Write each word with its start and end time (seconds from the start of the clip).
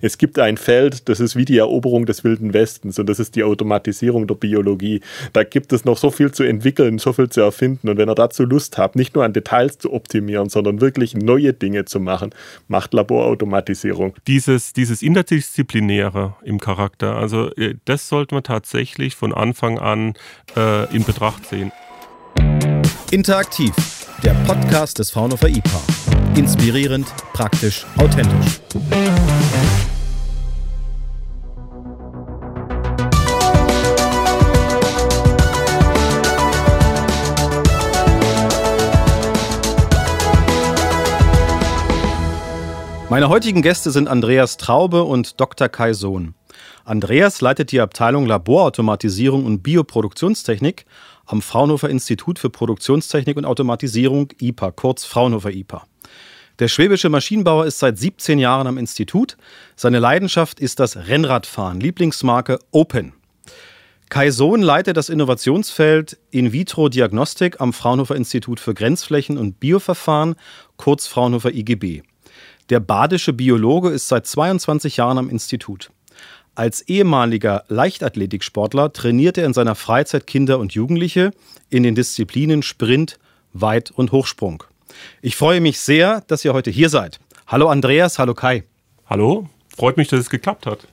Es 0.00 0.18
gibt 0.18 0.38
ein 0.38 0.56
Feld, 0.56 1.08
das 1.08 1.20
ist 1.20 1.36
wie 1.36 1.44
die 1.44 1.58
Eroberung 1.58 2.06
des 2.06 2.24
Wilden 2.24 2.52
Westens 2.52 2.98
und 2.98 3.08
das 3.08 3.18
ist 3.18 3.36
die 3.36 3.44
Automatisierung 3.44 4.26
der 4.26 4.34
Biologie. 4.34 5.00
Da 5.32 5.44
gibt 5.44 5.72
es 5.72 5.84
noch 5.84 5.96
so 5.96 6.10
viel 6.10 6.32
zu 6.32 6.42
entwickeln, 6.42 6.98
so 6.98 7.12
viel 7.12 7.28
zu 7.28 7.40
erfinden 7.40 7.88
und 7.88 7.96
wenn 7.96 8.08
ihr 8.08 8.14
dazu 8.14 8.44
Lust 8.44 8.78
habt, 8.78 8.96
nicht 8.96 9.14
nur 9.14 9.24
an 9.24 9.32
Details 9.32 9.78
zu 9.78 9.92
optimieren, 9.92 10.48
sondern 10.48 10.80
wirklich 10.80 11.14
neue 11.14 11.52
Dinge 11.52 11.84
zu 11.84 12.00
machen, 12.00 12.30
macht 12.68 12.94
Laborautomatisierung. 12.94 14.14
Dieses, 14.26 14.72
dieses 14.72 15.02
Interdisziplinäre 15.02 16.36
im 16.44 16.60
Charakter, 16.60 17.16
also 17.16 17.50
äh, 17.54 17.74
das 17.84 18.08
sollte 18.08 18.34
man 18.34 18.44
tatsächlich 18.44 19.16
von 19.16 19.32
Anfang 19.32 19.78
an 19.78 20.14
äh, 20.56 20.94
in 20.94 21.04
Betracht 21.04 21.46
ziehen. 21.46 21.72
Interaktiv, 23.10 23.72
der 24.22 24.34
Podcast 24.46 24.98
des 24.98 25.10
Fraunhofer 25.10 25.48
IPA. 25.48 25.80
Inspirierend, 26.34 27.06
praktisch, 27.32 27.86
authentisch. 27.96 28.60
Meine 43.08 43.28
heutigen 43.28 43.62
Gäste 43.62 43.92
sind 43.92 44.08
Andreas 44.08 44.56
Traube 44.56 45.04
und 45.04 45.40
Dr. 45.40 45.68
Kai 45.68 45.92
Sohn. 45.92 46.34
Andreas 46.84 47.40
leitet 47.40 47.70
die 47.70 47.80
Abteilung 47.80 48.26
Laborautomatisierung 48.26 49.44
und 49.44 49.62
Bioproduktionstechnik 49.62 50.86
am 51.24 51.40
Fraunhofer 51.40 51.88
Institut 51.88 52.40
für 52.40 52.50
Produktionstechnik 52.50 53.36
und 53.36 53.44
Automatisierung 53.44 54.32
IPA, 54.40 54.72
kurz 54.72 55.04
Fraunhofer 55.04 55.52
IPA. 55.52 55.86
Der 56.58 56.66
schwäbische 56.66 57.08
Maschinenbauer 57.08 57.66
ist 57.66 57.78
seit 57.78 57.96
17 57.96 58.40
Jahren 58.40 58.66
am 58.66 58.76
Institut. 58.76 59.36
Seine 59.76 60.00
Leidenschaft 60.00 60.58
ist 60.58 60.80
das 60.80 60.96
Rennradfahren, 60.96 61.78
Lieblingsmarke 61.78 62.58
Open. 62.72 63.12
Kai 64.08 64.30
Sohn 64.32 64.62
leitet 64.62 64.96
das 64.96 65.10
Innovationsfeld 65.10 66.18
In-vitro-Diagnostik 66.32 67.60
am 67.60 67.72
Fraunhofer 67.72 68.16
Institut 68.16 68.58
für 68.58 68.74
Grenzflächen 68.74 69.38
und 69.38 69.60
Bioverfahren, 69.60 70.34
kurz 70.76 71.06
Fraunhofer 71.06 71.52
IGB. 71.52 72.02
Der 72.68 72.80
badische 72.80 73.32
Biologe 73.32 73.90
ist 73.90 74.08
seit 74.08 74.26
22 74.26 74.96
Jahren 74.96 75.18
am 75.18 75.30
Institut. 75.30 75.90
Als 76.56 76.82
ehemaliger 76.82 77.62
Leichtathletiksportler 77.68 78.92
trainiert 78.92 79.38
er 79.38 79.46
in 79.46 79.52
seiner 79.52 79.76
Freizeit 79.76 80.26
Kinder 80.26 80.58
und 80.58 80.74
Jugendliche 80.74 81.30
in 81.70 81.84
den 81.84 81.94
Disziplinen 81.94 82.62
Sprint, 82.64 83.18
Weit- 83.52 83.92
und 83.92 84.10
Hochsprung. 84.10 84.64
Ich 85.22 85.36
freue 85.36 85.60
mich 85.60 85.78
sehr, 85.78 86.22
dass 86.26 86.44
ihr 86.44 86.54
heute 86.54 86.70
hier 86.70 86.88
seid. 86.88 87.20
Hallo 87.46 87.68
Andreas, 87.68 88.18
hallo 88.18 88.34
Kai. 88.34 88.64
Hallo, 89.08 89.48
freut 89.68 89.96
mich, 89.96 90.08
dass 90.08 90.18
es 90.18 90.30
geklappt 90.30 90.66
hat. 90.66 90.88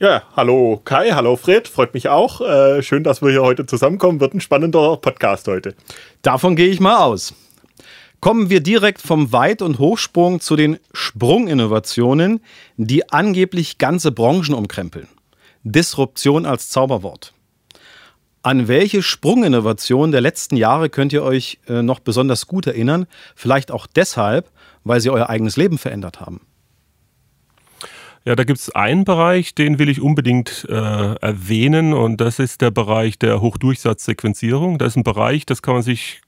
Ja, 0.00 0.24
hallo 0.34 0.80
Kai, 0.84 1.12
hallo 1.12 1.36
Fred, 1.36 1.68
freut 1.68 1.94
mich 1.94 2.08
auch. 2.08 2.40
Äh, 2.40 2.82
schön, 2.82 3.04
dass 3.04 3.22
wir 3.22 3.30
hier 3.30 3.42
heute 3.42 3.66
zusammenkommen. 3.66 4.18
Wird 4.18 4.34
ein 4.34 4.40
spannender 4.40 4.96
Podcast 4.96 5.46
heute. 5.46 5.76
Davon 6.22 6.56
gehe 6.56 6.68
ich 6.68 6.80
mal 6.80 6.96
aus. 6.96 7.34
Kommen 8.24 8.48
wir 8.48 8.62
direkt 8.62 9.02
vom 9.02 9.32
Weit- 9.32 9.60
und 9.60 9.78
Hochsprung 9.78 10.40
zu 10.40 10.56
den 10.56 10.78
Sprunginnovationen, 10.94 12.40
die 12.78 13.10
angeblich 13.10 13.76
ganze 13.76 14.12
Branchen 14.12 14.54
umkrempeln. 14.54 15.08
Disruption 15.62 16.46
als 16.46 16.70
Zauberwort. 16.70 17.34
An 18.40 18.66
welche 18.66 19.02
Sprunginnovation 19.02 20.10
der 20.10 20.22
letzten 20.22 20.56
Jahre 20.56 20.88
könnt 20.88 21.12
ihr 21.12 21.22
euch 21.22 21.58
äh, 21.68 21.82
noch 21.82 22.00
besonders 22.00 22.46
gut 22.46 22.66
erinnern? 22.66 23.04
Vielleicht 23.36 23.70
auch 23.70 23.86
deshalb, 23.86 24.50
weil 24.84 25.02
sie 25.02 25.10
euer 25.10 25.28
eigenes 25.28 25.58
Leben 25.58 25.76
verändert 25.76 26.22
haben. 26.22 26.40
Ja, 28.24 28.36
da 28.36 28.44
gibt 28.44 28.58
es 28.58 28.74
einen 28.74 29.04
Bereich, 29.04 29.54
den 29.54 29.78
will 29.78 29.90
ich 29.90 30.00
unbedingt 30.00 30.66
äh, 30.70 30.72
erwähnen 30.72 31.92
und 31.92 32.22
das 32.22 32.38
ist 32.38 32.62
der 32.62 32.70
Bereich 32.70 33.18
der 33.18 33.42
Hochdurchsatzsequenzierung. 33.42 34.78
Das 34.78 34.94
ist 34.94 34.96
ein 34.96 35.04
Bereich, 35.04 35.44
das 35.44 35.60
kann 35.60 35.74
man 35.74 35.82
sich 35.82 36.22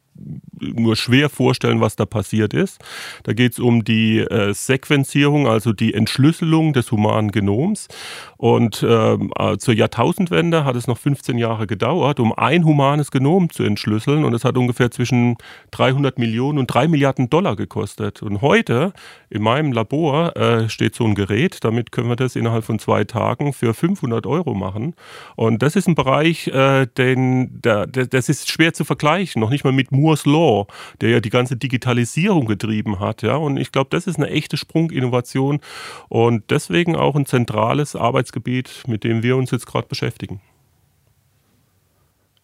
nur 0.59 0.97
schwer 0.97 1.29
vorstellen, 1.29 1.81
was 1.81 1.97
da 1.97 2.07
passiert 2.07 2.55
ist. 2.55 2.81
Da 3.25 3.33
geht 3.33 3.53
es 3.53 3.59
um 3.59 3.85
die 3.85 4.19
äh, 4.21 4.53
Sequenzierung, 4.53 5.47
also 5.47 5.73
die 5.73 5.95
Entschlüsselung 5.95 6.73
des 6.73 6.91
humanen 6.93 7.31
Genoms. 7.31 7.89
Und 8.37 8.85
ähm, 8.87 9.33
äh, 9.39 9.57
zur 9.59 9.75
Jahrtausendwende 9.75 10.65
hat 10.65 10.77
es 10.77 10.87
noch 10.87 10.99
15 10.99 11.39
Jahre 11.39 11.67
gedauert, 11.67 12.21
um 12.21 12.33
ein 12.33 12.65
humanes 12.65 13.11
Genom 13.11 13.51
zu 13.51 13.63
entschlüsseln. 13.63 14.25
Und 14.25 14.35
es 14.35 14.45
hat 14.45 14.57
ungefähr 14.57 14.91
zwischen 14.91 15.37
300 15.71 16.19
Millionen 16.19 16.59
und 16.59 16.67
3 16.67 16.89
Milliarden 16.89 17.31
Dollar 17.31 17.57
gekostet. 17.57 18.23
Und 18.23 18.41
heute 18.41 18.93
in 19.31 19.43
meinem 19.43 19.73
Labor 19.73 20.37
äh, 20.37 20.69
steht 20.69 20.95
so 20.95 21.05
ein 21.05 21.15
Gerät. 21.15 21.65
Damit 21.65 21.93
können 21.93 22.09
wir 22.09 22.17
das 22.17 22.37
innerhalb 22.37 22.65
von 22.65 22.79
zwei 22.79 23.05
Tagen 23.05 23.53
für 23.53 23.75
500 23.75 24.27
Euro 24.27 24.55
machen. 24.55 24.95
Und 25.35 25.63
das 25.63 25.77
ist 25.77 25.89
ein 25.89 25.95
Bereich, 25.95 26.49
äh, 26.49 26.87
den, 26.87 27.61
der, 27.63 27.87
der, 27.87 28.07
das 28.07 28.29
ist 28.29 28.51
schwer 28.51 28.73
zu 28.73 28.85
vergleichen. 28.85 29.41
Noch 29.41 29.51
nicht 29.51 29.65
mal 29.65 29.73
mit 29.73 29.93
Moore's 30.07 30.25
Law, 30.25 30.67
der 31.01 31.11
ja 31.11 31.21
die 31.21 31.31
ganze 31.31 31.57
Digitalisierung 31.57 32.47
getrieben 32.47 33.01
hat. 33.01 33.23
Ja? 33.23 33.37
Und 33.37 33.57
ich 33.57 33.73
glaube, 33.73 33.89
das 33.91 34.07
ist 34.07 34.17
eine 34.17 34.31
echte 34.31 34.57
Sprunginnovation 34.57 35.61
und 36.09 36.45
deswegen 36.51 36.95
auch 36.95 37.17
ein 37.17 37.27
zentrales 37.27 37.97
Arbeitsgebiet, 37.97 38.85
mit 38.87 39.03
dem 39.03 39.23
wir 39.23 39.37
uns 39.37 39.51
jetzt 39.51 39.67
gerade 39.67 39.89
beschäftigen. 39.89 40.41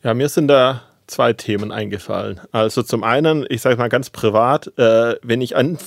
Ja, 0.03 0.15
mir 0.15 0.29
sind 0.29 0.49
da 0.49 0.83
zwei 1.07 1.33
Themen 1.33 1.71
eingefallen. 1.71 2.41
Also 2.51 2.83
zum 2.83 3.05
einen, 3.05 3.45
ich 3.49 3.61
sage 3.61 3.77
mal 3.77 3.89
ganz 3.89 4.11
privat, 4.11 4.67
äh, 4.79 5.15
wenn 5.23 5.41
ich 5.41 5.57
an, 5.57 5.79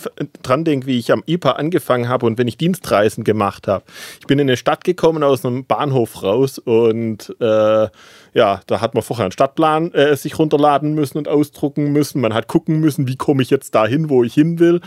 dran 0.43 0.63
denke, 0.63 0.87
wie 0.87 0.99
ich 0.99 1.11
am 1.11 1.23
IPA 1.25 1.51
angefangen 1.53 2.07
habe 2.07 2.25
und 2.25 2.37
wenn 2.37 2.47
ich 2.47 2.57
Dienstreisen 2.57 3.23
gemacht 3.23 3.67
habe. 3.67 3.83
Ich 4.19 4.27
bin 4.27 4.39
in 4.39 4.47
eine 4.47 4.55
Stadt 4.55 4.83
gekommen 4.83 5.23
aus 5.23 5.43
einem 5.43 5.65
Bahnhof 5.65 6.21
raus 6.23 6.59
und 6.59 7.35
äh, 7.41 7.87
ja, 8.35 8.59
da 8.67 8.81
hat 8.81 8.93
man 8.93 9.01
vorher 9.01 9.23
einen 9.23 9.31
Stadtplan 9.31 9.93
äh, 9.93 10.13
sich 10.17 10.37
runterladen 10.37 10.93
müssen 10.93 11.17
und 11.17 11.29
ausdrucken 11.29 11.93
müssen. 11.93 12.19
Man 12.19 12.33
hat 12.33 12.49
gucken 12.49 12.81
müssen, 12.81 13.07
wie 13.07 13.15
komme 13.15 13.41
ich 13.41 13.49
jetzt 13.49 13.73
dahin, 13.73 14.09
wo 14.09 14.25
ich 14.25 14.33
hin 14.33 14.59
will. 14.59 14.81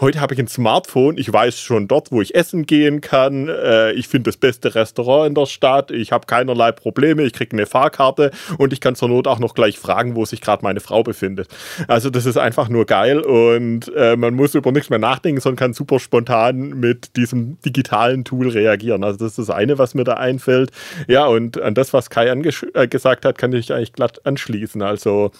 Heute 0.00 0.22
habe 0.22 0.32
ich 0.32 0.40
ein 0.40 0.48
Smartphone. 0.48 1.18
Ich 1.18 1.30
weiß 1.30 1.60
schon 1.60 1.86
dort, 1.86 2.12
wo 2.12 2.22
ich 2.22 2.34
essen 2.34 2.64
gehen 2.64 3.02
kann. 3.02 3.50
Äh, 3.50 3.92
ich 3.92 4.08
finde 4.08 4.30
das 4.30 4.38
beste 4.38 4.74
Restaurant 4.74 5.28
in 5.28 5.34
der 5.34 5.44
Stadt. 5.44 5.90
Ich 5.90 6.12
habe 6.12 6.24
keinerlei 6.24 6.72
Probleme. 6.72 7.24
Ich 7.24 7.34
kriege 7.34 7.54
eine 7.54 7.66
Fahrkarte 7.66 8.30
und 8.56 8.72
ich 8.72 8.80
kann 8.80 8.94
zur 8.94 9.10
Not 9.10 9.28
auch 9.28 9.38
noch 9.38 9.54
gleich 9.54 9.78
fragen, 9.78 10.16
wo 10.16 10.24
sich 10.24 10.40
gerade 10.40 10.64
meine 10.64 10.80
Frau 10.80 11.02
befindet. 11.02 11.48
Also 11.88 12.08
das 12.08 12.24
ist 12.24 12.38
einfach 12.38 12.70
nur 12.70 12.86
geil 12.86 13.20
und 13.20 13.94
äh, 13.94 14.16
man 14.16 14.32
muss 14.32 14.54
über 14.54 14.72
nichts 14.72 14.88
mehr 14.88 14.98
nachdenken, 14.98 15.42
sondern 15.42 15.58
kann 15.58 15.74
super 15.74 16.00
spontan 16.00 16.70
mit 16.80 17.16
diesem 17.16 17.60
digitalen 17.60 18.24
Tool 18.24 18.48
reagieren. 18.48 19.04
Also 19.04 19.18
das 19.18 19.32
ist 19.32 19.50
das 19.50 19.50
eine, 19.50 19.76
was 19.76 19.92
mir 19.92 20.04
da 20.04 20.14
einfällt. 20.14 20.70
Ja, 21.06 21.26
und 21.26 21.60
an 21.60 21.74
das, 21.74 21.92
was 21.92 22.08
Kai 22.08 22.28
äh, 22.28 22.93
gesagt 22.94 23.24
hat, 23.24 23.38
kann 23.38 23.52
ich 23.52 23.72
eigentlich 23.72 23.92
glatt 23.92 24.24
anschließen. 24.24 24.80
Also 24.80 25.32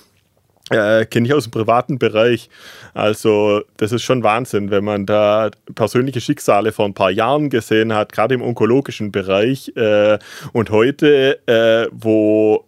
äh, 0.71 1.05
kenne 1.05 1.29
ich 1.29 1.35
aus 1.35 1.45
dem 1.45 1.53
privaten 1.53 1.99
Bereich. 2.01 2.49
Also, 2.95 3.63
das 3.77 3.93
ist 3.93 4.03
schon 4.03 4.25
Wahnsinn, 4.25 4.71
wenn 4.71 4.83
man 4.83 5.07
da 5.07 5.51
persönliche 5.75 6.21
Schicksale 6.21 6.73
vor 6.73 6.87
ein 6.87 6.95
paar 6.95 7.13
Jahren 7.13 7.49
gesehen 7.49 7.93
hat, 7.93 8.13
gerade 8.13 8.35
im 8.35 8.43
onkologischen 8.43 9.13
Bereich. 9.13 9.73
Äh, 9.77 10.19
und 10.53 10.71
heute, 10.71 11.39
äh, 11.47 11.89
wo 11.93 12.65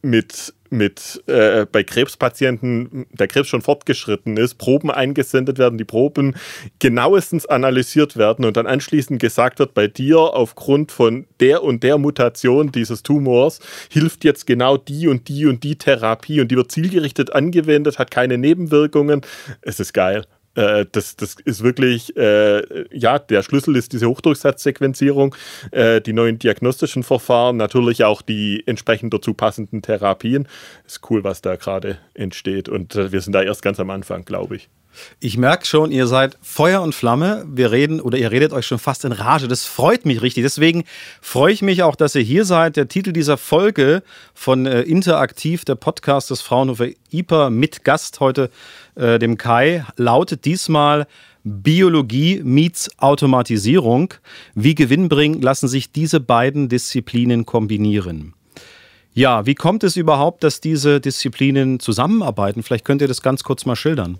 mit 0.00 0.53
mit 0.70 1.22
äh, 1.26 1.66
bei 1.70 1.82
Krebspatienten 1.82 3.06
der 3.12 3.28
Krebs 3.28 3.48
schon 3.48 3.62
fortgeschritten 3.62 4.36
ist, 4.36 4.56
Proben 4.56 4.90
eingesendet 4.90 5.58
werden, 5.58 5.78
die 5.78 5.84
Proben 5.84 6.36
genauestens 6.78 7.46
analysiert 7.46 8.16
werden 8.16 8.44
und 8.44 8.56
dann 8.56 8.66
anschließend 8.66 9.20
gesagt 9.20 9.58
wird, 9.58 9.74
bei 9.74 9.86
dir 9.86 10.18
aufgrund 10.18 10.92
von 10.92 11.26
der 11.40 11.62
und 11.62 11.82
der 11.82 11.98
Mutation 11.98 12.72
dieses 12.72 13.02
Tumors 13.02 13.60
hilft 13.90 14.24
jetzt 14.24 14.46
genau 14.46 14.76
die 14.76 15.08
und 15.08 15.28
die 15.28 15.46
und 15.46 15.62
die 15.62 15.76
Therapie 15.76 16.40
und 16.40 16.48
die 16.50 16.56
wird 16.56 16.72
zielgerichtet 16.72 17.32
angewendet, 17.32 17.98
hat 17.98 18.10
keine 18.10 18.38
Nebenwirkungen. 18.38 19.22
Es 19.62 19.80
ist 19.80 19.92
geil. 19.92 20.24
Äh, 20.54 20.86
das, 20.90 21.16
das 21.16 21.36
ist 21.44 21.62
wirklich, 21.62 22.16
äh, 22.16 22.62
ja, 22.96 23.18
der 23.18 23.42
Schlüssel 23.42 23.76
ist 23.76 23.92
diese 23.92 24.08
Hochdurchsatzsequenzierung, 24.08 25.34
äh, 25.70 26.00
die 26.00 26.12
neuen 26.12 26.38
diagnostischen 26.38 27.02
Verfahren, 27.02 27.56
natürlich 27.56 28.04
auch 28.04 28.22
die 28.22 28.62
entsprechend 28.66 29.12
dazu 29.12 29.34
passenden 29.34 29.82
Therapien. 29.82 30.48
Ist 30.86 31.00
cool, 31.10 31.24
was 31.24 31.42
da 31.42 31.56
gerade 31.56 31.98
entsteht 32.14 32.68
und 32.68 32.94
äh, 32.94 33.12
wir 33.12 33.20
sind 33.20 33.32
da 33.32 33.42
erst 33.42 33.62
ganz 33.62 33.80
am 33.80 33.90
Anfang, 33.90 34.24
glaube 34.24 34.56
ich. 34.56 34.68
Ich 35.20 35.36
merke 35.36 35.66
schon, 35.66 35.90
ihr 35.90 36.06
seid 36.06 36.36
Feuer 36.42 36.82
und 36.82 36.94
Flamme. 36.94 37.44
Wir 37.48 37.70
reden 37.70 38.00
oder 38.00 38.18
ihr 38.18 38.30
redet 38.30 38.52
euch 38.52 38.66
schon 38.66 38.78
fast 38.78 39.04
in 39.04 39.12
Rage. 39.12 39.48
Das 39.48 39.64
freut 39.64 40.06
mich 40.06 40.22
richtig. 40.22 40.44
Deswegen 40.44 40.84
freue 41.20 41.52
ich 41.52 41.62
mich 41.62 41.82
auch, 41.82 41.96
dass 41.96 42.14
ihr 42.14 42.22
hier 42.22 42.44
seid. 42.44 42.76
Der 42.76 42.88
Titel 42.88 43.12
dieser 43.12 43.36
Folge 43.36 44.02
von 44.34 44.66
äh, 44.66 44.82
Interaktiv, 44.82 45.64
der 45.64 45.74
Podcast 45.74 46.30
des 46.30 46.40
Fraunhofer 46.40 46.88
IPA 47.10 47.50
mit 47.50 47.84
Gast 47.84 48.20
heute, 48.20 48.50
äh, 48.94 49.18
dem 49.18 49.38
Kai, 49.38 49.84
lautet 49.96 50.44
diesmal 50.44 51.06
Biologie 51.44 52.40
meets 52.42 52.90
Automatisierung. 52.98 54.14
Wie 54.54 54.74
gewinnbringend 54.74 55.44
lassen 55.44 55.68
sich 55.68 55.92
diese 55.92 56.18
beiden 56.20 56.70
Disziplinen 56.70 57.44
kombinieren? 57.44 58.34
Ja, 59.12 59.46
wie 59.46 59.54
kommt 59.54 59.84
es 59.84 59.96
überhaupt, 59.96 60.42
dass 60.42 60.60
diese 60.60 61.00
Disziplinen 61.00 61.78
zusammenarbeiten? 61.78 62.62
Vielleicht 62.62 62.84
könnt 62.84 63.00
ihr 63.00 63.08
das 63.08 63.22
ganz 63.22 63.44
kurz 63.44 63.64
mal 63.64 63.76
schildern. 63.76 64.18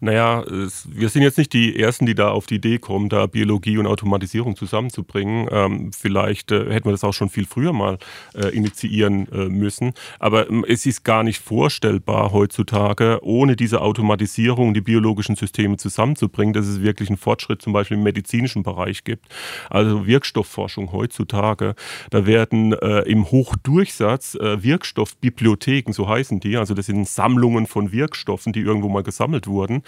Naja, 0.00 0.42
es, 0.42 0.86
wir 0.90 1.08
sind 1.08 1.22
jetzt 1.22 1.38
nicht 1.38 1.52
die 1.52 1.78
Ersten, 1.78 2.06
die 2.06 2.14
da 2.14 2.30
auf 2.30 2.46
die 2.46 2.56
Idee 2.56 2.78
kommen, 2.78 3.08
da 3.08 3.26
Biologie 3.26 3.78
und 3.78 3.86
Automatisierung 3.86 4.54
zusammenzubringen. 4.54 5.48
Ähm, 5.50 5.90
vielleicht 5.92 6.52
äh, 6.52 6.72
hätten 6.72 6.86
wir 6.86 6.92
das 6.92 7.02
auch 7.02 7.14
schon 7.14 7.28
viel 7.28 7.46
früher 7.46 7.72
mal 7.72 7.98
äh, 8.34 8.48
initiieren 8.48 9.30
äh, 9.32 9.48
müssen. 9.48 9.92
Aber 10.20 10.48
ähm, 10.48 10.64
es 10.68 10.86
ist 10.86 11.04
gar 11.04 11.24
nicht 11.24 11.40
vorstellbar 11.40 12.32
heutzutage, 12.32 13.18
ohne 13.22 13.56
diese 13.56 13.80
Automatisierung 13.80 14.72
die 14.72 14.80
biologischen 14.80 15.34
Systeme 15.34 15.76
zusammenzubringen, 15.76 16.52
dass 16.54 16.66
es 16.66 16.80
wirklich 16.80 17.08
einen 17.08 17.18
Fortschritt 17.18 17.60
zum 17.60 17.72
Beispiel 17.72 17.96
im 17.96 18.04
medizinischen 18.04 18.62
Bereich 18.62 19.02
gibt. 19.02 19.26
Also 19.68 20.06
Wirkstoffforschung 20.06 20.92
heutzutage, 20.92 21.74
da 22.10 22.24
werden 22.24 22.72
äh, 22.72 23.00
im 23.00 23.30
Hochdurchsatz 23.30 24.36
äh, 24.36 24.62
Wirkstoffbibliotheken, 24.62 25.92
so 25.92 26.08
heißen 26.08 26.38
die, 26.38 26.56
also 26.56 26.74
das 26.74 26.86
sind 26.86 27.08
Sammlungen 27.08 27.66
von 27.66 27.90
Wirkstoffen, 27.90 28.52
die 28.52 28.60
irgendwo 28.60 28.88
mal 28.88 29.02
gesammelt 29.02 29.46
wurden, 29.46 29.82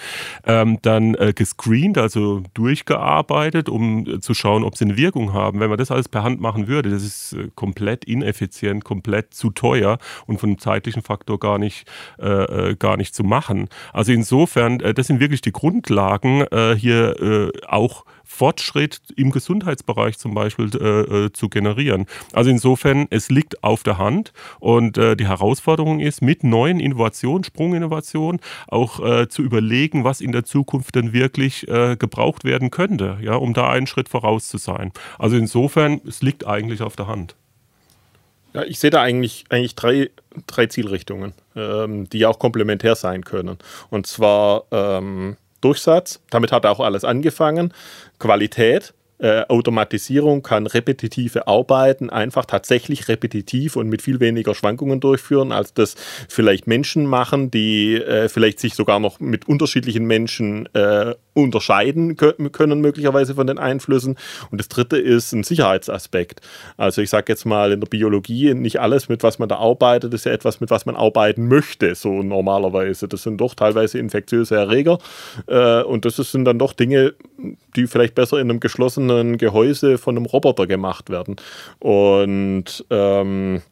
ähm, 0.47 0.79
dann 0.83 1.15
äh, 1.15 1.33
gescreent, 1.35 1.99
also 1.99 2.43
durchgearbeitet, 2.55 3.69
um 3.69 4.07
äh, 4.07 4.21
zu 4.21 4.35
schauen, 4.35 4.65
ob 4.65 4.77
sie 4.77 4.85
eine 4.85 4.97
Wirkung 4.97 5.33
haben. 5.33 5.61
Wenn 5.61 5.71
man 5.71 5.79
das 5.79 5.91
alles 5.91 6.09
per 6.09 6.23
Hand 6.23 6.41
machen 6.41 6.69
würde, 6.69 6.91
das 6.91 7.03
ist 7.03 7.33
äh, 7.33 7.49
komplett 7.55 8.05
ineffizient, 8.05 8.85
komplett 8.85 9.35
zu 9.35 9.51
teuer 9.51 9.99
und 10.27 10.41
von 10.41 10.51
dem 10.51 10.59
zeitlichen 10.59 11.03
Faktor 11.03 11.39
gar 11.39 11.59
nicht, 11.59 11.87
äh, 12.19 12.71
äh 12.71 12.77
gar 12.77 12.97
nicht 12.97 13.15
zu 13.15 13.25
machen. 13.25 13.69
Also 13.93 14.13
insofern, 14.13 14.81
äh, 14.81 14.95
das 14.95 15.07
sind 15.07 15.21
wirklich 15.21 15.41
die 15.41 15.53
Grundlagen, 15.53 16.45
hier 16.77 17.51
auch 17.69 18.05
Fortschritt 18.31 19.01
im 19.17 19.33
Gesundheitsbereich 19.33 20.17
zum 20.17 20.35
Beispiel 20.35 20.71
äh, 20.81 21.27
äh, 21.27 21.33
zu 21.33 21.49
generieren. 21.49 22.07
Also 22.33 22.49
insofern, 22.49 23.07
es 23.11 23.29
liegt 23.29 23.63
auf 23.65 23.83
der 23.83 23.99
Hand 23.99 24.33
und 24.61 24.97
äh, 24.97 25.17
die 25.17 25.27
Herausforderung 25.27 25.99
ist, 25.99 26.23
mit 26.23 26.45
neuen 26.45 26.79
Innovationen, 26.79 27.43
Sprunginnovationen, 27.43 28.41
auch 28.69 29.05
äh, 29.05 29.29
zu 29.29 29.43
überlegen, 29.43 30.05
was 30.05 30.21
in 30.21 30.33
der 30.33 30.45
Zukunft 30.45 30.95
denn 30.95 31.13
wirklich 31.13 31.69
äh, 31.69 31.97
gebraucht 31.97 32.45
werden 32.45 32.71
könnte, 32.71 33.19
ja, 33.21 33.35
um 33.35 33.53
da 33.53 33.69
einen 33.69 33.89
Schritt 33.89 34.09
voraus 34.09 34.49
zu 34.49 34.59
sein. 34.59 34.93
Also 35.19 35.37
insofern, 35.37 36.01
es 36.07 36.23
liegt 36.23 36.47
eigentlich 36.47 36.83
auf 36.83 36.97
der 36.97 37.09
Hand. 37.09 37.35
Ja, 38.55 38.63
ich 38.63 38.79
sehe 38.79 38.91
da 38.91 39.03
eigentlich, 39.03 39.45
eigentlich 39.51 39.75
drei, 39.75 40.11
drei 40.47 40.67
Zielrichtungen, 40.67 41.35
ähm, 41.57 42.09
die 42.09 42.25
auch 42.27 42.39
komplementär 42.39 42.95
sein 42.95 43.25
können. 43.25 43.59
Und 43.91 44.07
zwar 44.07 44.65
ähm, 44.71 45.37
Durchsatz, 45.61 46.21
damit 46.31 46.53
hat 46.53 46.67
auch 46.67 46.81
alles 46.81 47.05
angefangen. 47.05 47.73
Qualität, 48.19 48.95
äh, 49.21 49.45
Automatisierung 49.49 50.43
kann 50.43 50.67
repetitive 50.67 51.47
Arbeiten 51.47 52.09
einfach 52.09 52.47
tatsächlich 52.47 53.09
repetitiv 53.09 53.77
und 53.77 53.89
mit 53.89 54.01
viel 54.01 54.19
weniger 54.19 54.55
Schwankungen 54.55 55.01
durchführen, 55.01 55.53
als 55.53 55.75
das 55.75 55.95
vielleicht 56.29 56.67
Menschen 56.67 57.05
machen, 57.05 57.51
die 57.51 57.97
äh, 57.97 58.29
vielleicht 58.29 58.61
sich 58.61 58.75
sogar 58.75 58.99
noch 58.99 59.21
mit 59.21 59.47
unterschiedlichen 59.47 60.05
Menschen 60.07 60.67
äh, 60.75 61.15
unterscheiden 61.35 62.17
können, 62.17 62.81
möglicherweise 62.81 63.35
von 63.35 63.47
den 63.47 63.59
Einflüssen. 63.59 64.17
Und 64.51 64.59
das 64.59 64.69
dritte 64.69 64.97
ist 64.97 65.33
ein 65.33 65.45
Sicherheitsaspekt. 65.45 66.41
Also 66.77 67.03
ich 67.03 67.11
sage 67.11 67.27
jetzt 67.29 67.45
mal 67.45 67.73
in 67.73 67.81
der 67.81 67.89
Biologie, 67.89 68.55
nicht 68.55 68.81
alles, 68.81 69.09
mit 69.09 69.23
was 69.23 69.39
man 69.39 69.49
da 69.49 69.57
arbeitet, 69.57 70.15
ist 70.15 70.25
ja 70.25 70.33
etwas, 70.33 70.61
mit 70.61 70.71
was 70.71 70.87
man 70.87 70.97
arbeiten 70.97 71.47
möchte, 71.47 71.95
so 71.95 72.23
normalerweise. 72.23 73.07
Das 73.07 73.23
sind 73.23 73.39
doch 73.39 73.55
teilweise 73.55 73.99
infektiöse 73.99 74.57
Erreger. 74.57 74.99
Äh, 75.47 75.83
und 75.83 76.05
das 76.05 76.17
sind 76.17 76.47
dann 76.47 76.59
doch 76.59 76.73
Dinge, 76.73 77.15
die 77.77 77.87
vielleicht 77.87 78.15
besser 78.15 78.39
in 78.39 78.51
einem 78.51 78.61
geschlossenen 78.61 79.10
Gehäuse 79.39 79.99
von 79.99 80.17
einem 80.17 80.27
Roboter 80.27 80.67
gemacht 80.67 81.11
werden. 81.11 81.37
Und 81.79 82.85
ähm, 82.91 83.63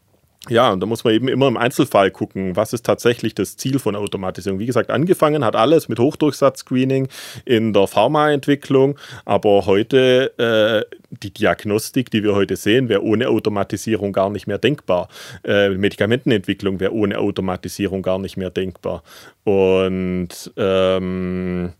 ja, 0.48 0.72
und 0.72 0.80
da 0.80 0.86
muss 0.86 1.04
man 1.04 1.12
eben 1.12 1.28
immer 1.28 1.48
im 1.48 1.56
Einzelfall 1.56 2.10
gucken, 2.10 2.56
was 2.56 2.72
ist 2.72 2.86
tatsächlich 2.86 3.34
das 3.34 3.56
Ziel 3.56 3.78
von 3.78 3.96
Automatisierung. 3.96 4.58
Wie 4.58 4.66
gesagt, 4.66 4.90
angefangen 4.90 5.44
hat 5.44 5.56
alles 5.56 5.88
mit 5.88 5.98
Hochdurchsatz-Screening 5.98 7.08
in 7.44 7.72
der 7.72 7.86
Pharmaentwicklung, 7.86 8.98
aber 9.24 9.66
heute 9.66 10.32
äh, 10.38 10.96
die 11.10 11.32
Diagnostik, 11.32 12.10
die 12.10 12.22
wir 12.22 12.34
heute 12.34 12.56
sehen, 12.56 12.88
wäre 12.88 13.02
ohne 13.02 13.28
Automatisierung 13.28 14.12
gar 14.12 14.30
nicht 14.30 14.46
mehr 14.46 14.58
denkbar. 14.58 15.08
Äh, 15.44 15.70
Medikamentenentwicklung 15.70 16.80
wäre 16.80 16.94
ohne 16.94 17.18
Automatisierung 17.18 18.02
gar 18.02 18.18
nicht 18.18 18.36
mehr 18.36 18.50
denkbar. 18.50 19.02
Und, 19.44 20.52
ähm, 20.56 21.72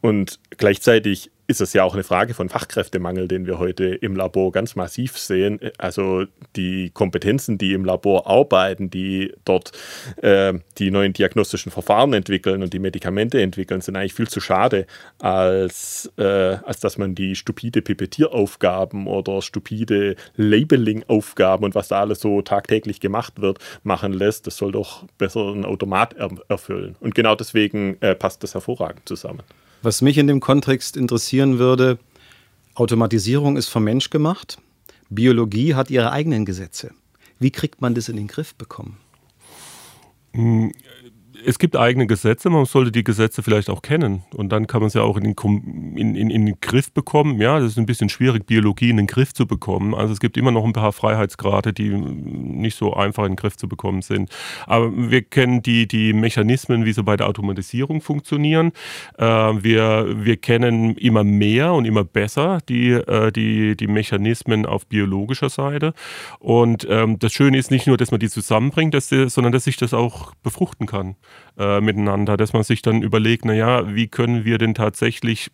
und 0.00 0.38
gleichzeitig 0.56 1.30
ist 1.46 1.60
es 1.60 1.72
ja 1.72 1.84
auch 1.84 1.94
eine 1.94 2.04
Frage 2.04 2.34
von 2.34 2.48
Fachkräftemangel, 2.48 3.28
den 3.28 3.46
wir 3.46 3.58
heute 3.58 3.86
im 3.86 4.16
Labor 4.16 4.52
ganz 4.52 4.76
massiv 4.76 5.18
sehen. 5.18 5.60
Also 5.78 6.24
die 6.56 6.90
Kompetenzen, 6.90 7.58
die 7.58 7.72
im 7.74 7.84
Labor 7.84 8.26
arbeiten, 8.26 8.90
die 8.90 9.32
dort 9.44 9.72
äh, 10.22 10.54
die 10.78 10.90
neuen 10.90 11.12
diagnostischen 11.12 11.70
Verfahren 11.70 12.12
entwickeln 12.14 12.62
und 12.62 12.72
die 12.72 12.78
Medikamente 12.78 13.40
entwickeln, 13.42 13.80
sind 13.80 13.96
eigentlich 13.96 14.14
viel 14.14 14.28
zu 14.28 14.40
schade, 14.40 14.86
als, 15.18 16.10
äh, 16.16 16.22
als 16.22 16.80
dass 16.80 16.96
man 16.96 17.14
die 17.14 17.36
stupide 17.36 17.82
Pipettieraufgaben 17.82 19.06
oder 19.06 19.42
stupide 19.42 20.16
Labeling-Aufgaben 20.36 21.64
und 21.64 21.74
was 21.74 21.88
da 21.88 22.00
alles 22.00 22.20
so 22.20 22.40
tagtäglich 22.42 23.00
gemacht 23.00 23.40
wird, 23.40 23.58
machen 23.82 24.12
lässt. 24.12 24.46
Das 24.46 24.56
soll 24.56 24.72
doch 24.72 25.04
besser 25.18 25.52
ein 25.52 25.64
Automat 25.64 26.14
er 26.14 26.30
erfüllen. 26.48 26.96
Und 27.00 27.14
genau 27.14 27.34
deswegen 27.34 28.00
äh, 28.00 28.14
passt 28.14 28.42
das 28.42 28.54
hervorragend 28.54 29.08
zusammen. 29.08 29.42
Was 29.84 30.00
mich 30.00 30.16
in 30.16 30.26
dem 30.26 30.40
Kontext 30.40 30.96
interessieren 30.96 31.58
würde, 31.58 31.98
Automatisierung 32.74 33.58
ist 33.58 33.68
vom 33.68 33.84
Mensch 33.84 34.08
gemacht, 34.08 34.56
Biologie 35.10 35.74
hat 35.74 35.90
ihre 35.90 36.10
eigenen 36.10 36.46
Gesetze. 36.46 36.92
Wie 37.38 37.50
kriegt 37.50 37.82
man 37.82 37.94
das 37.94 38.08
in 38.08 38.16
den 38.16 38.26
Griff 38.26 38.54
bekommen? 38.54 38.96
Es 41.46 41.58
gibt 41.58 41.76
eigene 41.76 42.06
Gesetze, 42.06 42.48
man 42.48 42.64
sollte 42.64 42.90
die 42.90 43.04
Gesetze 43.04 43.42
vielleicht 43.42 43.68
auch 43.68 43.82
kennen 43.82 44.22
und 44.34 44.50
dann 44.50 44.66
kann 44.66 44.80
man 44.80 44.88
es 44.88 44.94
ja 44.94 45.02
auch 45.02 45.16
in 45.16 45.24
den, 45.24 45.96
in, 45.96 46.14
in, 46.14 46.30
in 46.30 46.46
den 46.46 46.60
Griff 46.60 46.92
bekommen. 46.92 47.40
Ja, 47.40 47.58
das 47.58 47.72
ist 47.72 47.78
ein 47.78 47.86
bisschen 47.86 48.08
schwierig, 48.08 48.46
Biologie 48.46 48.90
in 48.90 48.96
den 48.96 49.06
Griff 49.06 49.34
zu 49.34 49.46
bekommen. 49.46 49.94
Also 49.94 50.12
es 50.12 50.20
gibt 50.20 50.36
immer 50.36 50.52
noch 50.52 50.64
ein 50.64 50.72
paar 50.72 50.92
Freiheitsgrade, 50.92 51.72
die 51.72 51.90
nicht 51.90 52.76
so 52.76 52.94
einfach 52.94 53.24
in 53.24 53.32
den 53.32 53.36
Griff 53.36 53.56
zu 53.56 53.68
bekommen 53.68 54.02
sind. 54.02 54.30
Aber 54.66 54.90
wir 54.94 55.22
kennen 55.22 55.62
die, 55.62 55.86
die 55.86 56.12
Mechanismen, 56.12 56.84
wie 56.84 56.92
sie 56.92 57.02
bei 57.02 57.16
der 57.16 57.28
Automatisierung 57.28 58.00
funktionieren. 58.00 58.72
Äh, 59.18 59.24
wir, 59.24 60.24
wir 60.24 60.36
kennen 60.36 60.96
immer 60.96 61.24
mehr 61.24 61.72
und 61.74 61.84
immer 61.84 62.04
besser 62.04 62.58
die, 62.68 62.90
äh, 62.90 63.32
die, 63.32 63.76
die 63.76 63.86
Mechanismen 63.86 64.66
auf 64.66 64.86
biologischer 64.86 65.50
Seite. 65.50 65.92
Und 66.38 66.86
ähm, 66.88 67.18
das 67.18 67.32
Schöne 67.32 67.58
ist 67.58 67.70
nicht 67.70 67.86
nur, 67.86 67.96
dass 67.96 68.10
man 68.10 68.20
die 68.20 68.30
zusammenbringt, 68.30 68.94
dass 68.94 69.08
sondern 69.08 69.52
dass 69.52 69.64
sich 69.64 69.76
das 69.76 69.94
auch 69.94 70.34
befruchten 70.42 70.86
kann 70.86 71.16
äh, 71.58 71.80
miteinander, 71.80 72.36
dass 72.36 72.52
man 72.52 72.62
sich 72.62 72.82
dann 72.82 73.02
überlegt, 73.02 73.44
naja, 73.44 73.94
wie 73.94 74.08
können 74.08 74.44
wir 74.44 74.58
denn 74.58 74.74
tatsächlich 74.74 75.50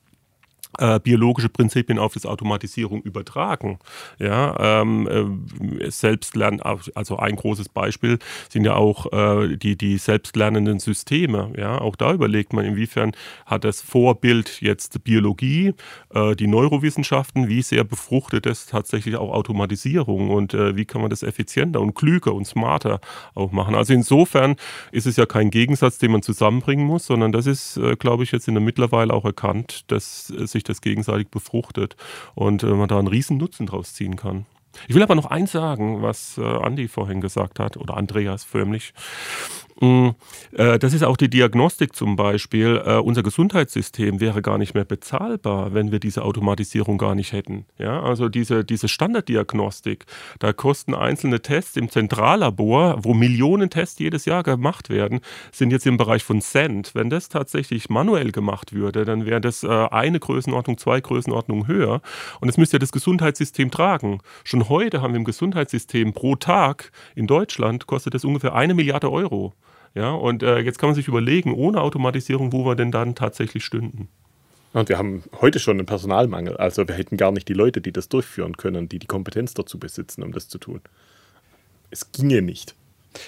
äh, 0.78 1.00
biologische 1.00 1.48
Prinzipien 1.48 1.98
auf 1.98 2.14
das 2.14 2.26
Automatisierung 2.26 3.02
übertragen. 3.02 3.78
Ja, 4.18 4.80
ähm, 4.80 5.80
äh, 5.80 5.90
Selbstlernen, 5.90 6.60
also 6.60 7.16
ein 7.16 7.36
großes 7.36 7.68
Beispiel 7.68 8.18
sind 8.48 8.64
ja 8.64 8.74
auch 8.74 9.12
äh, 9.12 9.56
die, 9.56 9.76
die 9.76 9.98
selbstlernenden 9.98 10.78
Systeme. 10.78 11.52
Ja, 11.56 11.80
auch 11.80 11.96
da 11.96 12.12
überlegt 12.12 12.52
man, 12.52 12.64
inwiefern 12.64 13.12
hat 13.46 13.64
das 13.64 13.80
Vorbild 13.80 14.60
jetzt 14.60 15.02
Biologie, 15.04 15.74
äh, 16.14 16.36
die 16.36 16.46
Neurowissenschaften, 16.46 17.48
wie 17.48 17.62
sehr 17.62 17.84
befruchtet 17.84 18.46
es 18.46 18.66
tatsächlich 18.66 19.16
auch 19.16 19.32
Automatisierung 19.32 20.30
und 20.30 20.54
äh, 20.54 20.76
wie 20.76 20.84
kann 20.84 21.00
man 21.00 21.10
das 21.10 21.22
effizienter 21.22 21.80
und 21.80 21.94
klüger 21.94 22.34
und 22.34 22.46
smarter 22.46 23.00
auch 23.34 23.52
machen. 23.52 23.74
Also 23.74 23.92
insofern 23.92 24.56
ist 24.92 25.06
es 25.06 25.16
ja 25.16 25.26
kein 25.26 25.50
Gegensatz, 25.50 25.98
den 25.98 26.12
man 26.12 26.22
zusammenbringen 26.22 26.86
muss, 26.86 27.06
sondern 27.06 27.32
das 27.32 27.46
ist, 27.46 27.76
äh, 27.76 27.96
glaube 27.96 28.22
ich, 28.22 28.32
jetzt 28.32 28.48
in 28.48 28.54
der 28.54 28.62
mittlerweile 28.62 29.12
auch 29.12 29.24
erkannt, 29.24 29.90
dass 29.90 30.26
sich 30.28 30.59
sich 30.60 30.64
das 30.64 30.80
gegenseitig 30.80 31.28
befruchtet 31.28 31.96
und 32.34 32.62
äh, 32.62 32.66
man 32.66 32.88
da 32.88 32.98
einen 32.98 33.08
riesen 33.08 33.38
Nutzen 33.38 33.66
draus 33.66 33.94
ziehen 33.94 34.16
kann. 34.16 34.46
Ich 34.86 34.94
will 34.94 35.02
aber 35.02 35.16
noch 35.16 35.26
eins 35.26 35.52
sagen, 35.52 36.02
was 36.02 36.38
äh, 36.38 36.42
Andi 36.42 36.86
vorhin 36.86 37.20
gesagt 37.20 37.58
hat, 37.58 37.76
oder 37.76 37.96
Andreas 37.96 38.44
förmlich. 38.44 38.94
Mm, 39.80 40.10
äh, 40.52 40.78
das 40.78 40.92
ist 40.92 41.02
auch 41.02 41.16
die 41.16 41.30
Diagnostik 41.30 41.96
zum 41.96 42.14
Beispiel. 42.14 42.82
Äh, 42.84 42.96
unser 42.96 43.22
Gesundheitssystem 43.22 44.20
wäre 44.20 44.42
gar 44.42 44.58
nicht 44.58 44.74
mehr 44.74 44.84
bezahlbar, 44.84 45.72
wenn 45.72 45.90
wir 45.90 46.00
diese 46.00 46.22
Automatisierung 46.22 46.98
gar 46.98 47.14
nicht 47.14 47.32
hätten. 47.32 47.64
Ja, 47.78 48.02
also 48.02 48.28
diese, 48.28 48.62
diese 48.62 48.88
Standarddiagnostik, 48.88 50.04
da 50.38 50.52
kosten 50.52 50.94
einzelne 50.94 51.40
Tests 51.40 51.76
im 51.76 51.90
Zentrallabor, 51.90 52.98
wo 53.04 53.14
Millionen 53.14 53.70
Tests 53.70 53.98
jedes 53.98 54.26
Jahr 54.26 54.42
gemacht 54.42 54.90
werden, 54.90 55.20
sind 55.50 55.70
jetzt 55.70 55.86
im 55.86 55.96
Bereich 55.96 56.24
von 56.24 56.42
Cent. 56.42 56.94
Wenn 56.94 57.08
das 57.08 57.30
tatsächlich 57.30 57.88
manuell 57.88 58.32
gemacht 58.32 58.74
würde, 58.74 59.06
dann 59.06 59.24
wäre 59.24 59.40
das 59.40 59.62
äh, 59.62 59.68
eine 59.68 60.20
Größenordnung, 60.20 60.76
zwei 60.76 61.00
Größenordnungen 61.00 61.66
höher. 61.66 62.02
Und 62.40 62.50
es 62.50 62.58
müsste 62.58 62.76
ja 62.76 62.80
das 62.80 62.92
Gesundheitssystem 62.92 63.70
tragen. 63.70 64.20
Schon 64.44 64.68
heute 64.68 65.00
haben 65.00 65.14
wir 65.14 65.18
im 65.18 65.24
Gesundheitssystem 65.24 66.12
pro 66.12 66.36
Tag 66.36 66.92
in 67.14 67.26
Deutschland 67.26 67.86
kostet 67.86 68.12
das 68.12 68.26
ungefähr 68.26 68.54
eine 68.54 68.74
Milliarde 68.74 69.10
Euro. 69.10 69.54
Ja, 69.94 70.12
und 70.12 70.42
äh, 70.42 70.58
jetzt 70.60 70.78
kann 70.78 70.90
man 70.90 70.94
sich 70.94 71.08
überlegen, 71.08 71.52
ohne 71.52 71.80
Automatisierung, 71.80 72.52
wo 72.52 72.64
wir 72.64 72.76
denn 72.76 72.92
dann 72.92 73.14
tatsächlich 73.14 73.64
stünden. 73.64 74.08
Und 74.72 74.88
wir 74.88 74.98
haben 74.98 75.24
heute 75.40 75.58
schon 75.58 75.78
einen 75.78 75.86
Personalmangel. 75.86 76.56
Also 76.56 76.86
wir 76.86 76.94
hätten 76.94 77.16
gar 77.16 77.32
nicht 77.32 77.48
die 77.48 77.54
Leute, 77.54 77.80
die 77.80 77.92
das 77.92 78.08
durchführen 78.08 78.56
können, 78.56 78.88
die 78.88 79.00
die 79.00 79.08
Kompetenz 79.08 79.54
dazu 79.54 79.78
besitzen, 79.78 80.22
um 80.22 80.32
das 80.32 80.48
zu 80.48 80.58
tun. 80.58 80.80
Es 81.90 82.12
ginge 82.12 82.40
nicht. 82.40 82.76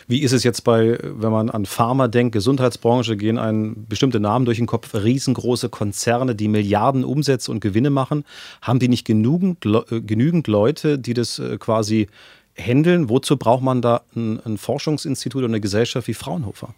Wie 0.07 0.23
ist 0.23 0.33
es 0.33 0.45
jetzt 0.45 0.62
bei, 0.62 0.99
wenn 1.02 1.33
man 1.33 1.50
an 1.50 1.66
Pharma 1.66 2.07
denkt, 2.07 2.33
Gesundheitsbranche, 2.33 3.16
gehen 3.16 3.38
einem 3.38 3.87
bestimmte 3.88 4.21
Namen 4.21 4.45
durch 4.45 4.59
den 4.59 4.66
Kopf, 4.66 4.95
riesengroße 4.95 5.69
Konzerne, 5.71 6.37
die 6.37 6.47
Milliarden 6.47 7.04
Umsätze 7.04 7.50
und 7.50 7.59
Gewinne 7.59 7.90
machen. 7.90 8.25
Haben 8.61 8.78
die 8.78 8.87
nicht 8.87 9.04
genügend, 9.04 9.66
äh, 9.66 10.00
genügend 10.00 10.47
Leute, 10.47 11.00
die 11.00 11.14
das 11.14 11.40
äh, 11.40 11.59
quasi 11.59 12.07
handeln? 12.56 13.09
Wozu 13.09 13.37
braucht 13.37 13.62
man 13.62 13.82
da 13.82 14.02
ein, 14.14 14.40
ein 14.44 14.59
Forschungsinstitut 14.59 15.38
oder 15.38 15.49
eine 15.49 15.61
Gesellschaft 15.61 16.09
wie 16.09 16.14
Fraunhofer? 16.14 16.75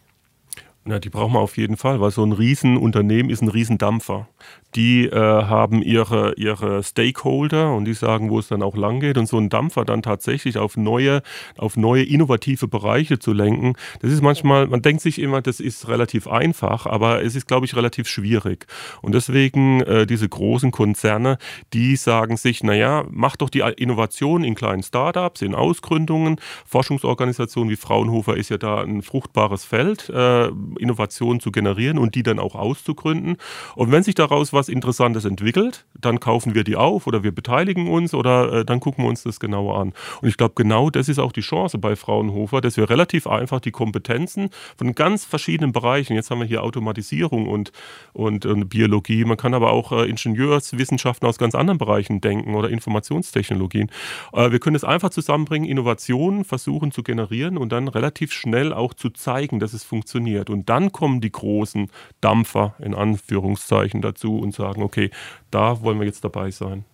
Na, 0.86 0.98
die 0.98 1.08
brauchen 1.08 1.32
wir 1.32 1.40
auf 1.40 1.56
jeden 1.56 1.78
Fall, 1.78 2.00
weil 2.00 2.10
so 2.10 2.22
ein 2.24 2.32
Riesenunternehmen 2.32 3.30
ist 3.30 3.40
ein 3.40 3.48
Riesendampfer 3.48 4.28
die 4.74 5.06
äh, 5.06 5.14
haben 5.14 5.82
ihre, 5.82 6.34
ihre 6.36 6.82
Stakeholder 6.82 7.74
und 7.74 7.84
die 7.84 7.94
sagen, 7.94 8.30
wo 8.30 8.38
es 8.38 8.48
dann 8.48 8.62
auch 8.62 8.76
lang 8.76 9.00
geht. 9.00 9.16
Und 9.18 9.26
so 9.26 9.38
ein 9.38 9.48
Dampfer 9.48 9.84
dann 9.84 10.02
tatsächlich 10.02 10.58
auf 10.58 10.76
neue, 10.76 11.22
auf 11.56 11.76
neue 11.76 12.02
innovative 12.02 12.66
Bereiche 12.66 13.18
zu 13.18 13.32
lenken, 13.32 13.74
das 14.00 14.12
ist 14.12 14.22
manchmal, 14.22 14.66
man 14.66 14.82
denkt 14.82 15.02
sich 15.02 15.20
immer, 15.20 15.42
das 15.42 15.60
ist 15.60 15.88
relativ 15.88 16.26
einfach, 16.26 16.86
aber 16.86 17.22
es 17.22 17.36
ist, 17.36 17.46
glaube 17.46 17.66
ich, 17.66 17.76
relativ 17.76 18.08
schwierig. 18.08 18.66
Und 19.02 19.14
deswegen 19.14 19.80
äh, 19.82 20.06
diese 20.06 20.28
großen 20.28 20.70
Konzerne, 20.70 21.38
die 21.72 21.96
sagen 21.96 22.36
sich, 22.36 22.62
naja, 22.62 23.04
mach 23.10 23.36
doch 23.36 23.50
die 23.50 23.60
Innovation 23.76 24.44
in 24.44 24.54
kleinen 24.54 24.82
Startups, 24.82 25.42
in 25.42 25.54
Ausgründungen. 25.54 26.40
Forschungsorganisationen 26.66 27.70
wie 27.70 27.76
Fraunhofer 27.76 28.36
ist 28.36 28.50
ja 28.50 28.58
da 28.58 28.82
ein 28.82 29.02
fruchtbares 29.02 29.64
Feld, 29.64 30.08
äh, 30.10 30.50
Innovationen 30.76 31.40
zu 31.40 31.52
generieren 31.52 31.98
und 31.98 32.14
die 32.14 32.22
dann 32.22 32.38
auch 32.38 32.54
auszugründen. 32.54 33.36
Und 33.74 33.92
wenn 33.92 34.02
sich 34.02 34.14
daraus 34.14 34.52
was 34.52 34.68
Interessantes 34.68 35.24
entwickelt, 35.24 35.84
dann 36.00 36.20
kaufen 36.20 36.54
wir 36.54 36.64
die 36.64 36.76
auf 36.76 37.06
oder 37.06 37.22
wir 37.22 37.32
beteiligen 37.32 37.88
uns 37.88 38.14
oder 38.14 38.52
äh, 38.52 38.64
dann 38.64 38.80
gucken 38.80 39.04
wir 39.04 39.08
uns 39.08 39.22
das 39.22 39.40
genauer 39.40 39.78
an. 39.78 39.92
Und 40.20 40.28
ich 40.28 40.36
glaube, 40.36 40.54
genau 40.56 40.90
das 40.90 41.08
ist 41.08 41.18
auch 41.18 41.32
die 41.32 41.40
Chance 41.40 41.78
bei 41.78 41.96
Fraunhofer, 41.96 42.60
dass 42.60 42.76
wir 42.76 42.88
relativ 42.90 43.26
einfach 43.26 43.60
die 43.60 43.70
Kompetenzen 43.70 44.50
von 44.76 44.94
ganz 44.94 45.24
verschiedenen 45.24 45.72
Bereichen, 45.72 46.14
jetzt 46.14 46.30
haben 46.30 46.40
wir 46.40 46.46
hier 46.46 46.62
Automatisierung 46.62 47.48
und, 47.48 47.72
und, 48.12 48.46
und 48.46 48.68
Biologie, 48.68 49.24
man 49.24 49.36
kann 49.36 49.54
aber 49.54 49.72
auch 49.72 49.92
äh, 49.92 50.08
Ingenieurswissenschaften 50.08 51.28
aus 51.28 51.38
ganz 51.38 51.54
anderen 51.54 51.78
Bereichen 51.78 52.20
denken 52.20 52.54
oder 52.54 52.68
Informationstechnologien. 52.68 53.90
Äh, 54.32 54.50
wir 54.50 54.58
können 54.58 54.76
es 54.76 54.84
einfach 54.84 55.10
zusammenbringen, 55.10 55.68
Innovationen 55.68 56.44
versuchen 56.44 56.92
zu 56.92 57.02
generieren 57.02 57.58
und 57.58 57.70
dann 57.70 57.88
relativ 57.88 58.32
schnell 58.32 58.72
auch 58.72 58.94
zu 58.94 59.10
zeigen, 59.10 59.58
dass 59.58 59.72
es 59.72 59.84
funktioniert. 59.84 60.50
Und 60.50 60.63
dann 60.64 60.92
kommen 60.92 61.20
die 61.20 61.32
großen 61.32 61.90
Dampfer 62.20 62.74
in 62.78 62.94
Anführungszeichen 62.94 64.02
dazu 64.02 64.38
und 64.38 64.54
sagen, 64.54 64.82
okay, 64.82 65.10
da 65.50 65.82
wollen 65.82 65.98
wir 65.98 66.06
jetzt 66.06 66.24
dabei 66.24 66.50
sein. 66.50 66.84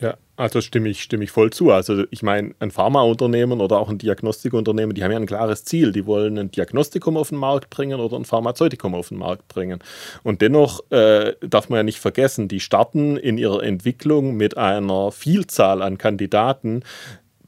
Ja, 0.00 0.16
also 0.36 0.62
stimme 0.62 0.88
ich, 0.88 1.02
stimme 1.02 1.24
ich 1.24 1.30
voll 1.30 1.50
zu. 1.50 1.70
Also 1.70 2.04
ich 2.10 2.22
meine, 2.22 2.54
ein 2.58 2.70
Pharmaunternehmen 2.70 3.60
oder 3.60 3.78
auch 3.78 3.90
ein 3.90 3.98
Diagnostikunternehmen, 3.98 4.94
die 4.94 5.04
haben 5.04 5.10
ja 5.10 5.18
ein 5.18 5.26
klares 5.26 5.64
Ziel. 5.64 5.92
Die 5.92 6.06
wollen 6.06 6.38
ein 6.38 6.50
Diagnostikum 6.50 7.18
auf 7.18 7.28
den 7.28 7.36
Markt 7.36 7.68
bringen 7.68 8.00
oder 8.00 8.16
ein 8.16 8.24
Pharmazeutikum 8.24 8.94
auf 8.94 9.10
den 9.10 9.18
Markt 9.18 9.46
bringen. 9.48 9.80
Und 10.22 10.40
dennoch 10.40 10.80
äh, 10.90 11.34
darf 11.42 11.68
man 11.68 11.76
ja 11.76 11.82
nicht 11.82 11.98
vergessen, 11.98 12.48
die 12.48 12.60
starten 12.60 13.18
in 13.18 13.36
ihrer 13.36 13.62
Entwicklung 13.62 14.38
mit 14.38 14.56
einer 14.56 15.12
Vielzahl 15.12 15.82
an 15.82 15.98
Kandidaten, 15.98 16.82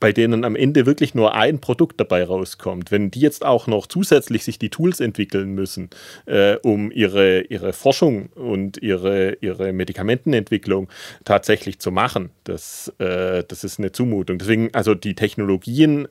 bei 0.03 0.13
denen 0.13 0.45
am 0.45 0.57
Ende 0.57 0.85
wirklich 0.85 1.15
nur 1.15 1.37
ein 1.37 1.61
Produkt 1.61 2.01
dabei 2.01 2.25
rauskommt, 2.25 2.91
wenn 2.91 3.13
die 3.13 3.21
jetzt 3.21 3.45
auch 3.45 3.69
noch 3.69 3.87
zusätzlich 3.87 4.43
sich 4.43 4.59
die 4.59 4.69
Tools 4.69 4.99
entwickeln 4.99 5.55
müssen, 5.55 5.91
äh, 6.27 6.57
um 6.57 6.91
ihre, 6.91 7.43
ihre 7.43 7.73
Forschung 7.73 8.27
und 8.35 8.83
ihre, 8.83 9.35
ihre 9.41 9.73
Medikamentenentwicklung 9.73 10.89
tatsächlich 11.25 11.79
zu 11.79 11.93
machen, 11.93 12.31
das, 12.43 12.93
äh, 12.99 13.45
das 13.47 13.63
ist 13.63 13.79
eine 13.79 13.93
Zumutung. 13.93 14.39
Deswegen, 14.39 14.75
also 14.75 14.97
die 14.97 15.15
Technologien 15.15 16.09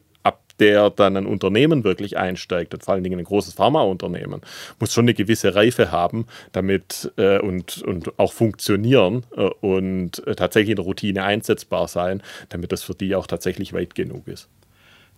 der 0.62 0.92
dann 0.92 1.18
ein 1.18 1.26
Unternehmen 1.26 1.84
wirklich 1.84 2.18
einsteigt, 2.18 2.74
und 2.74 2.84
vor 2.84 2.94
allen 2.94 3.04
Dingen 3.04 3.20
ein 3.20 3.26
großes 3.26 3.56
Pharmaunternehmen, 3.56 4.42
muss 4.80 4.94
schon 4.94 5.06
eine 5.06 5.16
gewisse 5.16 5.56
Reife 5.56 5.92
haben, 5.92 6.28
damit 6.52 7.12
äh, 7.18 7.40
und, 7.40 7.82
und 7.82 8.18
auch 8.20 8.32
funktionieren 8.32 9.26
äh, 9.36 9.50
und 9.62 10.26
äh, 10.28 10.36
tatsächlich 10.36 10.70
in 10.70 10.76
der 10.76 10.86
Routine 10.86 11.24
einsetzbar 11.24 11.88
sein, 11.88 12.22
damit 12.50 12.72
das 12.72 12.84
für 12.84 12.94
die 12.94 13.16
auch 13.16 13.26
tatsächlich 13.26 13.74
weit 13.74 13.96
genug 13.96 14.28
ist. 14.28 14.48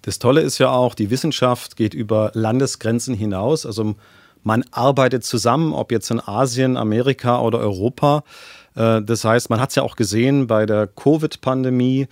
Das 0.01 0.17
Tolle 0.17 0.41
ist 0.41 0.57
ja 0.57 0.69
auch, 0.69 0.95
die 0.95 1.09
Wissenschaft 1.09 1.75
geht 1.75 1.93
über 1.93 2.31
Landesgrenzen 2.33 3.13
hinaus. 3.13 3.65
Also 3.65 3.95
man 4.43 4.63
arbeitet 4.71 5.25
zusammen, 5.25 5.73
ob 5.73 5.91
jetzt 5.91 6.09
in 6.09 6.19
Asien, 6.19 6.77
Amerika 6.77 7.41
oder 7.41 7.59
Europa. 7.59 8.23
Äh, 8.75 9.01
das 9.01 9.25
heißt, 9.25 9.49
man 9.49 9.59
hat 9.59 9.69
es 9.69 9.75
ja 9.75 9.83
auch 9.83 9.97
gesehen 9.97 10.47
bei 10.47 10.65
der 10.65 10.87
Covid-Pandemie 10.87 12.07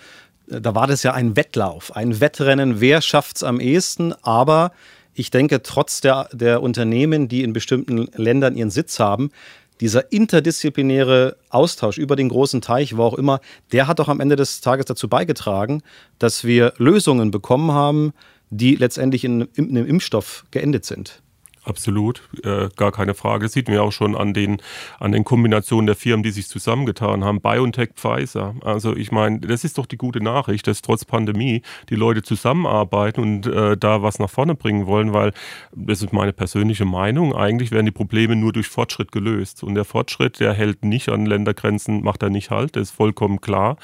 da 0.48 0.76
war 0.76 0.88
das 0.88 1.04
ja 1.04 1.14
ein 1.14 1.36
Wettlauf, 1.36 1.96
ein 1.96 2.20
Wettrennen, 2.20 2.82
wer 2.82 3.02
schafft 3.02 3.38
es 3.38 3.44
am 3.44 3.60
ehesten. 3.60 4.14
Aber 4.22 4.72
ich 5.14 5.32
denke, 5.32 5.62
trotz 5.62 6.02
der, 6.02 6.30
der 6.32 6.62
Unternehmen, 6.62 7.28
die 7.28 7.44
in 7.44 7.54
bestimmten 7.54 8.08
Ländern 8.16 8.56
ihren 8.56 8.70
Sitz 8.70 9.00
haben, 9.00 9.32
dieser 9.80 10.12
interdisziplinäre 10.12 11.38
Austausch 11.50 11.98
über 11.98 12.16
den 12.16 12.30
großen 12.30 12.62
Teich, 12.62 12.96
wo 12.98 13.04
auch 13.04 13.16
immer, 13.16 13.42
der 13.72 13.88
hat 13.88 14.00
doch 14.00 14.10
am 14.10 14.20
Ende 14.20 14.36
des 14.36 14.62
Tages 14.62 14.86
dazu 14.86 15.10
beigetragen, 15.10 15.82
dass 16.20 16.44
wir 16.44 16.74
Lösungen 16.78 17.32
bekommen 17.32 17.72
haben, 17.72 18.14
die 18.52 18.76
letztendlich 18.76 19.24
in, 19.24 19.48
in 19.56 19.70
einem 19.70 19.88
Impfstoff 19.88 20.46
geendet 20.52 20.86
sind. 20.86 21.21
Absolut, 21.64 22.28
äh, 22.44 22.70
gar 22.76 22.92
keine 22.92 23.14
Frage. 23.14 23.46
Das 23.46 23.54
sieht 23.54 23.68
man 23.68 23.76
ja 23.76 23.84
auch 23.84 23.92
schon 23.92 24.16
an 24.16 24.34
den, 24.34 24.60
an 25.00 25.12
den 25.12 25.24
Kombinationen 25.24 25.86
der 25.86 25.96
Firmen, 25.96 26.24
die 26.24 26.32
sich 26.32 26.48
zusammengetan 26.48 27.24
haben. 27.24 27.40
BioNTech, 27.40 27.92
Pfizer. 27.94 28.56
Also 28.62 28.96
ich 28.96 29.12
meine, 29.12 29.40
das 29.42 29.64
ist 29.64 29.78
doch 29.78 29.86
die 29.86 29.98
gute 29.98 30.22
Nachricht, 30.22 30.66
dass 30.66 30.82
trotz 30.82 31.06
Pandemie 31.06 31.62
die 31.90 31.96
Leute 31.96 32.24
zusammenarbeiten 32.24 33.22
und 33.22 33.46
äh, 33.46 33.78
da 33.78 34.02
was 34.02 34.18
nach 34.18 34.30
vorne 34.30 34.56
bringen 34.56 34.88
wollen, 34.88 35.14
weil, 35.14 35.34
das 35.72 36.02
ist 36.02 36.12
meine 36.14 36.34
persönliche 36.34 36.86
Meinung, 36.86 37.36
eigentlich 37.36 37.70
werden 37.70 37.86
die 37.86 37.92
Probleme 37.92 38.36
nur 38.36 38.54
durch 38.54 38.68
Fortschritt 38.68 39.12
gelöst. 39.12 39.64
Und 39.64 39.76
der 39.76 39.86
Fortschritt, 39.86 40.40
der 40.40 40.54
hält 40.54 40.84
nicht 40.84 41.10
an 41.10 41.28
Ländergrenzen, 41.28 42.02
macht 42.02 42.24
er 42.24 42.32
nicht 42.32 42.50
halt, 42.50 42.76
das 42.76 42.90
ist 42.90 42.96
vollkommen 42.96 43.40
klar. 43.40 43.78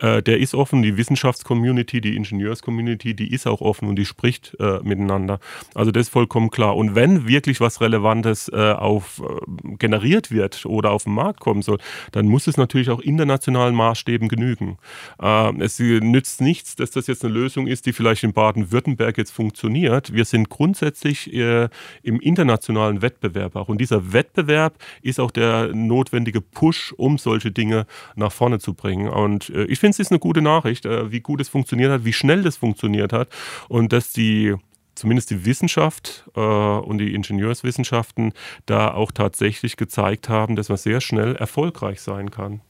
Äh, 0.00 0.22
der 0.22 0.38
ist 0.38 0.54
offen, 0.54 0.82
die 0.82 0.98
Wissenschaftscommunity, 0.98 2.02
die 2.02 2.14
Ingenieurscommunity, 2.14 3.14
die 3.14 3.32
ist 3.32 3.46
auch 3.46 3.62
offen 3.62 3.88
und 3.88 3.96
die 3.96 4.04
spricht 4.04 4.54
äh, 4.60 4.80
miteinander. 4.82 5.40
Also 5.74 5.92
das 5.92 6.02
ist 6.02 6.12
vollkommen 6.12 6.50
klar. 6.50 6.76
Und 6.76 6.94
wenn 6.94 7.21
wirklich 7.26 7.60
was 7.60 7.80
Relevantes 7.80 8.48
äh, 8.52 8.72
auf, 8.72 9.20
äh, 9.20 9.76
generiert 9.76 10.30
wird 10.30 10.66
oder 10.66 10.90
auf 10.90 11.04
den 11.04 11.14
Markt 11.14 11.40
kommen 11.40 11.62
soll, 11.62 11.78
dann 12.12 12.26
muss 12.26 12.46
es 12.46 12.56
natürlich 12.56 12.90
auch 12.90 13.00
internationalen 13.00 13.74
Maßstäben 13.74 14.28
genügen. 14.28 14.78
Äh, 15.20 15.52
es 15.62 15.78
nützt 15.78 16.40
nichts, 16.40 16.76
dass 16.76 16.90
das 16.90 17.06
jetzt 17.06 17.24
eine 17.24 17.34
Lösung 17.34 17.66
ist, 17.66 17.86
die 17.86 17.92
vielleicht 17.92 18.24
in 18.24 18.32
Baden-Württemberg 18.32 19.18
jetzt 19.18 19.32
funktioniert. 19.32 20.12
Wir 20.12 20.24
sind 20.24 20.48
grundsätzlich 20.48 21.32
äh, 21.32 21.68
im 22.02 22.20
internationalen 22.20 23.02
Wettbewerb 23.02 23.56
auch. 23.56 23.68
Und 23.68 23.80
dieser 23.80 24.12
Wettbewerb 24.12 24.74
ist 25.02 25.20
auch 25.20 25.30
der 25.30 25.74
notwendige 25.74 26.40
Push, 26.40 26.92
um 26.96 27.18
solche 27.18 27.50
Dinge 27.50 27.86
nach 28.16 28.32
vorne 28.32 28.58
zu 28.58 28.74
bringen. 28.74 29.08
Und 29.08 29.50
äh, 29.50 29.64
ich 29.64 29.78
finde, 29.78 29.92
es 29.92 30.00
ist 30.00 30.10
eine 30.10 30.18
gute 30.18 30.42
Nachricht, 30.42 30.86
äh, 30.86 31.10
wie 31.10 31.20
gut 31.20 31.40
es 31.40 31.48
funktioniert 31.48 31.90
hat, 31.90 32.04
wie 32.04 32.12
schnell 32.12 32.42
das 32.42 32.56
funktioniert 32.56 33.12
hat 33.12 33.28
und 33.68 33.92
dass 33.92 34.12
die 34.12 34.54
zumindest 34.94 35.30
die 35.30 35.44
Wissenschaft 35.44 36.24
äh, 36.34 36.40
und 36.40 36.98
die 36.98 37.14
Ingenieurswissenschaften 37.14 38.32
da 38.66 38.92
auch 38.92 39.12
tatsächlich 39.12 39.76
gezeigt 39.76 40.28
haben, 40.28 40.56
dass 40.56 40.68
man 40.68 40.78
sehr 40.78 41.00
schnell 41.00 41.36
erfolgreich 41.36 42.00
sein 42.00 42.30
kann. 42.30 42.60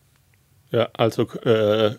Ja, 0.70 0.88
also 0.94 1.28
äh, 1.44 1.96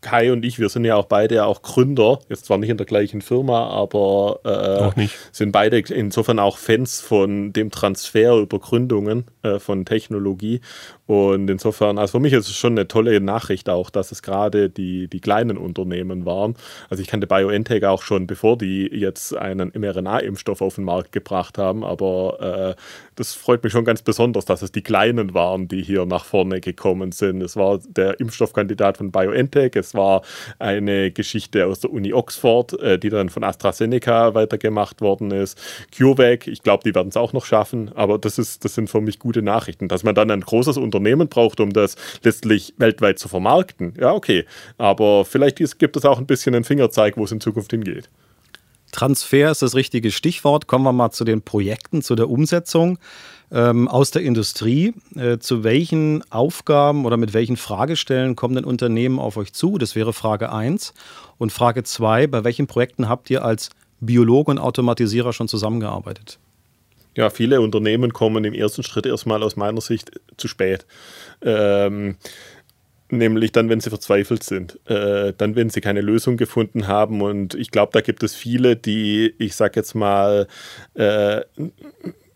Kai 0.00 0.32
und 0.32 0.44
ich, 0.44 0.60
wir 0.60 0.68
sind 0.68 0.84
ja 0.84 0.94
auch 0.94 1.06
beide 1.06 1.44
auch 1.44 1.62
Gründer, 1.62 2.20
jetzt 2.28 2.44
zwar 2.44 2.58
nicht 2.58 2.70
in 2.70 2.76
der 2.76 2.86
gleichen 2.86 3.20
Firma, 3.20 3.68
aber 3.68 4.94
äh, 4.96 5.08
sind 5.32 5.50
beide 5.50 5.78
insofern 5.78 6.38
auch 6.38 6.56
Fans 6.56 7.00
von 7.00 7.52
dem 7.52 7.70
Transfer 7.70 8.36
über 8.36 8.60
Gründungen 8.60 9.24
äh, 9.42 9.58
von 9.58 9.84
Technologie. 9.84 10.60
Und 11.08 11.48
insofern, 11.48 11.96
also 11.96 12.18
für 12.18 12.20
mich 12.20 12.34
ist 12.34 12.50
es 12.50 12.54
schon 12.54 12.72
eine 12.72 12.86
tolle 12.86 13.18
Nachricht 13.22 13.70
auch, 13.70 13.88
dass 13.88 14.12
es 14.12 14.20
gerade 14.20 14.68
die, 14.68 15.08
die 15.08 15.20
kleinen 15.20 15.56
Unternehmen 15.56 16.26
waren. 16.26 16.54
Also 16.90 17.02
ich 17.02 17.08
kannte 17.08 17.26
BioNTech 17.26 17.86
auch 17.86 18.02
schon, 18.02 18.26
bevor 18.26 18.58
die 18.58 18.90
jetzt 18.92 19.34
einen 19.34 19.72
mRNA-Impfstoff 19.74 20.60
auf 20.60 20.74
den 20.74 20.84
Markt 20.84 21.12
gebracht 21.12 21.56
haben, 21.56 21.82
aber 21.82 22.76
äh, 22.76 22.82
das 23.14 23.32
freut 23.32 23.64
mich 23.64 23.72
schon 23.72 23.86
ganz 23.86 24.02
besonders, 24.02 24.44
dass 24.44 24.60
es 24.60 24.70
die 24.70 24.82
Kleinen 24.82 25.32
waren, 25.32 25.66
die 25.66 25.82
hier 25.82 26.04
nach 26.04 26.26
vorne 26.26 26.60
gekommen 26.60 27.12
sind. 27.12 27.42
Es 27.42 27.56
war 27.56 27.80
der 27.88 28.20
Impfstoffkandidat 28.20 28.98
von 28.98 29.10
BioNTech, 29.10 29.76
es 29.76 29.94
war 29.94 30.20
eine 30.58 31.10
Geschichte 31.10 31.64
aus 31.64 31.80
der 31.80 31.90
Uni 31.90 32.12
Oxford, 32.12 32.78
äh, 32.82 32.98
die 32.98 33.08
dann 33.08 33.30
von 33.30 33.44
AstraZeneca 33.44 34.34
weitergemacht 34.34 35.00
worden 35.00 35.30
ist. 35.30 35.58
CureVac, 35.96 36.48
ich 36.48 36.62
glaube, 36.62 36.82
die 36.84 36.94
werden 36.94 37.08
es 37.08 37.16
auch 37.16 37.32
noch 37.32 37.46
schaffen, 37.46 37.92
aber 37.94 38.18
das, 38.18 38.38
ist, 38.38 38.66
das 38.66 38.74
sind 38.74 38.90
für 38.90 39.00
mich 39.00 39.18
gute 39.18 39.40
Nachrichten. 39.40 39.88
Dass 39.88 40.04
man 40.04 40.14
dann 40.14 40.30
ein 40.30 40.42
großes 40.42 40.76
Unternehmen 40.76 40.97
Unternehmen 40.98 41.28
braucht, 41.28 41.60
um 41.60 41.72
das 41.72 41.96
letztlich 42.22 42.74
weltweit 42.76 43.18
zu 43.18 43.28
vermarkten. 43.28 43.94
Ja, 43.98 44.12
okay. 44.12 44.44
Aber 44.76 45.24
vielleicht 45.24 45.58
gibt 45.78 45.96
es 45.96 46.04
auch 46.04 46.18
ein 46.18 46.26
bisschen 46.26 46.54
einen 46.54 46.64
Fingerzeig, 46.64 47.16
wo 47.16 47.24
es 47.24 47.32
in 47.32 47.40
Zukunft 47.40 47.70
hingeht. 47.70 48.08
Transfer 48.90 49.50
ist 49.50 49.60
das 49.60 49.74
richtige 49.74 50.10
Stichwort. 50.10 50.66
Kommen 50.66 50.84
wir 50.84 50.92
mal 50.92 51.10
zu 51.10 51.24
den 51.24 51.42
Projekten, 51.42 52.00
zu 52.00 52.14
der 52.14 52.30
Umsetzung 52.30 52.98
ähm, 53.52 53.86
aus 53.86 54.10
der 54.10 54.22
Industrie. 54.22 54.94
Äh, 55.14 55.38
zu 55.38 55.62
welchen 55.62 56.22
Aufgaben 56.30 57.04
oder 57.04 57.18
mit 57.18 57.34
welchen 57.34 57.56
Fragestellen 57.56 58.34
kommen 58.34 58.54
denn 58.54 58.64
Unternehmen 58.64 59.18
auf 59.18 59.36
euch 59.36 59.52
zu? 59.52 59.76
Das 59.76 59.94
wäre 59.94 60.12
Frage 60.12 60.52
1. 60.52 60.94
Und 61.36 61.52
Frage 61.52 61.82
2, 61.82 62.28
bei 62.28 62.44
welchen 62.44 62.66
Projekten 62.66 63.08
habt 63.08 63.28
ihr 63.30 63.44
als 63.44 63.68
Biologe 64.00 64.52
und 64.52 64.58
Automatisierer 64.58 65.32
schon 65.32 65.48
zusammengearbeitet? 65.48 66.38
Ja, 67.18 67.30
viele 67.30 67.60
Unternehmen 67.60 68.12
kommen 68.12 68.44
im 68.44 68.54
ersten 68.54 68.84
Schritt 68.84 69.04
erstmal 69.04 69.42
aus 69.42 69.56
meiner 69.56 69.80
Sicht 69.80 70.12
zu 70.36 70.46
spät. 70.46 70.86
Ähm, 71.42 72.16
nämlich 73.10 73.50
dann, 73.50 73.68
wenn 73.68 73.80
sie 73.80 73.90
verzweifelt 73.90 74.44
sind, 74.44 74.78
äh, 74.88 75.32
dann, 75.36 75.56
wenn 75.56 75.68
sie 75.68 75.80
keine 75.80 76.00
Lösung 76.00 76.36
gefunden 76.36 76.86
haben. 76.86 77.20
Und 77.20 77.56
ich 77.56 77.72
glaube, 77.72 77.90
da 77.92 78.02
gibt 78.02 78.22
es 78.22 78.36
viele, 78.36 78.76
die, 78.76 79.34
ich 79.38 79.56
sag 79.56 79.74
jetzt 79.74 79.96
mal, 79.96 80.46
äh, 80.94 81.40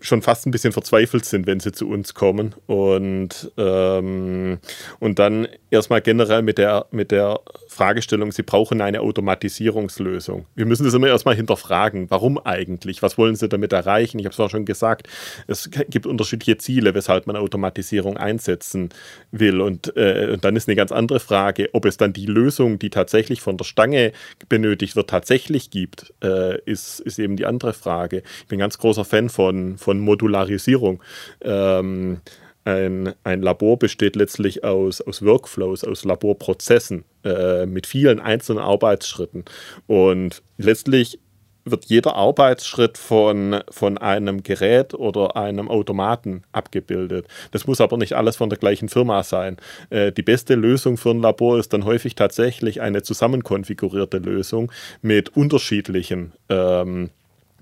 schon 0.02 0.22
fast 0.22 0.46
ein 0.46 0.50
bisschen 0.50 0.72
verzweifelt 0.72 1.24
sind, 1.24 1.46
wenn 1.46 1.60
sie 1.60 1.72
zu 1.72 1.88
uns 1.88 2.14
kommen 2.14 2.54
und, 2.66 3.50
ähm, 3.56 4.58
und 4.98 5.18
dann 5.18 5.48
erstmal 5.70 6.02
generell 6.02 6.42
mit 6.42 6.58
der, 6.58 6.86
mit 6.90 7.10
der 7.10 7.40
Fragestellung, 7.68 8.30
sie 8.32 8.42
brauchen 8.42 8.80
eine 8.80 9.00
Automatisierungslösung. 9.00 10.46
Wir 10.54 10.66
müssen 10.66 10.84
das 10.84 10.94
immer 10.94 11.08
erstmal 11.08 11.34
hinterfragen. 11.34 12.10
Warum 12.10 12.38
eigentlich? 12.38 13.02
Was 13.02 13.16
wollen 13.16 13.34
sie 13.34 13.48
damit 13.48 13.72
erreichen? 13.72 14.18
Ich 14.18 14.26
habe 14.26 14.34
es 14.34 14.40
auch 14.40 14.50
schon 14.50 14.66
gesagt, 14.66 15.08
es 15.46 15.70
gibt 15.88 16.06
unterschiedliche 16.06 16.58
Ziele, 16.58 16.94
weshalb 16.94 17.26
man 17.26 17.36
Automatisierung 17.36 18.18
einsetzen 18.18 18.90
will. 19.30 19.60
Und, 19.60 19.96
äh, 19.96 20.30
und 20.32 20.44
dann 20.44 20.54
ist 20.54 20.68
eine 20.68 20.76
ganz 20.76 20.92
andere 20.92 21.20
Frage, 21.20 21.70
ob 21.72 21.86
es 21.86 21.96
dann 21.96 22.12
die 22.12 22.26
Lösung, 22.26 22.78
die 22.78 22.90
tatsächlich 22.90 23.40
von 23.40 23.56
der 23.56 23.64
Stange 23.64 24.12
benötigt 24.48 24.94
wird, 24.94 25.08
tatsächlich 25.08 25.70
gibt, 25.70 26.12
äh, 26.22 26.60
ist, 26.64 27.00
ist 27.00 27.18
eben 27.18 27.36
die 27.36 27.46
andere 27.46 27.72
Frage. 27.72 28.22
Ich 28.40 28.48
bin 28.48 28.58
ganz 28.58 28.78
großer 28.78 29.04
Fan 29.04 29.30
von, 29.30 29.78
von 29.78 29.91
von 29.92 30.00
Modularisierung. 30.00 31.02
Ähm, 31.42 32.20
ein, 32.64 33.12
ein, 33.24 33.42
Labor 33.42 33.78
besteht 33.78 34.16
letztlich 34.16 34.64
aus, 34.64 35.00
aus 35.00 35.22
Workflows, 35.22 35.84
aus 35.84 36.04
Laborprozessen 36.04 37.04
äh, 37.24 37.66
mit 37.66 37.86
vielen 37.86 38.20
einzelnen 38.20 38.62
Arbeitsschritten. 38.62 39.44
Und 39.86 40.42
letztlich 40.58 41.18
wird 41.64 41.84
jeder 41.86 42.14
Arbeitsschritt 42.14 42.98
von, 42.98 43.60
von 43.70 43.98
einem 43.98 44.42
Gerät 44.42 44.94
oder 44.94 45.36
einem 45.36 45.68
Automaten 45.68 46.42
abgebildet. 46.52 47.26
Das 47.50 47.66
muss 47.66 47.80
aber 47.80 47.96
nicht 47.98 48.14
alles 48.14 48.36
von 48.36 48.48
der 48.48 48.58
gleichen 48.58 48.88
Firma 48.88 49.22
sein. 49.22 49.58
Äh, 49.90 50.12
die 50.12 50.22
beste 50.22 50.54
Lösung 50.54 50.96
für 50.96 51.10
ein 51.10 51.20
Labor 51.20 51.58
ist 51.58 51.72
dann 51.72 51.84
häufig 51.84 52.14
tatsächlich 52.14 52.80
eine 52.80 53.02
zusammenkonfigurierte 53.02 54.18
Lösung 54.18 54.72
mit 55.02 55.36
unterschiedlichen 55.36 56.32
ähm, 56.48 57.10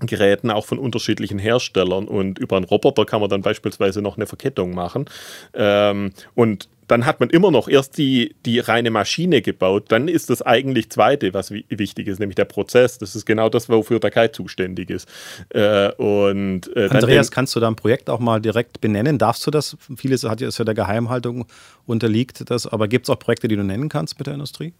Geräten 0.07 0.51
auch 0.51 0.65
von 0.65 0.79
unterschiedlichen 0.79 1.39
Herstellern 1.39 2.07
und 2.07 2.39
über 2.39 2.57
einen 2.57 2.65
Roboter 2.65 3.05
kann 3.05 3.21
man 3.21 3.29
dann 3.29 3.41
beispielsweise 3.41 4.01
noch 4.01 4.17
eine 4.17 4.27
Verkettung 4.27 4.73
machen. 4.73 5.05
Ähm, 5.53 6.13
und 6.35 6.69
dann 6.91 7.05
hat 7.05 7.21
man 7.21 7.29
immer 7.29 7.51
noch 7.51 7.69
erst 7.69 7.97
die, 7.97 8.35
die 8.45 8.59
reine 8.59 8.91
Maschine 8.91 9.41
gebaut. 9.41 9.85
Dann 9.87 10.09
ist 10.09 10.29
das 10.29 10.41
eigentlich 10.41 10.89
Zweite, 10.89 11.33
was 11.33 11.51
wichtig 11.51 12.07
ist, 12.07 12.19
nämlich 12.19 12.35
der 12.35 12.43
Prozess. 12.45 12.97
Das 12.97 13.15
ist 13.15 13.25
genau 13.25 13.47
das, 13.47 13.69
wofür 13.69 13.99
der 14.01 14.11
Kai 14.11 14.27
zuständig 14.27 14.89
ist. 14.89 15.07
Äh, 15.49 15.93
und, 15.93 16.75
äh, 16.75 16.89
Andreas, 16.89 17.31
kannst 17.31 17.55
du 17.55 17.61
da 17.61 17.69
ein 17.69 17.77
Projekt 17.77 18.09
auch 18.09 18.19
mal 18.19 18.41
direkt 18.41 18.81
benennen? 18.81 19.17
Darfst 19.17 19.47
du 19.47 19.51
das? 19.51 19.77
Vieles 19.95 20.25
hat 20.25 20.41
ja, 20.41 20.49
ist 20.49 20.57
ja 20.57 20.65
der 20.65 20.75
Geheimhaltung 20.75 21.45
unterliegt 21.85 22.49
das, 22.49 22.67
aber 22.67 22.89
gibt 22.89 23.05
es 23.05 23.09
auch 23.09 23.19
Projekte, 23.19 23.47
die 23.47 23.55
du 23.55 23.63
nennen 23.63 23.87
kannst 23.87 24.19
mit 24.19 24.27
der 24.27 24.33
Industrie? 24.33 24.73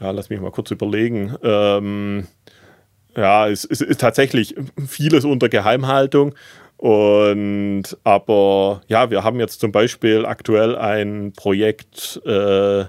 Ja, 0.00 0.12
lass 0.12 0.30
mich 0.30 0.40
mal 0.40 0.50
kurz 0.50 0.70
überlegen. 0.70 1.34
Ähm, 1.42 2.26
ja, 3.16 3.48
es, 3.48 3.64
es 3.64 3.80
ist 3.80 4.00
tatsächlich 4.00 4.54
vieles 4.86 5.24
unter 5.24 5.48
Geheimhaltung. 5.48 6.34
Und 6.76 7.84
aber 8.04 8.82
ja, 8.88 9.10
wir 9.10 9.24
haben 9.24 9.40
jetzt 9.40 9.60
zum 9.60 9.72
Beispiel 9.72 10.26
aktuell 10.26 10.76
ein 10.76 11.32
Projekt, 11.34 12.20
äh, 12.26 12.84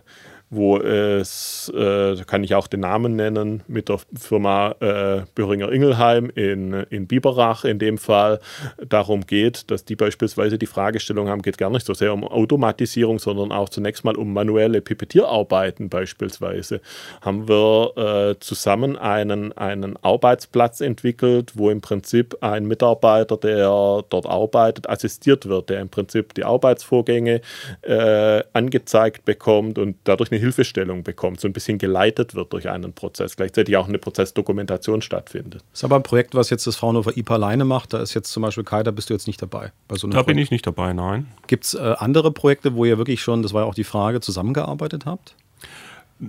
wo 0.49 0.77
es, 0.77 1.71
äh, 1.75 2.15
da 2.15 2.23
kann 2.23 2.43
ich 2.43 2.53
auch 2.53 2.67
den 2.67 2.81
Namen 2.81 3.15
nennen, 3.15 3.63
mit 3.67 3.89
der 3.89 3.99
Firma 4.15 4.75
äh, 4.79 5.23
Böhringer 5.33 5.71
Ingelheim 5.71 6.29
in, 6.35 6.73
in 6.89 7.07
Biberach 7.07 7.65
in 7.65 7.79
dem 7.79 7.97
Fall 7.97 8.39
darum 8.87 9.25
geht, 9.25 9.71
dass 9.71 9.85
die 9.85 9.95
beispielsweise 9.95 10.57
die 10.57 10.67
Fragestellung 10.67 11.29
haben, 11.29 11.41
geht 11.41 11.57
gar 11.57 11.71
nicht 11.71 11.85
so 11.85 11.93
sehr 11.93 12.13
um 12.13 12.23
Automatisierung, 12.23 13.17
sondern 13.17 13.51
auch 13.51 13.69
zunächst 13.69 14.05
mal 14.05 14.15
um 14.15 14.33
manuelle 14.33 14.81
Pipettierarbeiten 14.81 15.89
beispielsweise. 15.89 16.79
Haben 17.21 17.47
wir 17.47 17.93
äh, 17.97 18.39
zusammen 18.39 18.97
einen, 18.97 19.51
einen 19.53 19.97
Arbeitsplatz 20.03 20.79
entwickelt, 20.79 21.53
wo 21.55 21.71
im 21.71 21.81
Prinzip 21.81 22.37
ein 22.41 22.65
Mitarbeiter, 22.65 23.37
der 23.37 24.03
dort 24.09 24.25
arbeitet, 24.25 24.87
assistiert 24.89 25.47
wird, 25.47 25.69
der 25.69 25.81
im 25.81 25.89
Prinzip 25.89 26.33
die 26.35 26.43
Arbeitsvorgänge 26.43 27.41
äh, 27.81 28.43
angezeigt 28.53 29.25
bekommt 29.25 29.79
und 29.79 29.97
dadurch 30.03 30.31
eine 30.35 30.41
Hilfestellung 30.41 31.03
bekommt, 31.03 31.39
so 31.39 31.47
ein 31.47 31.53
bisschen 31.53 31.77
geleitet 31.77 32.35
wird 32.35 32.53
durch 32.53 32.69
einen 32.69 32.93
Prozess, 32.93 33.35
gleichzeitig 33.35 33.77
auch 33.77 33.87
eine 33.87 33.97
Prozessdokumentation 33.97 35.01
stattfindet. 35.01 35.63
Das 35.71 35.79
ist 35.79 35.83
aber 35.83 35.95
ein 35.95 36.03
Projekt, 36.03 36.35
was 36.35 36.49
jetzt 36.49 36.67
das 36.67 36.75
Fraunhofer 36.75 37.15
IPA 37.15 37.35
alleine 37.35 37.65
macht. 37.65 37.93
Da 37.93 38.01
ist 38.01 38.13
jetzt 38.13 38.31
zum 38.31 38.43
Beispiel 38.43 38.63
Kai, 38.63 38.83
da 38.83 38.91
bist 38.91 39.09
du 39.09 39.13
jetzt 39.13 39.27
nicht 39.27 39.41
dabei. 39.41 39.71
So 39.91 40.07
da 40.07 40.13
Projekt. 40.13 40.27
bin 40.27 40.37
ich 40.37 40.51
nicht 40.51 40.67
dabei, 40.67 40.93
nein. 40.93 41.27
Gibt 41.47 41.65
es 41.65 41.73
äh, 41.73 41.95
andere 41.97 42.31
Projekte, 42.31 42.75
wo 42.75 42.85
ihr 42.85 42.97
wirklich 42.97 43.21
schon, 43.21 43.41
das 43.41 43.53
war 43.53 43.63
ja 43.63 43.67
auch 43.67 43.75
die 43.75 43.83
Frage, 43.83 44.21
zusammengearbeitet 44.21 45.05
habt? 45.05 45.35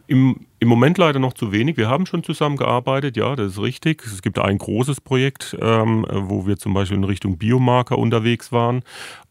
Im, 0.06 0.46
Im 0.58 0.68
Moment 0.68 0.96
leider 0.96 1.18
noch 1.18 1.34
zu 1.34 1.52
wenig. 1.52 1.76
Wir 1.76 1.90
haben 1.90 2.06
schon 2.06 2.24
zusammengearbeitet, 2.24 3.18
ja, 3.18 3.36
das 3.36 3.52
ist 3.52 3.60
richtig. 3.60 4.02
Es 4.06 4.22
gibt 4.22 4.38
ein 4.38 4.56
großes 4.56 5.02
Projekt, 5.02 5.54
ähm, 5.60 6.06
wo 6.10 6.46
wir 6.46 6.56
zum 6.56 6.72
Beispiel 6.72 6.96
in 6.96 7.04
Richtung 7.04 7.36
Biomarker 7.36 7.98
unterwegs 7.98 8.52
waren. 8.52 8.82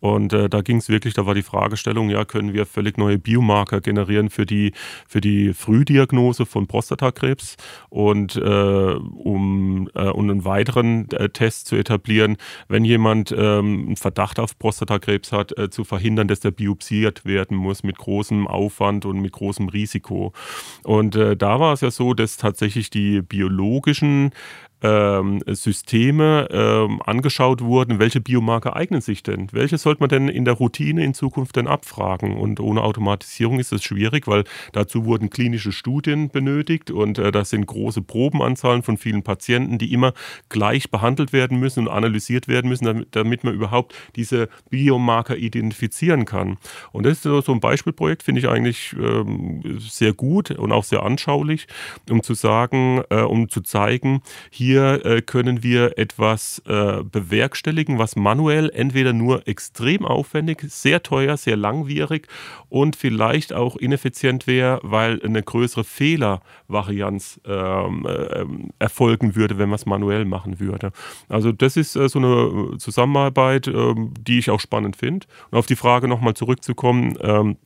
Und 0.06 0.34
äh, 0.34 0.50
da 0.50 0.62
ging 0.62 0.78
es 0.78 0.88
wirklich, 0.88 1.16
da 1.16 1.26
war 1.26 1.34
die 1.34 1.42
Fragestellung, 1.42 2.12
ja, 2.12 2.26
können 2.26 2.54
wir 2.54 2.68
völlig 2.68 3.00
neue 3.00 3.18
Biomarker 3.18 3.82
generieren 3.82 4.30
für 4.30 4.46
die, 4.46 4.74
für 5.08 5.20
die 5.20 5.54
Frühdiagnose 5.54 6.46
von 6.46 6.68
Prostatakrebs 6.68 7.56
und 7.90 8.36
äh, 8.36 8.40
um, 8.40 9.90
äh, 9.96 10.04
um 10.10 10.30
einen 10.30 10.46
weiteren 10.46 11.10
äh, 11.10 11.30
Test 11.30 11.66
zu 11.66 11.76
etablieren, 11.76 12.38
wenn 12.68 12.86
jemand 12.86 13.32
ähm, 13.32 13.86
einen 13.88 13.96
Verdacht 13.96 14.40
auf 14.40 14.60
Prostatakrebs 14.60 15.32
hat, 15.32 15.58
äh, 15.58 15.72
zu 15.72 15.84
verhindern, 15.84 16.28
dass 16.28 16.40
der 16.40 16.52
biopsiert 16.52 17.26
werden 17.26 17.58
muss 17.58 17.82
mit 17.82 17.98
großem 17.98 18.46
Aufwand 18.48 19.06
und 19.06 19.20
mit 19.22 19.32
großem 19.32 19.70
Risiko. 19.70 20.34
Und 21.16 21.22
äh, 21.22 21.36
da 21.38 21.60
war 21.60 21.74
es 21.74 21.82
ja 21.82 21.92
so, 21.92 22.14
dass 22.14 22.38
tatsächlich 22.38 22.90
die 22.90 23.22
biologischen 23.22 24.32
ähm, 24.82 25.42
Systeme 25.48 26.48
ähm, 26.52 27.02
angeschaut 27.06 27.62
wurden, 27.62 28.00
welche 28.00 28.22
Biomarker 28.22 28.76
eignen 28.76 29.02
sich 29.02 29.24
denn? 29.24 29.48
Welche 29.52 29.78
sollte 29.78 30.02
man 30.02 30.10
denn 30.10 30.28
in 30.28 30.46
der 30.46 30.56
Routine 30.56 31.04
in 31.04 31.14
Zukunft 31.14 31.56
denn 31.56 31.68
abfragen? 31.68 32.38
Und 32.38 32.60
ohne 32.60 32.82
Automatisierung 32.82 33.60
ist 33.60 33.72
das 33.72 33.84
schwierig, 33.84 34.28
weil 34.28 34.44
dazu 34.74 35.06
wurden 35.06 35.30
klinische 35.30 35.72
Studien 35.72 36.30
benötigt 36.30 36.92
und 36.92 37.18
äh, 37.18 37.32
das 37.32 37.50
sind 37.50 37.66
große 37.66 38.02
Probenanzahlen 38.02 38.84
von 38.84 38.98
vielen 38.98 39.24
Patienten, 39.24 39.78
die 39.78 39.94
immer 39.94 40.14
gleich 40.50 40.92
behandelt 40.92 41.34
werden 41.34 41.60
müssen 41.60 41.88
und 41.88 41.94
analysiert 41.94 42.48
werden 42.48 42.70
müssen, 42.70 42.86
damit, 42.86 43.08
damit 43.12 43.44
man 43.44 43.54
überhaupt 43.54 43.96
diese 44.16 44.50
Biomarker 44.70 45.38
identifizieren 45.38 46.26
kann. 46.26 46.58
Und 46.92 47.06
das 47.06 47.14
ist 47.14 47.24
so 47.24 47.52
ein 47.52 47.60
Beispielprojekt, 47.60 48.24
finde 48.24 48.40
ich 48.40 48.50
eigentlich 48.50 48.94
ähm, 49.00 49.80
sehr 49.80 50.14
gut 50.14 50.52
und 50.52 50.72
auch 50.72 50.84
sehr 50.84 51.04
anschaulich, 51.04 51.68
um 52.10 52.22
zu 52.24 52.34
sagen, 52.34 53.02
äh, 53.10 53.22
um 53.22 53.50
zu 53.50 53.62
zeigen, 53.62 54.22
hier 54.52 54.65
hier 54.66 55.06
äh, 55.06 55.22
können 55.22 55.62
wir 55.62 55.98
etwas 55.98 56.62
äh, 56.66 57.04
bewerkstelligen, 57.04 58.00
was 58.00 58.16
manuell 58.16 58.72
entweder 58.74 59.14
nur 59.14 59.48
extrem 59.48 60.06
aufwendig, 60.06 60.64
sehr 60.68 61.04
teuer, 61.04 61.38
sehr 61.38 61.56
langwierig 61.56 62.28
und 62.70 62.96
vielleicht 62.96 63.54
auch 63.54 63.76
ineffizient 63.76 64.48
wäre, 64.48 64.80
weil 64.82 65.22
eine 65.24 65.44
größere 65.44 65.84
Fehlervarianz 65.84 67.40
ähm, 67.46 68.08
äh, 68.08 68.46
erfolgen 68.80 69.36
würde, 69.36 69.60
wenn 69.60 69.70
man 69.70 69.76
es 69.76 69.86
manuell 69.86 70.26
machen 70.26 70.60
würde. 70.60 70.92
Also 71.30 71.52
das 71.52 71.78
ist 71.78 71.96
äh, 71.96 72.10
so 72.10 72.18
eine 72.18 72.78
Zusammenarbeit, 72.80 73.68
ähm, 73.68 74.14
die 74.20 74.40
ich 74.40 74.50
auch 74.50 74.60
spannend 74.60 74.96
finde. 74.96 75.28
Und 75.52 75.60
auf 75.60 75.68
die 75.68 75.76
Frage 75.76 76.08
nochmal 76.08 76.34
zurückzukommen, 76.34 77.18
ähm, 77.22 77.58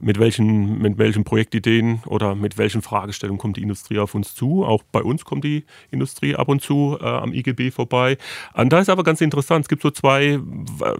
mit 0.00 0.18
welchen, 0.18 0.78
mit 0.78 0.98
welchen 0.98 1.24
Projektideen 1.24 2.02
oder 2.06 2.34
mit 2.34 2.58
welchen 2.58 2.82
Fragestellungen 2.82 3.38
kommt 3.38 3.56
die 3.56 3.62
Industrie 3.62 3.98
auf 3.98 4.14
uns 4.14 4.34
zu. 4.34 4.64
Auch 4.64 4.82
bei 4.90 5.02
uns 5.02 5.24
kommt 5.24 5.44
die 5.44 5.64
Industrie 5.90 6.34
ab 6.34 6.48
und 6.48 6.62
zu 6.62 6.98
äh, 7.00 7.04
am 7.04 7.32
IGB 7.32 7.70
vorbei. 7.70 8.18
Und 8.54 8.72
da 8.72 8.80
ist 8.80 8.88
aber 8.88 9.04
ganz 9.04 9.20
interessant, 9.20 9.64
es 9.64 9.68
gibt 9.68 9.82
so 9.82 9.90
zwei, 9.90 10.38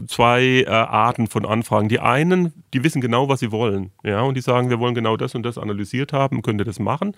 zwei 0.07 0.65
äh, 0.67 0.67
Arten 0.67 1.27
von 1.27 1.47
Anfragen. 1.47 1.89
Die 1.89 2.01
einen, 2.01 2.53
die 2.75 2.85
wissen 2.85 3.01
genau, 3.01 3.29
was 3.29 3.41
sie 3.41 3.53
wollen. 3.53 3.91
Ja, 4.03 4.23
und 4.23 4.37
die 4.37 4.41
sagen, 4.41 4.71
wir 4.71 4.79
wollen 4.79 4.95
genau 4.95 5.17
das 5.17 5.35
und 5.35 5.43
das 5.43 5.59
analysiert 5.59 6.13
haben, 6.13 6.43
könnt 6.43 6.61
ihr 6.61 6.65
das 6.65 6.79
machen? 6.79 7.17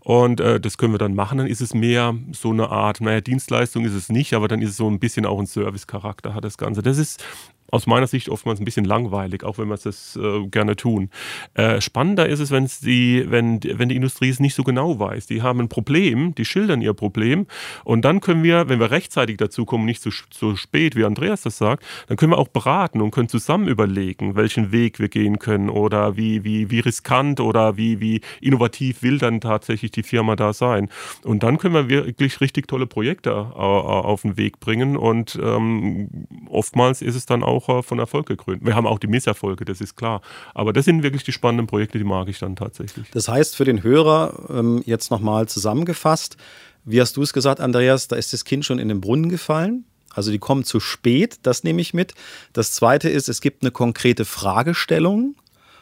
Und 0.00 0.40
äh, 0.40 0.60
das 0.60 0.78
können 0.78 0.92
wir 0.92 0.98
dann 0.98 1.14
machen. 1.14 1.38
Dann 1.38 1.46
ist 1.46 1.60
es 1.60 1.74
mehr 1.74 2.14
so 2.32 2.50
eine 2.50 2.70
Art, 2.70 3.00
naja, 3.00 3.20
Dienstleistung 3.20 3.84
ist 3.84 3.94
es 3.94 4.08
nicht, 4.08 4.34
aber 4.34 4.48
dann 4.48 4.62
ist 4.62 4.70
es 4.70 4.76
so 4.76 4.88
ein 4.88 4.98
bisschen 4.98 5.26
auch 5.26 5.38
ein 5.38 5.46
Service-Charakter 5.46 6.34
hat 6.34 6.44
das 6.44 6.58
Ganze. 6.58 6.82
Das 6.82 6.98
ist 6.98 7.24
aus 7.70 7.86
meiner 7.86 8.06
Sicht 8.06 8.28
oftmals 8.28 8.60
ein 8.60 8.64
bisschen 8.64 8.84
langweilig, 8.84 9.44
auch 9.44 9.58
wenn 9.58 9.68
wir 9.68 9.74
es 9.74 10.16
äh, 10.16 10.46
gerne 10.48 10.76
tun. 10.76 11.10
Äh, 11.54 11.80
spannender 11.80 12.28
ist 12.28 12.40
es, 12.40 12.80
die, 12.80 13.24
wenn, 13.28 13.60
wenn 13.62 13.88
die 13.88 13.96
Industrie 13.96 14.28
es 14.28 14.40
nicht 14.40 14.54
so 14.54 14.64
genau 14.64 14.98
weiß. 14.98 15.26
Die 15.26 15.42
haben 15.42 15.60
ein 15.60 15.68
Problem, 15.68 16.34
die 16.34 16.44
schildern 16.44 16.82
ihr 16.82 16.94
Problem 16.94 17.46
und 17.84 18.04
dann 18.04 18.20
können 18.20 18.42
wir, 18.42 18.68
wenn 18.68 18.80
wir 18.80 18.90
rechtzeitig 18.90 19.36
dazu 19.36 19.64
kommen, 19.64 19.84
nicht 19.84 20.02
so, 20.02 20.10
so 20.32 20.56
spät, 20.56 20.96
wie 20.96 21.04
Andreas 21.04 21.42
das 21.42 21.58
sagt, 21.58 21.84
dann 22.08 22.16
können 22.16 22.32
wir 22.32 22.38
auch 22.38 22.48
beraten 22.48 23.00
und 23.00 23.10
können 23.10 23.28
zusammen 23.28 23.68
überlegen, 23.68 24.36
welchen 24.36 24.72
Weg 24.72 24.98
wir 24.98 25.08
gehen 25.08 25.38
können 25.38 25.70
oder 25.70 26.16
wie, 26.16 26.44
wie, 26.44 26.70
wie 26.70 26.80
riskant 26.80 27.40
oder 27.40 27.76
wie, 27.76 28.00
wie 28.00 28.20
innovativ 28.40 29.02
will 29.02 29.18
dann 29.18 29.40
tatsächlich 29.40 29.90
die 29.90 30.02
Firma 30.02 30.36
da 30.36 30.52
sein. 30.52 30.88
Und 31.24 31.42
dann 31.42 31.58
können 31.58 31.74
wir 31.74 31.88
wirklich 31.88 32.40
richtig 32.40 32.68
tolle 32.68 32.86
Projekte 32.86 33.34
auf 33.34 34.22
den 34.22 34.36
Weg 34.36 34.60
bringen 34.60 34.96
und 34.96 35.38
ähm, 35.42 36.08
oftmals 36.48 37.02
ist 37.02 37.14
es 37.14 37.26
dann 37.26 37.42
auch 37.42 37.59
äh, 37.68 37.82
von 37.82 37.98
Erfolg 37.98 38.26
gekrönt. 38.26 38.64
Wir 38.64 38.74
haben 38.74 38.86
auch 38.86 38.98
die 38.98 39.06
Misserfolge, 39.06 39.64
das 39.64 39.80
ist 39.80 39.96
klar. 39.96 40.22
Aber 40.54 40.72
das 40.72 40.84
sind 40.84 41.02
wirklich 41.02 41.24
die 41.24 41.32
spannenden 41.32 41.66
Projekte, 41.66 41.98
die 41.98 42.04
mag 42.04 42.28
ich 42.28 42.38
dann 42.38 42.56
tatsächlich. 42.56 43.10
Das 43.10 43.28
heißt 43.28 43.56
für 43.56 43.64
den 43.64 43.82
Hörer 43.82 44.46
ähm, 44.50 44.82
jetzt 44.86 45.10
nochmal 45.10 45.48
zusammengefasst, 45.48 46.36
wie 46.84 47.00
hast 47.00 47.16
du 47.16 47.22
es 47.22 47.32
gesagt, 47.32 47.60
Andreas, 47.60 48.08
da 48.08 48.16
ist 48.16 48.32
das 48.32 48.44
Kind 48.44 48.64
schon 48.64 48.78
in 48.78 48.88
den 48.88 49.00
Brunnen 49.00 49.28
gefallen? 49.28 49.84
Also 50.12 50.32
die 50.32 50.38
kommen 50.38 50.64
zu 50.64 50.80
spät, 50.80 51.38
das 51.42 51.62
nehme 51.62 51.80
ich 51.80 51.94
mit. 51.94 52.14
Das 52.52 52.72
Zweite 52.72 53.08
ist, 53.08 53.28
es 53.28 53.40
gibt 53.40 53.62
eine 53.62 53.70
konkrete 53.70 54.24
Fragestellung, 54.24 55.36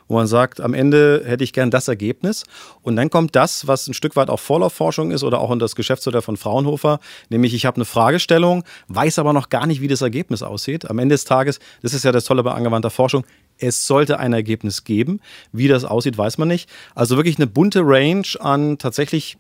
wo 0.09 0.15
man 0.15 0.27
sagt, 0.27 0.61
am 0.61 0.75
Ende 0.75 1.23
hätte 1.25 1.45
ich 1.45 1.53
gern 1.53 1.71
das 1.71 1.89
Ergebnis. 1.89 2.45
Und 2.83 2.97
dann 2.97 3.11
kommt 3.11 3.37
das, 3.37 3.67
was 3.67 3.87
ein 3.87 3.95
Stück 3.95 4.17
weit 4.17 4.31
auch 4.31 4.41
Vorlaufforschung 4.41 5.11
ist 5.11 5.23
oder 5.23 5.41
auch 5.41 5.51
in 5.51 5.59
das 5.59 5.77
Geschäftsmodell 5.77 6.23
von 6.23 6.37
Fraunhofer, 6.37 6.99
nämlich 7.29 7.55
ich 7.55 7.67
habe 7.67 7.77
eine 7.77 7.85
Fragestellung, 7.85 8.65
weiß 8.89 9.19
aber 9.19 9.33
noch 9.33 9.49
gar 9.49 9.67
nicht, 9.67 9.81
wie 9.81 9.89
das 9.89 10.03
Ergebnis 10.03 10.43
aussieht. 10.43 10.91
Am 10.91 10.99
Ende 10.99 11.15
des 11.15 11.25
Tages, 11.25 11.61
das 11.83 11.95
ist 11.95 12.05
ja 12.05 12.13
das 12.13 12.25
Tolle 12.25 12.43
bei 12.43 12.53
angewandter 12.53 12.91
Forschung, 12.91 13.25
es 13.59 13.87
sollte 13.87 14.19
ein 14.19 14.33
Ergebnis 14.33 14.85
geben. 14.85 15.21
Wie 15.53 15.69
das 15.69 15.85
aussieht, 15.85 16.17
weiß 16.17 16.39
man 16.39 16.49
nicht. 16.49 16.71
Also 16.95 17.17
wirklich 17.17 17.37
eine 17.37 17.47
bunte 17.47 17.81
Range 17.83 18.27
an 18.41 18.79
tatsächlich 18.79 19.37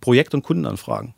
Projekt- 0.00 0.34
und 0.34 0.42
Kundenanfragen. 0.42 1.14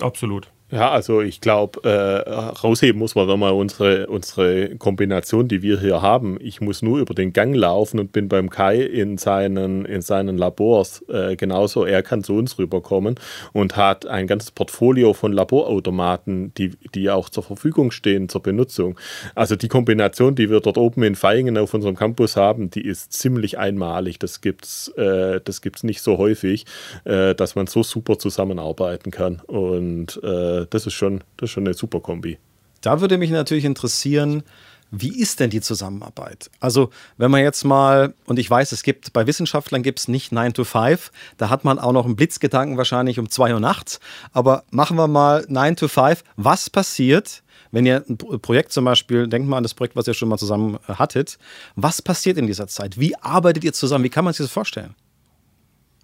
Absolut. 0.00 0.50
Ja, 0.74 0.90
also 0.90 1.20
ich 1.20 1.40
glaube, 1.40 1.88
äh, 1.88 2.28
rausheben 2.50 2.98
muss 2.98 3.14
man 3.14 3.28
mal 3.38 3.52
unsere, 3.52 4.08
unsere 4.08 4.74
Kombination, 4.74 5.46
die 5.46 5.62
wir 5.62 5.78
hier 5.78 6.02
haben. 6.02 6.36
Ich 6.40 6.60
muss 6.60 6.82
nur 6.82 6.98
über 6.98 7.14
den 7.14 7.32
Gang 7.32 7.54
laufen 7.54 8.00
und 8.00 8.10
bin 8.10 8.28
beim 8.28 8.50
Kai 8.50 8.82
in 8.82 9.16
seinen, 9.16 9.84
in 9.84 10.02
seinen 10.02 10.36
Labors. 10.36 11.04
Äh, 11.08 11.36
genauso, 11.36 11.84
er 11.84 12.02
kann 12.02 12.24
zu 12.24 12.34
uns 12.34 12.58
rüberkommen 12.58 13.14
und 13.52 13.76
hat 13.76 14.06
ein 14.06 14.26
ganzes 14.26 14.50
Portfolio 14.50 15.12
von 15.12 15.32
Laborautomaten, 15.32 16.52
die, 16.54 16.72
die 16.92 17.08
auch 17.08 17.28
zur 17.28 17.44
Verfügung 17.44 17.92
stehen 17.92 18.28
zur 18.28 18.42
Benutzung. 18.42 18.98
Also 19.36 19.54
die 19.54 19.68
Kombination, 19.68 20.34
die 20.34 20.50
wir 20.50 20.58
dort 20.58 20.76
oben 20.76 21.04
in 21.04 21.14
Feingen 21.14 21.56
auf 21.56 21.72
unserem 21.72 21.94
Campus 21.94 22.36
haben, 22.36 22.70
die 22.70 22.84
ist 22.84 23.12
ziemlich 23.12 23.58
einmalig. 23.58 24.18
Das 24.18 24.40
gibt's, 24.40 24.88
äh, 24.96 25.40
das 25.44 25.62
gibt's 25.62 25.84
nicht 25.84 26.02
so 26.02 26.18
häufig, 26.18 26.66
äh, 27.04 27.36
dass 27.36 27.54
man 27.54 27.68
so 27.68 27.84
super 27.84 28.18
zusammenarbeiten 28.18 29.12
kann. 29.12 29.40
Und 29.46 30.20
das, 30.66 30.86
ist 30.86 30.94
schon, 30.94 31.22
das 31.36 31.48
ist 31.48 31.50
schon 31.52 31.66
eine 31.66 31.74
super 31.74 32.00
Kombi. 32.00 32.38
Da 32.80 33.00
würde 33.00 33.18
mich 33.18 33.30
natürlich 33.30 33.64
interessieren, 33.64 34.42
wie 34.90 35.18
ist 35.20 35.40
denn 35.40 35.50
die 35.50 35.60
Zusammenarbeit? 35.60 36.50
Also, 36.60 36.90
wenn 37.16 37.30
man 37.30 37.42
jetzt 37.42 37.64
mal, 37.64 38.14
und 38.26 38.38
ich 38.38 38.48
weiß, 38.48 38.70
es 38.72 38.82
gibt 38.82 39.12
bei 39.12 39.26
Wissenschaftlern 39.26 39.82
gibt 39.82 39.98
es 39.98 40.08
nicht 40.08 40.30
9 40.30 40.54
to 40.54 40.64
5, 40.64 41.10
da 41.36 41.50
hat 41.50 41.64
man 41.64 41.78
auch 41.78 41.92
noch 41.92 42.04
einen 42.04 42.14
Blitzgedanken 42.14 42.76
wahrscheinlich 42.76 43.18
um 43.18 43.28
2 43.28 43.54
Uhr 43.54 43.60
nachts. 43.60 43.98
Aber 44.32 44.64
machen 44.70 44.96
wir 44.96 45.08
mal 45.08 45.44
9 45.48 45.76
to 45.76 45.88
5. 45.88 46.22
Was 46.36 46.70
passiert, 46.70 47.42
wenn 47.72 47.86
ihr 47.86 48.04
ein 48.08 48.18
Projekt 48.18 48.72
zum 48.72 48.84
Beispiel, 48.84 49.26
denkt 49.26 49.48
mal 49.48 49.56
an 49.56 49.64
das 49.64 49.74
Projekt, 49.74 49.96
was 49.96 50.06
ihr 50.06 50.14
schon 50.14 50.28
mal 50.28 50.38
zusammen 50.38 50.78
äh, 50.86 50.94
hattet, 50.94 51.38
was 51.74 52.00
passiert 52.00 52.38
in 52.38 52.46
dieser 52.46 52.68
Zeit? 52.68 53.00
Wie 53.00 53.16
arbeitet 53.16 53.64
ihr 53.64 53.72
zusammen? 53.72 54.04
Wie 54.04 54.10
kann 54.10 54.24
man 54.24 54.32
sich 54.32 54.44
das 54.44 54.52
vorstellen? 54.52 54.94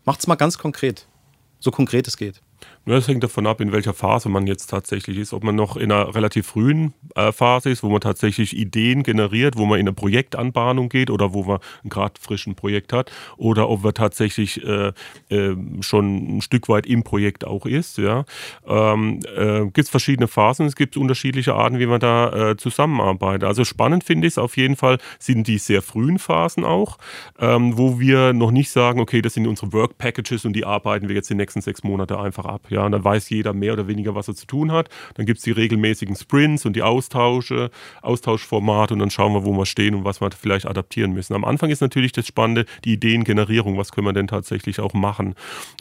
Macht 0.05 0.21
es 0.21 0.27
mal 0.27 0.35
ganz 0.35 0.59
konkret, 0.59 1.07
so 1.61 1.71
konkret 1.71 2.09
es 2.09 2.17
geht. 2.17 2.41
Das 2.87 3.07
hängt 3.07 3.23
davon 3.23 3.47
ab, 3.47 3.61
in 3.61 3.73
welcher 3.73 3.95
Phase 3.95 4.29
man 4.29 4.47
jetzt 4.47 4.67
tatsächlich 4.67 5.19
ist. 5.19 5.33
Ob 5.33 5.45
man 5.45 5.55
noch 5.55 5.77
in 5.77 5.93
einer 5.93 6.15
relativ 6.15 6.47
frühen 6.47 6.93
äh, 7.15 7.31
Phase 7.31 7.71
ist, 7.71 7.83
wo 7.83 7.89
man 7.89 8.01
tatsächlich 8.01 8.57
Ideen 8.57 9.03
generiert, 9.03 9.57
wo 9.57 9.65
man 9.65 9.79
in 9.79 9.87
eine 9.87 9.93
Projektanbahnung 9.93 10.89
geht 10.89 11.11
oder 11.11 11.33
wo 11.33 11.45
man 11.45 11.61
gerade 11.85 12.15
frischen 12.19 12.57
Projekt 12.57 12.93
hat, 12.93 13.13
oder 13.37 13.69
ob 13.69 13.85
man 13.85 13.95
tatsächlich 13.95 14.65
äh, 14.65 14.93
äh, 15.29 15.57
schon 15.81 16.39
ein 16.39 16.41
Stück 16.41 16.69
weit 16.69 16.87
im 16.87 17.05
Projekt 17.05 17.47
auch 17.47 17.67
ist. 17.67 17.99
Ja. 17.99 18.25
Ähm, 18.67 19.21
äh, 19.37 19.61
gibt 19.61 19.79
es 19.79 19.91
verschiedene 19.91 20.27
Phasen, 20.27 20.67
es 20.67 20.75
gibt 20.75 20.97
unterschiedliche 20.97 21.55
Arten, 21.55 21.79
wie 21.79 21.87
man 21.87 22.01
da 22.01 22.51
äh, 22.51 22.57
zusammenarbeitet. 22.57 23.45
Also 23.45 23.65
spannend 23.65 24.05
finde 24.05 24.27
ich 24.27 24.35
es 24.35 24.39
auf 24.39 24.57
jeden 24.57 24.77
Fall, 24.77 24.99
sind 25.19 25.47
die 25.47 25.59
sehr 25.59 25.83
frühen 25.83 26.19
Phasen 26.19 26.65
auch, 26.65 26.99
ähm, 27.39 27.77
wo 27.77 28.01
wir 28.01 28.33
noch 28.33 28.51
nicht 28.51 28.71
sagen, 28.71 29.01
okay, 29.01 29.23
das 29.23 29.35
sind 29.35 29.47
unsere 29.47 29.73
Work 29.73 29.99
Packages 29.99 30.45
und 30.45 30.55
die 30.55 30.65
arbeiten 30.65 31.09
wir 31.09 31.15
jetzt 31.15 31.31
die 31.31 31.35
nächsten 31.35 31.61
sechs 31.61 31.85
Monate 31.85 32.19
einfach 32.19 32.47
ab. 32.51 32.71
Ja, 32.71 32.85
und 32.85 32.93
dann 32.93 33.05
weiß 33.05 33.31
jeder 33.31 33.53
mehr 33.53 33.73
oder 33.73 33.89
weniger, 33.89 34.15
was 34.15 34.29
er 34.29 34.35
zu 34.35 34.47
tun 34.47 34.73
hat. 34.73 34.89
Dann 35.15 35.27
gibt 35.27 35.39
es 35.39 35.45
die 35.45 35.53
regelmäßigen 35.53 36.17
Sprints 36.17 36.67
und 36.67 36.75
die 36.75 36.83
Austausche, 36.83 37.71
Austauschformate 38.03 38.95
und 38.95 39.01
dann 39.01 39.11
schauen 39.11 39.33
wir, 39.33 39.45
wo 39.45 39.53
wir 39.53 39.67
stehen 39.67 39.95
und 39.95 40.05
was 40.05 40.21
wir 40.21 40.31
vielleicht 40.31 40.67
adaptieren 40.67 41.13
müssen. 41.13 41.35
Am 41.35 41.45
Anfang 41.45 41.71
ist 41.71 41.81
natürlich 41.81 42.13
das 42.13 42.27
Spannende, 42.27 42.67
die 42.85 42.95
Ideengenerierung. 42.95 43.79
Was 43.79 43.93
können 43.93 44.07
wir 44.07 44.13
denn 44.13 44.27
tatsächlich 44.27 44.81
auch 44.81 44.93
machen? 44.93 45.35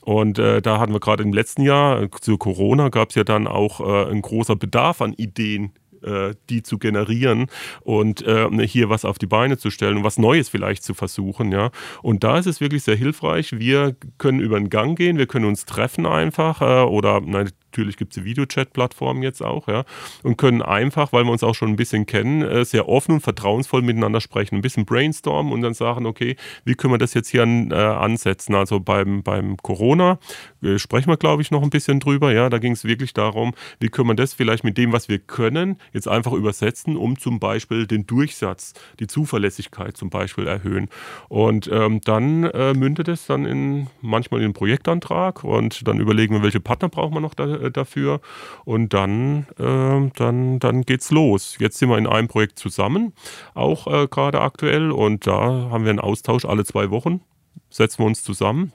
Und 0.03 0.39
äh, 0.39 0.61
da 0.61 0.79
hatten 0.79 0.93
wir 0.93 0.99
gerade 0.99 1.23
im 1.23 1.33
letzten 1.33 1.63
Jahr, 1.63 2.03
äh, 2.03 2.09
zu 2.21 2.37
Corona, 2.37 2.89
gab 2.89 3.09
es 3.09 3.15
ja 3.15 3.23
dann 3.23 3.47
auch 3.47 3.79
äh, 3.79 4.11
ein 4.11 4.21
großer 4.21 4.55
Bedarf 4.55 5.01
an 5.01 5.13
Ideen 5.13 5.71
äh, 6.03 6.33
die 6.49 6.63
zu 6.63 6.77
generieren 6.77 7.47
und 7.81 8.21
äh, 8.25 8.49
hier 8.67 8.89
was 8.89 9.05
auf 9.05 9.17
die 9.17 9.27
Beine 9.27 9.57
zu 9.57 9.69
stellen 9.69 9.97
und 9.97 10.03
was 10.03 10.17
Neues 10.17 10.49
vielleicht 10.49 10.83
zu 10.83 10.93
versuchen. 10.93 11.51
Ja. 11.51 11.71
Und 12.01 12.23
da 12.23 12.37
ist 12.37 12.45
es 12.45 12.61
wirklich 12.61 12.83
sehr 12.83 12.95
hilfreich. 12.95 13.57
Wir 13.57 13.95
können 14.17 14.39
über 14.39 14.59
den 14.59 14.69
Gang 14.69 14.97
gehen, 14.97 15.17
wir 15.17 15.27
können 15.27 15.45
uns 15.45 15.65
treffen 15.65 16.05
einfach 16.05 16.61
äh, 16.61 16.87
oder 16.87 17.21
nein, 17.21 17.49
natürlich 17.71 17.97
gibt 17.97 18.15
es 18.15 18.23
die 18.23 18.25
Videochat-Plattformen 18.25 19.23
jetzt 19.23 19.41
auch, 19.41 19.67
ja, 19.67 19.85
und 20.23 20.37
können 20.37 20.61
einfach, 20.61 21.13
weil 21.13 21.23
wir 21.23 21.31
uns 21.31 21.43
auch 21.43 21.55
schon 21.55 21.69
ein 21.69 21.75
bisschen 21.75 22.05
kennen, 22.05 22.41
äh, 22.41 22.65
sehr 22.65 22.89
offen 22.89 23.13
und 23.13 23.21
vertrauensvoll 23.21 23.81
miteinander 23.81 24.21
sprechen, 24.21 24.55
ein 24.55 24.61
bisschen 24.61 24.85
brainstormen 24.85 25.53
und 25.53 25.61
dann 25.61 25.73
sagen, 25.73 26.05
okay, 26.05 26.35
wie 26.65 26.75
können 26.75 26.93
wir 26.93 26.97
das 26.97 27.13
jetzt 27.13 27.29
hier 27.29 27.43
an, 27.43 27.71
äh, 27.71 27.75
ansetzen? 27.75 28.55
Also 28.55 28.79
beim, 28.79 29.23
beim 29.23 29.57
Corona 29.57 30.19
äh, 30.63 30.79
sprechen 30.79 31.09
wir, 31.09 31.17
glaube 31.17 31.41
ich, 31.41 31.51
noch 31.51 31.61
ein 31.61 31.69
bisschen 31.69 31.99
drüber, 31.99 32.33
ja, 32.33 32.49
da 32.49 32.57
ging 32.57 32.73
es 32.73 32.83
wirklich 32.83 33.13
darum, 33.13 33.53
wie 33.79 33.89
können 33.89 34.09
wir 34.09 34.15
das 34.15 34.33
vielleicht 34.33 34.63
mit 34.63 34.77
dem, 34.77 34.91
was 34.91 35.07
wir 35.07 35.19
können, 35.19 35.77
jetzt 35.93 36.07
einfach 36.07 36.33
übersetzen, 36.33 36.97
um 36.97 37.19
zum 37.19 37.39
Beispiel 37.39 37.85
den 37.85 38.07
Durchsatz, 38.07 38.73
die 38.99 39.07
Zuverlässigkeit 39.07 39.95
zum 39.95 40.09
Beispiel 40.09 40.47
erhöhen. 40.47 40.89
Und 41.27 41.69
ähm, 41.71 42.01
dann 42.03 42.45
äh, 42.45 42.73
mündet 42.73 43.07
es 43.07 43.27
dann 43.27 43.45
in 43.45 43.87
manchmal 44.01 44.41
in 44.41 44.45
einen 44.45 44.53
Projektantrag 44.53 45.43
und 45.43 45.87
dann 45.87 45.99
überlegen 45.99 46.33
wir, 46.33 46.43
welche 46.43 46.59
Partner 46.59 46.89
brauchen 46.89 47.13
wir 47.13 47.21
noch 47.21 47.33
da, 47.33 47.45
äh, 47.59 47.71
dafür. 47.71 48.21
Und 48.65 48.93
dann, 48.93 49.47
äh, 49.57 50.11
dann, 50.15 50.59
dann 50.59 50.81
geht's 50.83 51.11
los. 51.11 51.57
Jetzt 51.59 51.77
sind 51.77 51.89
wir 51.89 51.97
in 51.97 52.07
einem 52.07 52.27
Projekt 52.27 52.59
zusammen, 52.59 53.13
auch 53.53 53.87
äh, 53.87 54.07
gerade 54.07 54.41
aktuell. 54.41 54.91
Und 54.91 55.27
da 55.27 55.69
haben 55.69 55.83
wir 55.83 55.91
einen 55.91 55.99
Austausch 55.99 56.45
alle 56.45 56.65
zwei 56.65 56.89
Wochen. 56.89 57.21
Setzen 57.69 57.99
wir 57.99 58.07
uns 58.07 58.23
zusammen, 58.23 58.73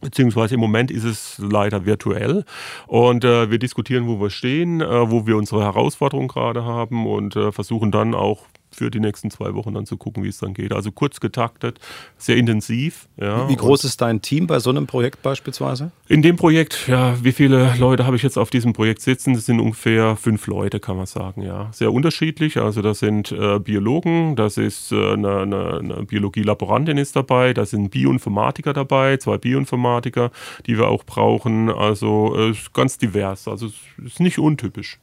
beziehungsweise 0.00 0.54
im 0.54 0.60
Moment 0.60 0.90
ist 0.90 1.04
es 1.04 1.38
leider 1.38 1.86
virtuell 1.86 2.44
und 2.86 3.24
äh, 3.24 3.50
wir 3.50 3.58
diskutieren, 3.58 4.06
wo 4.06 4.20
wir 4.20 4.30
stehen, 4.30 4.80
äh, 4.80 5.10
wo 5.10 5.26
wir 5.26 5.36
unsere 5.36 5.62
Herausforderungen 5.62 6.28
gerade 6.28 6.64
haben 6.64 7.06
und 7.06 7.36
äh, 7.36 7.52
versuchen 7.52 7.90
dann 7.90 8.14
auch 8.14 8.46
für 8.76 8.90
die 8.90 9.00
nächsten 9.00 9.30
zwei 9.30 9.54
Wochen 9.54 9.74
dann 9.74 9.86
zu 9.86 9.96
gucken, 9.96 10.22
wie 10.22 10.28
es 10.28 10.38
dann 10.38 10.54
geht. 10.54 10.72
Also 10.72 10.92
kurz 10.92 11.20
getaktet, 11.20 11.80
sehr 12.18 12.36
intensiv. 12.36 13.08
Ja. 13.16 13.48
Wie 13.48 13.56
groß 13.56 13.84
ist 13.84 14.00
dein 14.00 14.22
Team 14.22 14.46
bei 14.46 14.58
so 14.58 14.70
einem 14.70 14.86
Projekt 14.86 15.22
beispielsweise? 15.22 15.90
In 16.08 16.22
dem 16.22 16.36
Projekt, 16.36 16.86
ja, 16.86 17.16
wie 17.22 17.32
viele 17.32 17.74
Leute 17.78 18.06
habe 18.06 18.16
ich 18.16 18.22
jetzt 18.22 18.36
auf 18.36 18.50
diesem 18.50 18.72
Projekt 18.72 19.00
sitzen? 19.00 19.34
Das 19.34 19.46
sind 19.46 19.60
ungefähr 19.60 20.16
fünf 20.16 20.46
Leute, 20.46 20.78
kann 20.78 20.96
man 20.96 21.06
sagen, 21.06 21.42
ja. 21.42 21.68
Sehr 21.72 21.92
unterschiedlich. 21.92 22.58
Also 22.58 22.82
das 22.82 22.98
sind 22.98 23.32
äh, 23.32 23.58
Biologen, 23.58 24.36
das 24.36 24.58
ist 24.58 24.92
äh, 24.92 25.12
eine, 25.12 25.38
eine, 25.38 25.78
eine 25.78 25.94
Biologie-Laborantin 26.04 26.98
ist 26.98 27.16
dabei, 27.16 27.54
da 27.54 27.64
sind 27.64 27.90
Bioinformatiker 27.90 28.72
dabei, 28.72 29.16
zwei 29.16 29.38
Bioinformatiker, 29.38 30.30
die 30.66 30.78
wir 30.78 30.88
auch 30.88 31.04
brauchen. 31.04 31.70
Also 31.70 32.36
äh, 32.36 32.54
ganz 32.72 32.98
divers. 32.98 33.48
Also 33.48 33.66
es 33.66 34.04
ist 34.04 34.20
nicht 34.20 34.38
untypisch. 34.38 34.98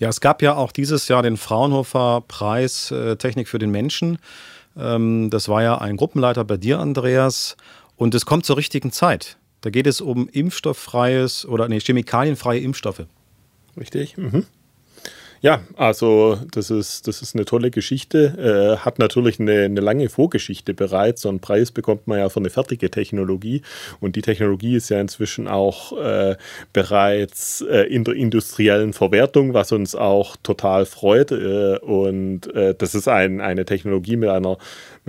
Ja, 0.00 0.08
es 0.08 0.22
gab 0.22 0.40
ja 0.40 0.56
auch 0.56 0.72
dieses 0.72 1.08
Jahr 1.08 1.22
den 1.22 1.36
Fraunhofer 1.36 2.24
Preis 2.26 2.90
äh, 2.90 3.16
Technik 3.16 3.48
für 3.48 3.58
den 3.58 3.70
Menschen. 3.70 4.18
Ähm, 4.74 5.28
das 5.28 5.48
war 5.48 5.62
ja 5.62 5.76
ein 5.76 5.98
Gruppenleiter 5.98 6.42
bei 6.42 6.56
dir, 6.56 6.78
Andreas. 6.80 7.56
Und 7.96 8.14
es 8.14 8.24
kommt 8.24 8.46
zur 8.46 8.56
richtigen 8.56 8.92
Zeit. 8.92 9.36
Da 9.60 9.68
geht 9.68 9.86
es 9.86 10.00
um 10.00 10.26
impfstofffreies 10.26 11.44
oder 11.44 11.68
nee, 11.68 11.80
chemikalienfreie 11.80 12.60
Impfstoffe. 12.60 13.04
Richtig. 13.76 14.16
Mhm. 14.16 14.46
Ja, 15.42 15.62
also 15.76 16.38
das 16.52 16.68
ist, 16.68 17.08
das 17.08 17.22
ist 17.22 17.34
eine 17.34 17.46
tolle 17.46 17.70
Geschichte. 17.70 18.76
Äh, 18.76 18.84
hat 18.84 18.98
natürlich 18.98 19.40
eine, 19.40 19.62
eine 19.62 19.80
lange 19.80 20.10
Vorgeschichte 20.10 20.74
bereits. 20.74 21.22
So 21.22 21.30
einen 21.30 21.40
Preis 21.40 21.70
bekommt 21.70 22.06
man 22.06 22.18
ja 22.18 22.28
für 22.28 22.40
eine 22.40 22.50
fertige 22.50 22.90
Technologie. 22.90 23.62
Und 24.00 24.16
die 24.16 24.22
Technologie 24.22 24.76
ist 24.76 24.90
ja 24.90 25.00
inzwischen 25.00 25.48
auch 25.48 25.96
äh, 25.98 26.36
bereits 26.74 27.62
äh, 27.62 27.84
in 27.84 28.04
der 28.04 28.16
industriellen 28.16 28.92
Verwertung, 28.92 29.54
was 29.54 29.72
uns 29.72 29.94
auch 29.94 30.36
total 30.42 30.84
freut. 30.84 31.32
Äh, 31.32 31.78
und 31.78 32.54
äh, 32.54 32.74
das 32.76 32.94
ist 32.94 33.08
ein, 33.08 33.40
eine 33.40 33.64
Technologie 33.64 34.16
mit 34.16 34.28
einer 34.28 34.58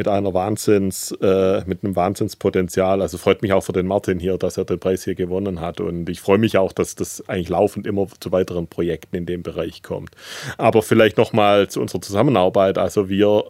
mit 0.02 0.08
einer 0.08 0.34
Wahnsinns, 0.34 1.12
äh, 1.22 1.62
mit 1.68 1.84
einem 1.84 1.96
Wahnsinnspotenzial. 1.96 3.04
Also 3.04 3.20
freut 3.20 3.44
mich 3.44 3.54
auch 3.54 3.62
für 3.62 3.72
den 3.72 3.86
Martin 3.86 4.18
hier, 4.18 4.36
dass 4.40 4.58
er 4.58 4.66
den 4.66 4.80
Preis 4.80 5.04
hier 5.04 5.14
gewonnen 5.14 5.62
hat. 5.62 5.80
Und 5.80 6.10
ich 6.10 6.22
freue 6.22 6.40
mich 6.40 6.58
auch, 6.58 6.74
dass 6.74 6.96
das 6.96 7.30
eigentlich 7.30 7.50
laufend 7.50 7.86
immer 7.86 8.08
zu 8.20 8.32
weiteren 8.32 8.66
Projekten 8.66 9.16
in 9.16 9.28
dem 9.28 9.44
Bereich 9.44 9.84
kommt. 9.84 10.10
Aber 10.58 10.82
vielleicht 10.82 11.18
nochmal 11.18 11.68
zu 11.68 11.80
unserer 11.80 12.02
Zusammenarbeit. 12.02 12.80
Also 12.80 13.10
wir 13.10 13.44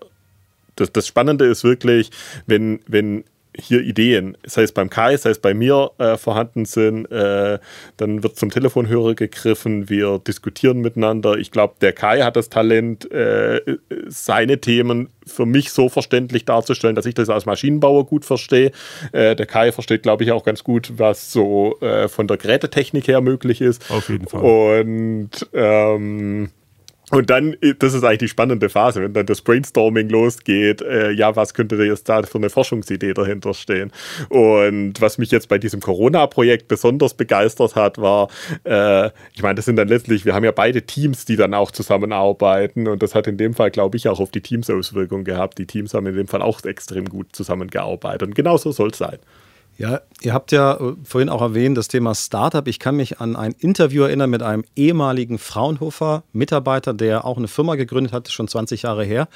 das, 0.75 0.91
das, 0.91 1.07
Spannende 1.07 1.45
ist 1.45 1.63
wirklich, 1.63 2.11
wenn, 2.47 2.81
wenn 2.85 3.23
hier 3.57 3.81
Ideen, 3.81 4.37
sei 4.45 4.63
es 4.63 4.71
beim 4.71 4.89
Kai, 4.89 5.17
sei 5.17 5.31
es 5.31 5.39
bei 5.39 5.53
mir 5.53 5.91
äh, 5.97 6.17
vorhanden 6.17 6.65
sind, 6.65 7.05
äh, 7.11 7.59
dann 7.97 8.23
wird 8.23 8.37
zum 8.37 8.49
Telefonhörer 8.49 9.13
gegriffen, 9.13 9.89
wir 9.89 10.19
diskutieren 10.19 10.79
miteinander. 10.79 11.35
Ich 11.37 11.51
glaube, 11.51 11.75
der 11.81 11.93
Kai 11.93 12.21
hat 12.21 12.35
das 12.35 12.49
Talent, 12.49 13.11
äh, 13.11 13.61
seine 14.07 14.59
Themen 14.59 15.09
für 15.25 15.45
mich 15.45 15.71
so 15.71 15.89
verständlich 15.89 16.45
darzustellen, 16.45 16.95
dass 16.95 17.05
ich 17.05 17.13
das 17.13 17.29
als 17.29 17.45
Maschinenbauer 17.45 18.05
gut 18.05 18.25
verstehe. 18.25 18.71
Äh, 19.11 19.35
der 19.35 19.45
Kai 19.45 19.71
versteht, 19.71 20.03
glaube 20.03 20.23
ich, 20.23 20.31
auch 20.31 20.43
ganz 20.43 20.63
gut, 20.63 20.93
was 20.97 21.31
so 21.31 21.77
äh, 21.81 22.07
von 22.07 22.27
der 22.27 22.37
Gerätetechnik 22.37 23.07
her 23.07 23.21
möglich 23.21 23.61
ist. 23.61 23.89
Auf 23.91 24.09
jeden 24.09 24.27
Fall. 24.27 24.81
Und 24.81 25.29
ähm, 25.53 26.49
und 27.11 27.29
dann, 27.29 27.55
das 27.79 27.93
ist 27.93 28.03
eigentlich 28.03 28.19
die 28.19 28.27
spannende 28.29 28.69
Phase, 28.69 29.01
wenn 29.01 29.13
dann 29.13 29.25
das 29.25 29.41
Brainstorming 29.41 30.09
losgeht, 30.09 30.81
äh, 30.81 31.11
ja, 31.11 31.35
was 31.35 31.53
könnte 31.53 31.75
jetzt 31.83 32.07
da 32.07 32.23
für 32.23 32.37
eine 32.37 32.49
Forschungsidee 32.49 33.13
dahinter 33.13 33.53
stehen? 33.53 33.91
Und 34.29 35.01
was 35.01 35.17
mich 35.17 35.29
jetzt 35.31 35.49
bei 35.49 35.57
diesem 35.57 35.81
Corona-Projekt 35.81 36.67
besonders 36.67 37.13
begeistert 37.13 37.75
hat, 37.75 37.97
war, 37.97 38.29
äh, 38.63 39.07
ich 39.33 39.43
meine, 39.43 39.55
das 39.55 39.65
sind 39.65 39.75
dann 39.75 39.87
letztlich, 39.87 40.25
wir 40.25 40.33
haben 40.33 40.45
ja 40.45 40.51
beide 40.51 40.83
Teams, 40.83 41.25
die 41.25 41.35
dann 41.35 41.53
auch 41.53 41.71
zusammenarbeiten 41.71 42.87
und 42.87 43.03
das 43.03 43.13
hat 43.13 43.27
in 43.27 43.37
dem 43.37 43.53
Fall, 43.53 43.71
glaube 43.71 43.97
ich, 43.97 44.07
auch 44.07 44.19
auf 44.19 44.31
die 44.31 44.41
Teams 44.41 44.69
Auswirkungen 44.69 45.23
gehabt. 45.23 45.57
Die 45.57 45.67
Teams 45.67 45.93
haben 45.93 46.07
in 46.07 46.15
dem 46.15 46.27
Fall 46.27 46.41
auch 46.41 46.63
extrem 46.63 47.05
gut 47.05 47.35
zusammengearbeitet 47.35 48.29
und 48.29 48.35
genauso 48.35 48.71
soll 48.71 48.89
es 48.91 48.97
sein. 48.97 49.19
Ja, 49.81 50.01
ihr 50.21 50.31
habt 50.31 50.51
ja 50.51 50.75
äh, 50.75 50.93
vorhin 51.03 51.29
auch 51.29 51.41
erwähnt, 51.41 51.75
das 51.75 51.87
Thema 51.87 52.13
Startup. 52.13 52.67
Ich 52.67 52.77
kann 52.77 52.95
mich 52.95 53.19
an 53.19 53.35
ein 53.35 53.55
Interview 53.57 54.03
erinnern 54.03 54.29
mit 54.29 54.43
einem 54.43 54.63
ehemaligen 54.75 55.39
Fraunhofer-Mitarbeiter, 55.39 56.93
der 56.93 57.25
auch 57.25 57.37
eine 57.37 57.47
Firma 57.47 57.73
gegründet 57.73 58.13
hat, 58.13 58.29
schon 58.29 58.47
20 58.47 58.83
Jahre 58.83 59.03
her. 59.03 59.27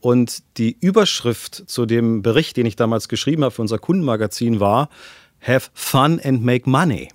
Und 0.00 0.42
die 0.56 0.76
Überschrift 0.80 1.62
zu 1.68 1.86
dem 1.86 2.22
Bericht, 2.22 2.56
den 2.56 2.66
ich 2.66 2.74
damals 2.74 3.08
geschrieben 3.08 3.44
habe 3.44 3.54
für 3.54 3.62
unser 3.62 3.78
Kundenmagazin, 3.78 4.58
war 4.58 4.88
Have 5.40 5.70
fun 5.74 6.18
and 6.24 6.42
make 6.42 6.68
money. 6.68 7.10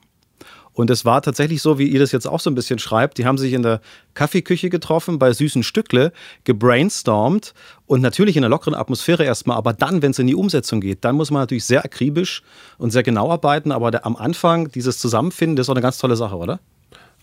Und 0.79 0.89
es 0.89 1.03
war 1.03 1.21
tatsächlich 1.21 1.61
so, 1.61 1.77
wie 1.77 1.89
ihr 1.89 1.99
das 1.99 2.13
jetzt 2.13 2.25
auch 2.25 2.39
so 2.39 2.49
ein 2.49 2.55
bisschen 2.55 2.79
schreibt. 2.79 3.17
Die 3.17 3.25
haben 3.25 3.37
sich 3.37 3.51
in 3.51 3.63
der 3.63 3.81
Kaffeeküche 4.13 4.69
getroffen, 4.69 5.19
bei 5.19 5.33
süßen 5.33 5.61
Stückle, 5.61 6.13
gebrainstormt 6.45 7.53
und 7.85 7.99
natürlich 7.99 8.37
in 8.37 8.45
einer 8.45 8.49
lockeren 8.49 8.75
Atmosphäre 8.75 9.25
erstmal. 9.25 9.57
Aber 9.57 9.73
dann, 9.73 10.01
wenn 10.01 10.11
es 10.11 10.19
in 10.19 10.27
die 10.27 10.35
Umsetzung 10.35 10.79
geht, 10.79 11.03
dann 11.03 11.17
muss 11.17 11.31
man 11.31 11.41
natürlich 11.41 11.65
sehr 11.65 11.83
akribisch 11.83 12.43
und 12.77 12.91
sehr 12.91 13.03
genau 13.03 13.29
arbeiten. 13.29 13.73
Aber 13.73 13.91
der, 13.91 14.05
am 14.05 14.15
Anfang 14.15 14.71
dieses 14.71 14.99
Zusammenfinden, 14.99 15.57
das 15.57 15.65
ist 15.65 15.69
auch 15.69 15.75
eine 15.75 15.81
ganz 15.81 15.97
tolle 15.97 16.15
Sache, 16.15 16.37
oder? 16.37 16.61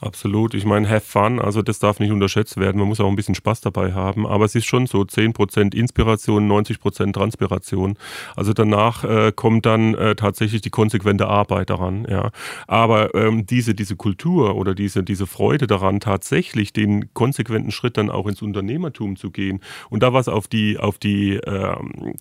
Absolut. 0.00 0.52
Ich 0.52 0.66
meine, 0.66 0.88
have 0.88 1.00
fun, 1.00 1.40
also 1.40 1.62
das 1.62 1.78
darf 1.78 2.00
nicht 2.00 2.10
unterschätzt 2.10 2.58
werden. 2.58 2.78
Man 2.78 2.88
muss 2.88 3.00
auch 3.00 3.08
ein 3.08 3.16
bisschen 3.16 3.34
Spaß 3.34 3.62
dabei 3.62 3.94
haben. 3.94 4.26
Aber 4.26 4.44
es 4.44 4.54
ist 4.54 4.66
schon 4.66 4.86
so 4.86 5.00
10% 5.00 5.74
Inspiration, 5.74 6.50
90% 6.50 7.14
Transpiration. 7.14 7.96
Also 8.34 8.52
danach 8.52 9.04
äh, 9.04 9.32
kommt 9.34 9.64
dann 9.64 9.94
äh, 9.94 10.14
tatsächlich 10.14 10.60
die 10.60 10.70
konsequente 10.70 11.28
Arbeit 11.28 11.70
daran. 11.70 12.06
Ja. 12.10 12.30
Aber 12.66 13.14
ähm, 13.14 13.46
diese, 13.46 13.74
diese 13.74 13.96
Kultur 13.96 14.56
oder 14.56 14.74
diese, 14.74 15.02
diese 15.02 15.26
Freude 15.26 15.66
daran, 15.66 16.00
tatsächlich 16.00 16.74
den 16.74 17.14
konsequenten 17.14 17.70
Schritt 17.70 17.96
dann 17.96 18.10
auch 18.10 18.26
ins 18.26 18.42
Unternehmertum 18.42 19.16
zu 19.16 19.30
gehen 19.30 19.60
und 19.88 20.02
da 20.02 20.12
was 20.12 20.28
auf 20.28 20.46
die, 20.46 20.78
auf 20.78 20.98
die 20.98 21.36
ähm, 21.36 22.16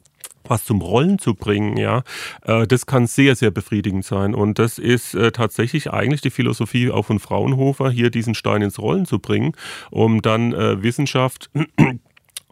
was 0.49 0.63
zum 0.63 0.81
Rollen 0.81 1.19
zu 1.19 1.33
bringen, 1.33 1.77
ja, 1.77 2.03
äh, 2.43 2.67
das 2.67 2.85
kann 2.85 3.07
sehr, 3.07 3.35
sehr 3.35 3.51
befriedigend 3.51 4.05
sein. 4.05 4.33
Und 4.33 4.59
das 4.59 4.77
ist 4.77 5.13
äh, 5.15 5.31
tatsächlich 5.31 5.91
eigentlich 5.91 6.21
die 6.21 6.29
Philosophie 6.29 6.89
auch 6.89 7.05
von 7.05 7.19
Fraunhofer, 7.19 7.89
hier 7.89 8.09
diesen 8.09 8.35
Stein 8.35 8.61
ins 8.61 8.79
Rollen 8.79 9.05
zu 9.05 9.19
bringen, 9.19 9.53
um 9.91 10.21
dann 10.21 10.53
äh, 10.53 10.81
Wissenschaft 10.81 11.49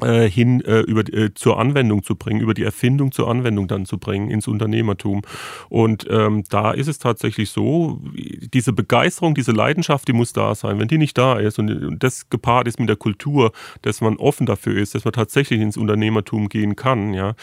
äh, 0.02 0.28
hin 0.28 0.62
äh, 0.62 0.80
über, 0.80 1.02
äh, 1.14 1.34
zur 1.36 1.60
Anwendung 1.60 2.02
zu 2.02 2.16
bringen, 2.16 2.42
über 2.42 2.56
die 2.56 2.64
Erfindung 2.64 3.12
zur 3.12 3.30
Anwendung 3.30 3.68
dann 3.68 3.86
zu 3.86 4.00
bringen 4.00 4.32
ins 4.32 4.48
Unternehmertum. 4.48 5.22
Und 5.70 6.08
ähm, 6.10 6.44
da 6.50 6.72
ist 6.72 6.88
es 6.88 6.98
tatsächlich 6.98 7.52
so, 7.52 8.02
diese 8.16 8.74
Begeisterung, 8.74 9.36
diese 9.36 9.52
Leidenschaft, 9.52 10.08
die 10.08 10.14
muss 10.14 10.34
da 10.34 10.56
sein. 10.56 10.80
Wenn 10.80 10.88
die 10.88 10.98
nicht 10.98 11.18
da 11.18 11.38
ist 11.38 11.60
und 11.60 11.98
das 12.00 12.30
gepaart 12.30 12.68
ist 12.68 12.80
mit 12.80 12.90
der 12.90 12.96
Kultur, 12.96 13.52
dass 13.84 14.02
man 14.02 14.18
offen 14.18 14.48
dafür 14.48 14.82
ist, 14.82 14.96
dass 14.96 15.06
man 15.06 15.14
tatsächlich 15.14 15.62
ins 15.62 15.78
Unternehmertum 15.78 16.50
gehen 16.50 16.76
kann, 16.76 17.14
ja, 17.14 17.36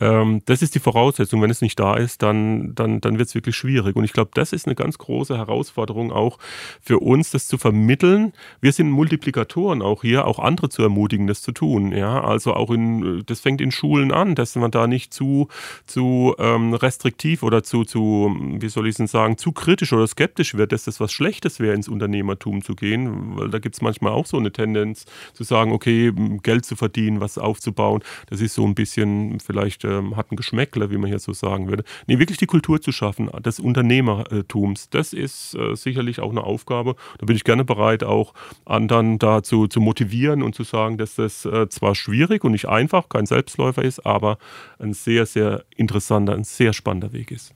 ähm, 0.00 0.42
das 0.46 0.62
ist 0.62 0.76
die 0.76 0.80
Voraussetzung. 0.80 1.42
Wenn 1.42 1.50
es 1.50 1.60
nicht 1.60 1.78
da 1.80 1.96
ist, 1.96 2.22
dann, 2.22 2.74
dann, 2.76 3.00
dann 3.00 3.18
wird 3.18 3.28
es 3.28 3.34
wirklich 3.34 3.56
schwierig. 3.56 3.96
Und 3.96 4.04
ich 4.04 4.12
glaube, 4.12 4.30
das 4.34 4.52
ist 4.52 4.66
eine 4.66 4.76
ganz 4.76 4.98
große 4.98 5.36
Herausforderung 5.36 6.12
auch 6.12 6.38
für 6.80 7.00
uns, 7.00 7.32
das 7.32 7.48
zu 7.48 7.58
vermitteln. 7.58 8.32
Wir 8.60 8.72
sind 8.72 8.90
Multiplikatoren 8.90 9.82
auch 9.82 10.02
hier, 10.02 10.26
auch 10.26 10.38
andere 10.38 10.68
zu 10.68 10.82
ermutigen, 10.82 11.26
das 11.26 11.42
zu 11.42 11.50
tun. 11.50 11.95
Ja, 11.96 12.22
also 12.22 12.52
auch 12.52 12.70
in, 12.70 13.22
das 13.24 13.40
fängt 13.40 13.62
in 13.62 13.72
Schulen 13.72 14.12
an, 14.12 14.34
dass 14.34 14.54
man 14.54 14.70
da 14.70 14.86
nicht 14.86 15.14
zu, 15.14 15.48
zu 15.86 16.34
ähm, 16.38 16.74
restriktiv 16.74 17.42
oder 17.42 17.62
zu, 17.62 17.84
zu, 17.84 18.36
wie 18.38 18.68
soll 18.68 18.86
ich 18.86 18.90
es 18.90 18.96
denn 18.98 19.06
sagen, 19.06 19.38
zu 19.38 19.52
kritisch 19.52 19.94
oder 19.94 20.06
skeptisch 20.06 20.56
wird, 20.56 20.72
dass 20.72 20.84
das 20.84 21.00
was 21.00 21.10
Schlechtes 21.10 21.58
wäre, 21.58 21.74
ins 21.74 21.88
Unternehmertum 21.88 22.60
zu 22.60 22.74
gehen. 22.74 23.38
Weil 23.38 23.48
da 23.48 23.60
gibt 23.60 23.76
es 23.76 23.80
manchmal 23.80 24.12
auch 24.12 24.26
so 24.26 24.36
eine 24.36 24.52
Tendenz 24.52 25.06
zu 25.32 25.42
sagen, 25.42 25.72
okay, 25.72 26.12
Geld 26.42 26.66
zu 26.66 26.76
verdienen, 26.76 27.22
was 27.22 27.38
aufzubauen, 27.38 28.02
das 28.28 28.42
ist 28.42 28.52
so 28.52 28.66
ein 28.66 28.74
bisschen, 28.74 29.40
vielleicht 29.40 29.86
ähm, 29.86 30.16
hat 30.16 30.30
ein 30.30 30.36
Geschmäckler, 30.36 30.90
wie 30.90 30.98
man 30.98 31.08
hier 31.08 31.18
so 31.18 31.32
sagen 31.32 31.68
würde. 31.68 31.84
Nee, 32.06 32.18
wirklich 32.18 32.36
die 32.36 32.46
Kultur 32.46 32.82
zu 32.82 32.92
schaffen, 32.92 33.30
des 33.42 33.58
Unternehmertums, 33.58 34.90
das 34.90 35.14
ist 35.14 35.54
äh, 35.54 35.74
sicherlich 35.76 36.20
auch 36.20 36.30
eine 36.30 36.44
Aufgabe. 36.44 36.94
Da 37.16 37.24
bin 37.24 37.36
ich 37.36 37.44
gerne 37.44 37.64
bereit, 37.64 38.04
auch 38.04 38.34
anderen 38.66 39.18
dazu 39.18 39.66
zu 39.66 39.80
motivieren 39.80 40.42
und 40.42 40.54
zu 40.54 40.62
sagen, 40.62 40.98
dass 40.98 41.14
das 41.14 41.46
äh, 41.46 41.70
zwar 41.70 41.85
zwar 41.86 41.94
schwierig 41.94 42.42
und 42.42 42.50
nicht 42.50 42.68
einfach, 42.68 43.08
kein 43.08 43.26
Selbstläufer 43.26 43.82
ist, 43.82 44.04
aber 44.04 44.38
ein 44.80 44.92
sehr, 44.92 45.24
sehr 45.24 45.64
interessanter, 45.76 46.34
ein 46.34 46.42
sehr 46.42 46.72
spannender 46.72 47.12
Weg 47.12 47.30
ist. 47.30 47.52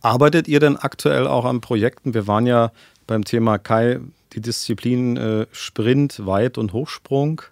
Arbeitet 0.00 0.48
ihr 0.48 0.58
denn 0.58 0.76
aktuell 0.76 1.26
auch 1.26 1.44
an 1.44 1.60
Projekten? 1.60 2.14
Wir 2.14 2.26
waren 2.26 2.46
ja 2.46 2.72
beim 3.06 3.24
Thema 3.24 3.58
Kai, 3.58 4.00
die 4.32 4.40
Disziplin 4.40 5.18
äh, 5.18 5.46
Sprint, 5.52 6.24
Weit- 6.24 6.56
und 6.56 6.72
Hochsprung. 6.72 7.42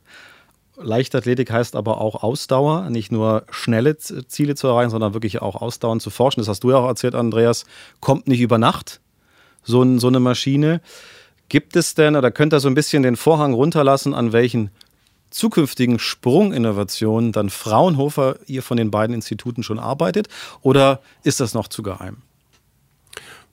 Leichtathletik 0.77 1.53
heißt 1.53 1.77
aber 1.77 2.01
auch 2.01 2.23
Ausdauer, 2.23 2.89
nicht 2.89 3.13
nur 3.13 3.45
schnelle 3.51 3.99
Ziele 3.99 4.55
zu 4.55 4.67
erreichen, 4.67 4.91
sondern 4.91 5.13
wirklich 5.13 5.43
auch 5.43 5.61
ausdauernd 5.61 6.01
zu 6.01 6.11
forschen. 6.11 6.41
Das 6.41 6.49
hast 6.49 6.65
du 6.65 6.71
ja 6.71 6.79
auch 6.79 6.89
erzählt, 6.89 7.15
Andreas, 7.15 7.67
kommt 8.01 8.27
nicht 8.27 8.41
über 8.41 8.57
Nacht, 8.57 9.01
so, 9.63 9.99
so 9.99 10.09
eine 10.09 10.21
Maschine. 10.21 10.81
Gibt 11.51 11.77
es 11.77 11.95
denn, 11.95 12.17
oder 12.17 12.31
könnt 12.31 12.55
ihr 12.55 12.61
so 12.61 12.69
ein 12.69 12.75
bisschen 12.75 13.03
den 13.03 13.17
Vorhang 13.17 13.53
runterlassen, 13.53 14.15
an 14.15 14.33
welchen 14.33 14.71
zukünftigen 15.35 15.99
Sprunginnovationen 15.99 17.33
dann 17.33 17.51
Fraunhofer 17.51 18.37
ihr 18.47 18.63
von 18.63 18.77
den 18.77 18.91
beiden 18.91 19.15
Instituten 19.15 19.63
schon 19.63 19.79
arbeitet? 19.79 20.29
Oder 20.63 21.01
ist 21.25 21.41
das 21.41 21.55
noch 21.55 21.69
zu 21.69 21.83
geheim? 21.83 22.23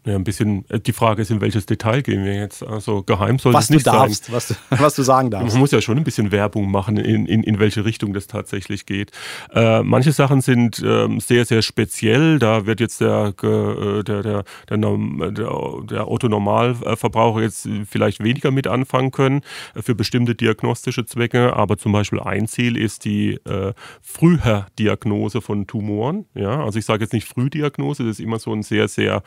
Ja, 0.04 0.16
ein 0.16 0.24
bisschen, 0.24 0.66
äh, 0.70 0.80
die 0.80 0.94
Frage 0.94 1.22
ist, 1.22 1.30
in 1.30 1.42
welches 1.42 1.68
Detail 1.68 2.02
gehen 2.02 2.26
wir 2.26 2.34
jetzt? 2.34 2.64
Also 2.66 3.04
geheim 3.04 3.38
soll 3.38 3.54
was 3.54 3.66
es 3.66 3.70
nicht 3.70 3.86
darfst, 3.86 4.26
sein. 4.26 4.36
Was 4.36 4.48
du, 4.48 4.56
was 4.72 4.96
du 4.96 5.04
sagen 5.04 5.30
darfst. 5.30 5.54
Man 5.54 5.60
muss 5.60 5.70
ja 5.70 5.80
schon 5.80 5.98
ein 5.98 6.04
bisschen 6.04 6.32
Werbung 6.32 6.72
machen, 6.72 6.98
in, 6.98 7.28
in, 7.28 7.44
in 7.44 7.60
welche 7.60 7.86
Richtung 7.86 8.12
das 8.12 8.26
tatsächlich 8.26 8.88
geht. 8.88 9.12
Äh, 9.54 9.84
manche 9.84 10.12
Sachen 10.12 10.42
sind 10.42 10.80
äh, 10.80 11.08
sehr, 11.20 11.46
sehr 11.46 11.62
speziell. 11.62 12.40
Da 12.40 12.66
wird 12.66 12.80
jetzt 12.80 13.00
der, 13.00 13.34
äh, 13.44 14.04
der, 14.04 14.24
der, 14.24 14.44
der, 14.70 14.78
der, 14.78 15.32
der 15.32 16.08
Otto-Normalverbraucher 16.10 17.44
jetzt 17.44 17.70
vielleicht 17.88 18.24
weniger 18.24 18.50
mit 18.50 18.66
anfangen 18.66 19.12
können 19.12 19.42
äh, 19.76 19.84
für 19.84 19.94
bestimmte 19.94 20.34
diagnostische 20.34 21.06
Zwecke. 21.06 21.56
Aber 21.56 21.78
zum 21.78 21.92
Beispiel 21.92 22.20
ein 22.22 22.48
Ziel 22.48 22.76
ist 22.76 23.06
die 23.06 23.34
äh, 23.46 23.74
Frühdiagnose 24.02 25.42
von 25.42 25.68
Tumoren. 25.68 26.26
Ja, 26.34 26.64
also 26.64 26.80
ich 26.80 26.86
sage 26.86 27.04
jetzt 27.04 27.14
nicht 27.14 27.28
Frühdiagnose, 27.28 28.04
das 28.04 28.14
ist 28.14 28.20
immer 28.20 28.40
so 28.40 28.52
ein 28.52 28.64
sehr, 28.64 28.88
sehr 28.88 29.22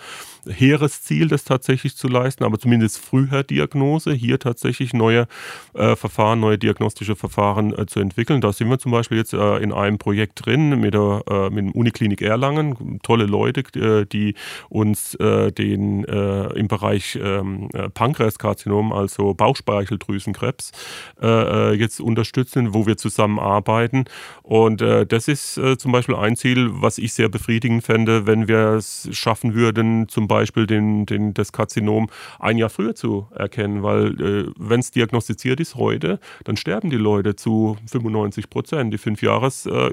hehres 0.65 1.03
Ziel, 1.03 1.29
das 1.29 1.45
tatsächlich 1.45 1.97
zu 1.97 2.09
leisten, 2.09 2.45
aber 2.45 2.59
zumindest 2.59 2.99
Frühdiagnose, 2.99 4.13
hier 4.13 4.39
tatsächlich 4.39 4.95
neue 4.95 5.27
äh, 5.75 5.95
Verfahren, 5.97 6.41
neue 6.41 6.59
diagnostische 6.59 7.17
Verfahren 7.17 7.77
äh, 7.77 7.87
zu 7.87 8.01
entwickeln. 8.01 8.41
Da 8.41 8.53
sind 8.53 8.69
wir 8.71 8.79
zum 8.79 8.93
Beispiel 8.93 9.19
jetzt 9.19 9.35
äh, 9.35 9.57
in 9.59 9.73
einem 9.73 9.99
Projekt 9.99 10.47
drin 10.47 10.81
mit 10.81 10.95
der, 10.95 11.23
äh, 11.29 11.51
mit 11.51 11.59
dem 11.59 11.73
Uniklinik 11.73 12.23
Erlangen. 12.23 13.01
Tolle 13.03 13.27
Leute, 13.27 13.61
äh, 13.79 14.07
die 14.07 14.35
uns 14.69 15.15
äh, 15.17 15.53
den 15.53 16.05
im 16.05 16.69
Bereich 16.69 17.19
ähm, 17.23 17.69
Pankreaskarzinom, 17.95 18.93
also 18.93 19.35
Bauchspeicheldrüsenkrebs, 19.35 20.73
jetzt 21.21 22.01
unterstützen, 22.01 22.75
wo 22.75 22.87
wir 22.87 22.97
zusammenarbeiten. 22.97 24.05
Und 24.43 24.81
das 24.81 25.29
ist 25.29 25.61
zum 25.79 25.93
Beispiel 25.93 26.15
ein 26.15 26.37
Ziel, 26.37 26.71
was 26.73 26.99
ich 26.99 27.13
sehr 27.15 27.29
befriedigend 27.29 27.85
fände, 27.85 28.27
wenn 28.27 28.49
wir 28.49 28.75
es 28.75 29.09
schaffen 29.13 29.55
würden, 29.55 30.09
zum 30.09 30.29
Beispiel 30.29 30.54
den, 30.55 31.07
den, 31.07 31.35
das 31.35 31.53
Karzinom 31.53 32.09
ein 32.39 32.59
Jahr 32.59 32.71
früher 32.71 32.95
zu 32.95 33.27
erkennen, 33.35 33.83
weil 33.83 34.21
äh, 34.21 34.53
wenn 34.59 34.81
es 34.81 34.91
diagnostiziert 34.91 35.61
ist 35.61 35.75
heute, 35.75 36.19
dann 36.45 36.57
sterben 36.57 36.91
die 36.91 36.97
Leute 36.97 37.37
zu 37.37 37.77
95 37.91 38.51
Prozent. 38.51 38.93
Die 38.93 38.99
fünf 38.99 39.23
Jahres 39.23 39.67
äh, 39.67 39.91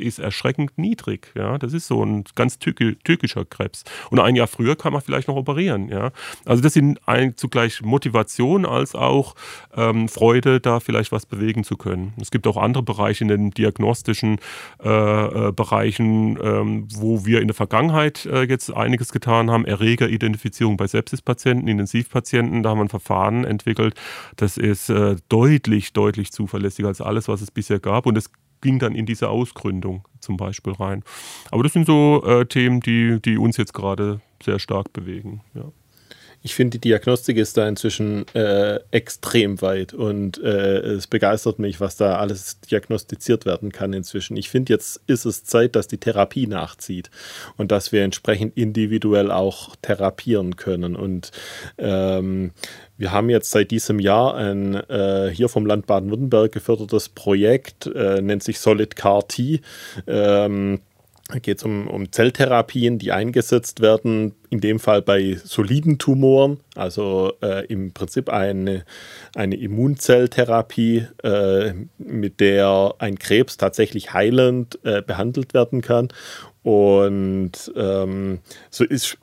ist 0.00 0.18
erschreckend 0.18 0.78
niedrig. 0.78 1.32
Ja, 1.34 1.58
das 1.58 1.72
ist 1.72 1.86
so 1.86 2.04
ein 2.04 2.24
ganz 2.34 2.58
tückischer 2.58 3.44
Krebs. 3.44 3.84
Und 4.10 4.20
ein 4.20 4.36
Jahr 4.36 4.46
früher 4.46 4.76
kann 4.76 4.92
man 4.92 5.02
vielleicht 5.02 5.28
noch 5.28 5.36
operieren. 5.36 5.88
Ja, 5.88 6.10
also 6.44 6.62
das 6.62 6.74
sind 6.74 7.00
ein, 7.06 7.36
zugleich 7.36 7.82
Motivation 7.82 8.66
als 8.66 8.94
auch 8.94 9.34
ähm, 9.76 10.08
Freude, 10.08 10.60
da 10.60 10.80
vielleicht 10.80 11.12
was 11.12 11.26
bewegen 11.26 11.64
zu 11.64 11.76
können. 11.76 12.12
Es 12.20 12.30
gibt 12.30 12.46
auch 12.46 12.56
andere 12.56 12.82
Bereiche 12.82 13.24
in 13.24 13.28
den 13.28 13.50
diagnostischen 13.50 14.38
äh, 14.82 14.88
äh 15.48 15.52
Bereichen, 15.52 16.38
ähm, 16.42 16.88
wo 16.94 17.24
wir 17.24 17.40
in 17.40 17.48
der 17.48 17.54
Vergangenheit 17.54 18.26
äh, 18.26 18.42
jetzt 18.42 18.72
einiges 18.74 19.12
getan 19.12 19.45
haben. 19.50 19.64
Erregeridentifizierung 19.64 20.76
bei 20.76 20.86
Sepsispatienten, 20.86 21.68
Intensivpatienten, 21.68 22.62
da 22.62 22.70
haben 22.70 22.78
wir 22.78 22.84
ein 22.84 22.88
Verfahren 22.88 23.44
entwickelt. 23.44 23.94
Das 24.36 24.56
ist 24.56 24.88
äh, 24.88 25.16
deutlich, 25.28 25.92
deutlich 25.92 26.32
zuverlässiger 26.32 26.88
als 26.88 27.00
alles, 27.00 27.28
was 27.28 27.40
es 27.40 27.50
bisher 27.50 27.80
gab. 27.80 28.06
Und 28.06 28.16
es 28.16 28.30
ging 28.60 28.78
dann 28.78 28.94
in 28.94 29.06
diese 29.06 29.28
Ausgründung 29.28 30.04
zum 30.20 30.36
Beispiel 30.36 30.72
rein. 30.72 31.02
Aber 31.50 31.62
das 31.62 31.72
sind 31.72 31.86
so 31.86 32.22
äh, 32.24 32.46
Themen, 32.46 32.80
die, 32.80 33.20
die 33.20 33.38
uns 33.38 33.56
jetzt 33.56 33.74
gerade 33.74 34.20
sehr 34.42 34.58
stark 34.58 34.92
bewegen. 34.92 35.42
Ja. 35.54 35.72
Ich 36.46 36.54
finde, 36.54 36.78
die 36.78 36.90
Diagnostik 36.90 37.38
ist 37.38 37.56
da 37.56 37.66
inzwischen 37.66 38.24
äh, 38.32 38.78
extrem 38.92 39.60
weit 39.62 39.92
und 39.92 40.40
äh, 40.40 40.78
es 40.78 41.08
begeistert 41.08 41.58
mich, 41.58 41.80
was 41.80 41.96
da 41.96 42.18
alles 42.18 42.60
diagnostiziert 42.60 43.46
werden 43.46 43.72
kann 43.72 43.92
inzwischen. 43.92 44.36
Ich 44.36 44.48
finde, 44.48 44.72
jetzt 44.72 45.00
ist 45.08 45.24
es 45.24 45.42
Zeit, 45.42 45.74
dass 45.74 45.88
die 45.88 45.98
Therapie 45.98 46.46
nachzieht 46.46 47.10
und 47.56 47.72
dass 47.72 47.90
wir 47.90 48.04
entsprechend 48.04 48.56
individuell 48.56 49.32
auch 49.32 49.74
therapieren 49.82 50.54
können. 50.54 50.94
Und 50.94 51.32
ähm, 51.78 52.52
wir 52.96 53.10
haben 53.10 53.28
jetzt 53.28 53.50
seit 53.50 53.72
diesem 53.72 53.98
Jahr 53.98 54.36
ein 54.36 54.74
äh, 54.88 55.30
hier 55.34 55.48
vom 55.48 55.66
Land 55.66 55.88
Baden-Württemberg 55.88 56.52
gefördertes 56.52 57.08
Projekt, 57.08 57.86
äh, 57.86 58.22
nennt 58.22 58.44
sich 58.44 58.60
Solid 58.60 58.94
CAR 58.94 59.26
T. 59.26 59.62
Ähm, 60.06 60.78
da 61.28 61.40
geht 61.40 61.58
es 61.58 61.64
um, 61.64 61.88
um 61.88 62.12
Zelltherapien, 62.12 62.98
die 62.98 63.10
eingesetzt 63.10 63.80
werden, 63.80 64.34
in 64.48 64.60
dem 64.60 64.78
Fall 64.78 65.02
bei 65.02 65.36
soliden 65.42 65.98
Tumoren, 65.98 66.60
also 66.76 67.32
äh, 67.42 67.66
im 67.66 67.92
Prinzip 67.92 68.28
eine, 68.28 68.84
eine 69.34 69.56
Immunzelltherapie, 69.56 71.06
äh, 71.24 71.72
mit 71.98 72.38
der 72.38 72.94
ein 72.98 73.18
Krebs 73.18 73.56
tatsächlich 73.56 74.12
heilend 74.12 74.78
äh, 74.84 75.02
behandelt 75.02 75.52
werden 75.52 75.80
kann. 75.80 76.08
Und 76.62 77.72
ähm, 77.76 78.38
so 78.70 78.84
ist 78.84 79.18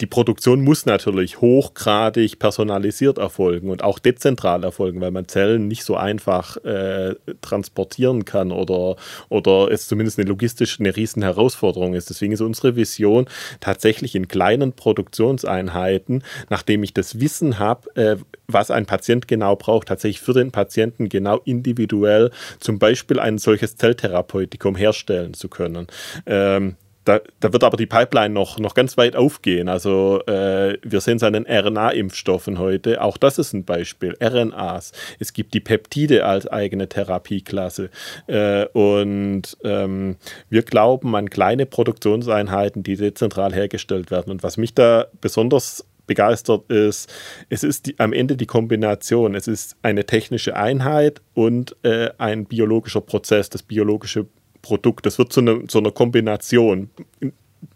die 0.00 0.06
Produktion 0.06 0.62
muss 0.62 0.84
natürlich 0.84 1.40
hochgradig 1.40 2.38
personalisiert 2.38 3.18
erfolgen 3.18 3.70
und 3.70 3.82
auch 3.82 3.98
dezentral 3.98 4.62
erfolgen, 4.62 5.00
weil 5.00 5.10
man 5.10 5.26
Zellen 5.26 5.68
nicht 5.68 5.84
so 5.84 5.96
einfach 5.96 6.56
äh, 6.64 7.14
transportieren 7.40 8.24
kann 8.24 8.52
oder, 8.52 8.96
oder 9.30 9.70
es 9.70 9.88
zumindest 9.88 10.18
eine 10.18 10.28
logistisch 10.28 10.78
eine 10.80 10.94
riesen 10.94 11.22
Herausforderung 11.22 11.94
ist. 11.94 12.10
Deswegen 12.10 12.32
ist 12.32 12.42
unsere 12.42 12.76
Vision 12.76 13.26
tatsächlich 13.60 14.14
in 14.14 14.28
kleinen 14.28 14.72
Produktionseinheiten, 14.72 16.22
nachdem 16.50 16.82
ich 16.82 16.92
das 16.92 17.20
Wissen 17.20 17.58
habe, 17.58 17.96
äh, 17.96 18.16
was 18.48 18.70
ein 18.70 18.86
Patient 18.86 19.26
genau 19.26 19.56
braucht, 19.56 19.88
tatsächlich 19.88 20.20
für 20.20 20.34
den 20.34 20.52
Patienten 20.52 21.08
genau 21.08 21.38
individuell 21.44 22.30
zum 22.60 22.78
Beispiel 22.78 23.18
ein 23.18 23.38
solches 23.38 23.76
Zelltherapeutikum 23.76 24.76
herstellen 24.76 25.32
zu 25.34 25.48
können. 25.48 25.86
Ähm, 26.26 26.76
da, 27.06 27.20
da, 27.38 27.52
wird 27.52 27.62
aber 27.62 27.76
die 27.76 27.86
Pipeline 27.86 28.34
noch, 28.34 28.58
noch 28.58 28.74
ganz 28.74 28.96
weit 28.96 29.14
aufgehen. 29.14 29.68
Also 29.68 30.20
äh, 30.26 30.76
wir 30.82 31.00
sehen 31.00 31.16
es 31.16 31.22
an 31.22 31.34
den 31.34 31.46
RNA-Impfstoffen 31.46 32.58
heute. 32.58 33.00
Auch 33.00 33.16
das 33.16 33.38
ist 33.38 33.52
ein 33.52 33.64
Beispiel. 33.64 34.16
RNAs. 34.20 34.90
Es 35.20 35.32
gibt 35.32 35.54
die 35.54 35.60
Peptide 35.60 36.26
als 36.26 36.48
eigene 36.48 36.88
Therapieklasse. 36.88 37.90
Äh, 38.26 38.66
und 38.72 39.56
ähm, 39.62 40.16
wir 40.50 40.62
glauben 40.62 41.14
an 41.14 41.30
kleine 41.30 41.64
Produktionseinheiten, 41.64 42.82
die 42.82 42.96
dezentral 42.96 43.54
hergestellt 43.54 44.10
werden. 44.10 44.32
Und 44.32 44.42
was 44.42 44.56
mich 44.56 44.74
da 44.74 45.06
besonders 45.20 45.86
begeistert 46.08 46.70
ist, 46.70 47.12
es 47.48 47.62
ist 47.62 47.86
die, 47.86 47.98
am 48.00 48.12
Ende 48.12 48.36
die 48.36 48.46
Kombination. 48.46 49.36
Es 49.36 49.46
ist 49.46 49.76
eine 49.82 50.06
technische 50.06 50.56
Einheit 50.56 51.20
und 51.34 51.76
äh, 51.84 52.10
ein 52.18 52.46
biologischer 52.46 53.00
Prozess, 53.00 53.48
das 53.48 53.62
biologische 53.62 54.26
Produkt. 54.66 55.06
Das 55.06 55.18
wird 55.18 55.32
zu, 55.32 55.40
eine, 55.40 55.66
zu 55.68 55.78
einer 55.78 55.92
Kombination. 55.92 56.90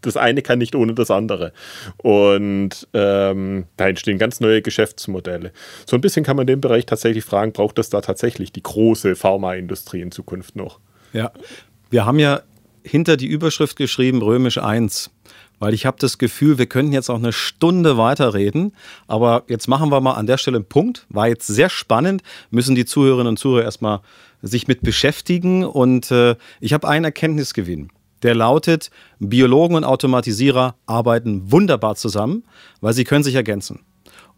Das 0.01 0.17
eine 0.17 0.43
kann 0.43 0.59
nicht 0.59 0.75
ohne 0.75 0.93
das 0.95 1.11
andere. 1.11 1.53
Und 1.99 2.89
ähm, 2.93 3.67
da 3.77 3.89
entstehen 3.89 4.19
ganz 4.19 4.41
neue 4.41 4.61
Geschäftsmodelle. 4.61 5.53
So 5.87 5.97
ein 5.97 6.01
bisschen 6.01 6.25
kann 6.25 6.37
man 6.37 6.47
dem 6.47 6.61
Bereich 6.61 6.87
tatsächlich 6.87 7.25
fragen, 7.25 7.53
braucht 7.53 7.79
das 7.79 7.91
da 7.91 8.01
tatsächlich 8.01 8.53
die 8.53 8.63
große 8.63 9.15
Pharmaindustrie 9.15 10.01
in 10.01 10.11
Zukunft 10.11 10.57
noch? 10.57 10.81
Ja, 11.13 11.33
wir 11.91 12.07
haben 12.07 12.19
ja 12.19 12.43
hinter 12.83 13.17
die 13.17 13.27
Überschrift 13.27 13.77
geschrieben, 13.77 14.21
römisch 14.23 14.59
1 14.59 15.11
weil 15.61 15.75
ich 15.75 15.87
habe 15.87 15.99
das 16.01 16.19
Gefühl, 16.19 16.59
wir 16.59 16.67
könnten 16.67 16.93
jetzt 16.93 17.11
auch 17.11 17.19
eine 17.19 17.33
Stunde 17.33 17.97
weiterreden. 17.97 18.73
Aber 19.07 19.45
jetzt 19.47 19.69
machen 19.69 19.91
wir 19.91 20.01
mal 20.01 20.15
an 20.15 20.27
der 20.27 20.39
Stelle 20.39 20.57
einen 20.57 20.65
Punkt. 20.65 21.07
War 21.11 21.29
jetzt 21.29 21.47
sehr 21.47 21.69
spannend, 21.69 22.23
müssen 22.51 22.75
die 22.75 22.87
Zuhörerinnen 22.87 23.29
und 23.29 23.37
Zuhörer 23.37 23.65
erstmal 23.65 24.01
sich 24.43 24.69
mit 24.69 24.83
beschäftigen. 24.83 25.65
Und 25.65 26.11
äh, 26.11 26.37
ich 26.61 26.73
habe 26.73 26.89
einen 26.89 27.05
Erkenntnisgewinn. 27.05 27.91
Der 28.23 28.35
lautet, 28.35 28.91
Biologen 29.19 29.77
und 29.77 29.85
Automatisierer 29.85 30.75
arbeiten 30.87 31.51
wunderbar 31.51 31.97
zusammen, 31.97 32.45
weil 32.81 32.93
sie 32.93 33.05
können 33.05 33.25
sich 33.25 33.35
ergänzen. 33.35 33.81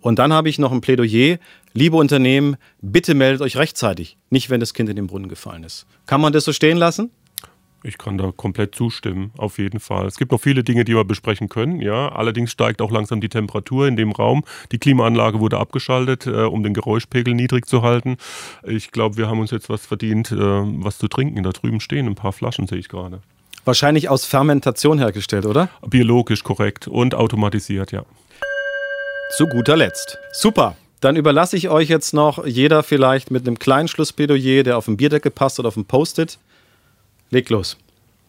Und 0.00 0.18
dann 0.18 0.32
habe 0.32 0.48
ich 0.48 0.58
noch 0.58 0.72
ein 0.72 0.80
Plädoyer. 0.80 1.38
Liebe 1.72 1.96
Unternehmen, 1.96 2.56
bitte 2.80 3.14
meldet 3.14 3.40
euch 3.40 3.56
rechtzeitig, 3.56 4.18
nicht 4.30 4.50
wenn 4.50 4.60
das 4.60 4.74
Kind 4.74 4.88
in 4.88 4.96
den 4.96 5.06
Brunnen 5.06 5.28
gefallen 5.28 5.64
ist. 5.64 5.86
Kann 6.06 6.20
man 6.20 6.32
das 6.32 6.44
so 6.44 6.52
stehen 6.52 6.76
lassen? 6.76 7.10
Ich 7.84 7.98
kann 7.98 8.16
da 8.16 8.32
komplett 8.36 8.74
zustimmen, 8.74 9.32
auf 9.36 9.58
jeden 9.58 9.80
Fall. 9.80 10.06
Es 10.06 10.16
gibt 10.16 10.30
noch 10.30 10.40
viele 10.40 10.62
Dinge, 10.62 10.84
die 10.84 10.94
wir 10.94 11.04
besprechen 11.04 11.48
können, 11.48 11.80
ja. 11.80 12.10
Allerdings 12.10 12.52
steigt 12.52 12.80
auch 12.80 12.90
langsam 12.90 13.20
die 13.20 13.28
Temperatur 13.28 13.88
in 13.88 13.96
dem 13.96 14.12
Raum. 14.12 14.44
Die 14.70 14.78
Klimaanlage 14.78 15.40
wurde 15.40 15.58
abgeschaltet, 15.58 16.26
äh, 16.26 16.44
um 16.44 16.62
den 16.62 16.74
Geräuschpegel 16.74 17.34
niedrig 17.34 17.66
zu 17.66 17.82
halten. 17.82 18.18
Ich 18.62 18.92
glaube, 18.92 19.16
wir 19.16 19.28
haben 19.28 19.40
uns 19.40 19.50
jetzt 19.50 19.68
was 19.68 19.84
verdient, 19.84 20.30
äh, 20.30 20.36
was 20.36 20.98
zu 20.98 21.08
trinken. 21.08 21.42
Da 21.42 21.50
drüben 21.50 21.80
stehen 21.80 22.06
ein 22.06 22.14
paar 22.14 22.32
Flaschen, 22.32 22.68
sehe 22.68 22.78
ich 22.78 22.88
gerade. 22.88 23.20
Wahrscheinlich 23.64 24.08
aus 24.08 24.24
Fermentation 24.24 24.98
hergestellt, 24.98 25.46
oder? 25.46 25.68
Biologisch 25.86 26.42
korrekt 26.42 26.88
und 26.88 27.14
automatisiert, 27.14 27.92
ja. 27.92 28.04
Zu 29.36 29.46
guter 29.46 29.76
Letzt. 29.76 30.18
Super. 30.32 30.76
Dann 31.00 31.16
überlasse 31.16 31.56
ich 31.56 31.68
euch 31.68 31.88
jetzt 31.88 32.14
noch 32.14 32.46
jeder 32.46 32.84
vielleicht 32.84 33.32
mit 33.32 33.46
einem 33.46 33.58
kleinen 33.58 33.88
Schlussplädoyer, 33.88 34.62
der 34.62 34.78
auf 34.78 34.84
dem 34.84 34.96
Bierdeckel 34.96 35.32
passt 35.32 35.58
oder 35.58 35.68
auf 35.68 35.74
dem 35.74 35.84
Post-it. 35.84 36.38
Leg 37.32 37.50
los 37.50 37.78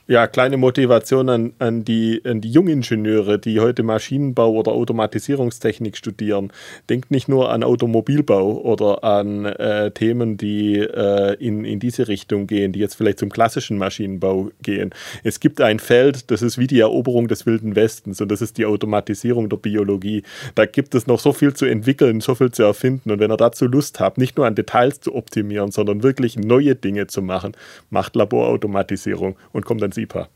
ja, 0.05 0.27
kleine 0.27 0.57
Motivation 0.57 1.29
an, 1.29 1.53
an, 1.59 1.85
die, 1.85 2.21
an 2.25 2.41
die 2.41 2.51
Jungingenieure, 2.51 3.39
die 3.39 3.61
heute 3.61 3.83
Maschinenbau 3.83 4.51
oder 4.51 4.73
Automatisierungstechnik 4.73 5.95
studieren. 5.95 6.51
Denkt 6.89 7.09
nicht 7.09 7.29
nur 7.29 7.51
an 7.51 7.63
Automobilbau 7.63 8.61
oder 8.61 9.05
an 9.05 9.45
äh, 9.45 9.91
Themen, 9.91 10.35
die 10.35 10.79
äh, 10.79 11.35
in, 11.35 11.63
in 11.63 11.79
diese 11.79 12.09
Richtung 12.09 12.47
gehen, 12.47 12.73
die 12.73 12.79
jetzt 12.79 12.95
vielleicht 12.95 13.19
zum 13.19 13.29
klassischen 13.29 13.77
Maschinenbau 13.77 14.51
gehen. 14.61 14.93
Es 15.23 15.39
gibt 15.39 15.61
ein 15.61 15.79
Feld, 15.79 16.29
das 16.31 16.41
ist 16.41 16.57
wie 16.57 16.67
die 16.67 16.81
Eroberung 16.81 17.29
des 17.29 17.45
Wilden 17.45 17.77
Westens 17.77 18.19
und 18.19 18.29
das 18.29 18.41
ist 18.41 18.57
die 18.57 18.65
Automatisierung 18.65 19.47
der 19.47 19.57
Biologie. 19.57 20.23
Da 20.55 20.65
gibt 20.65 20.95
es 20.95 21.07
noch 21.07 21.21
so 21.21 21.31
viel 21.31 21.53
zu 21.53 21.65
entwickeln, 21.65 22.19
so 22.19 22.35
viel 22.35 22.51
zu 22.51 22.63
erfinden 22.63 23.09
und 23.09 23.19
wenn 23.19 23.31
ihr 23.31 23.37
dazu 23.37 23.67
Lust 23.67 24.01
habt, 24.01 24.17
nicht 24.17 24.35
nur 24.35 24.47
an 24.47 24.55
Details 24.55 24.99
zu 24.99 25.15
optimieren, 25.15 25.71
sondern 25.71 26.03
wirklich 26.03 26.37
neue 26.37 26.75
Dinge 26.75 27.07
zu 27.07 27.21
machen, 27.21 27.53
macht 27.89 28.17
Laborautomatisierung 28.17 29.37
und 29.53 29.63
kommt 29.63 29.81
dann 29.81 29.92
ans 29.93 29.97
IPA? 29.97 30.29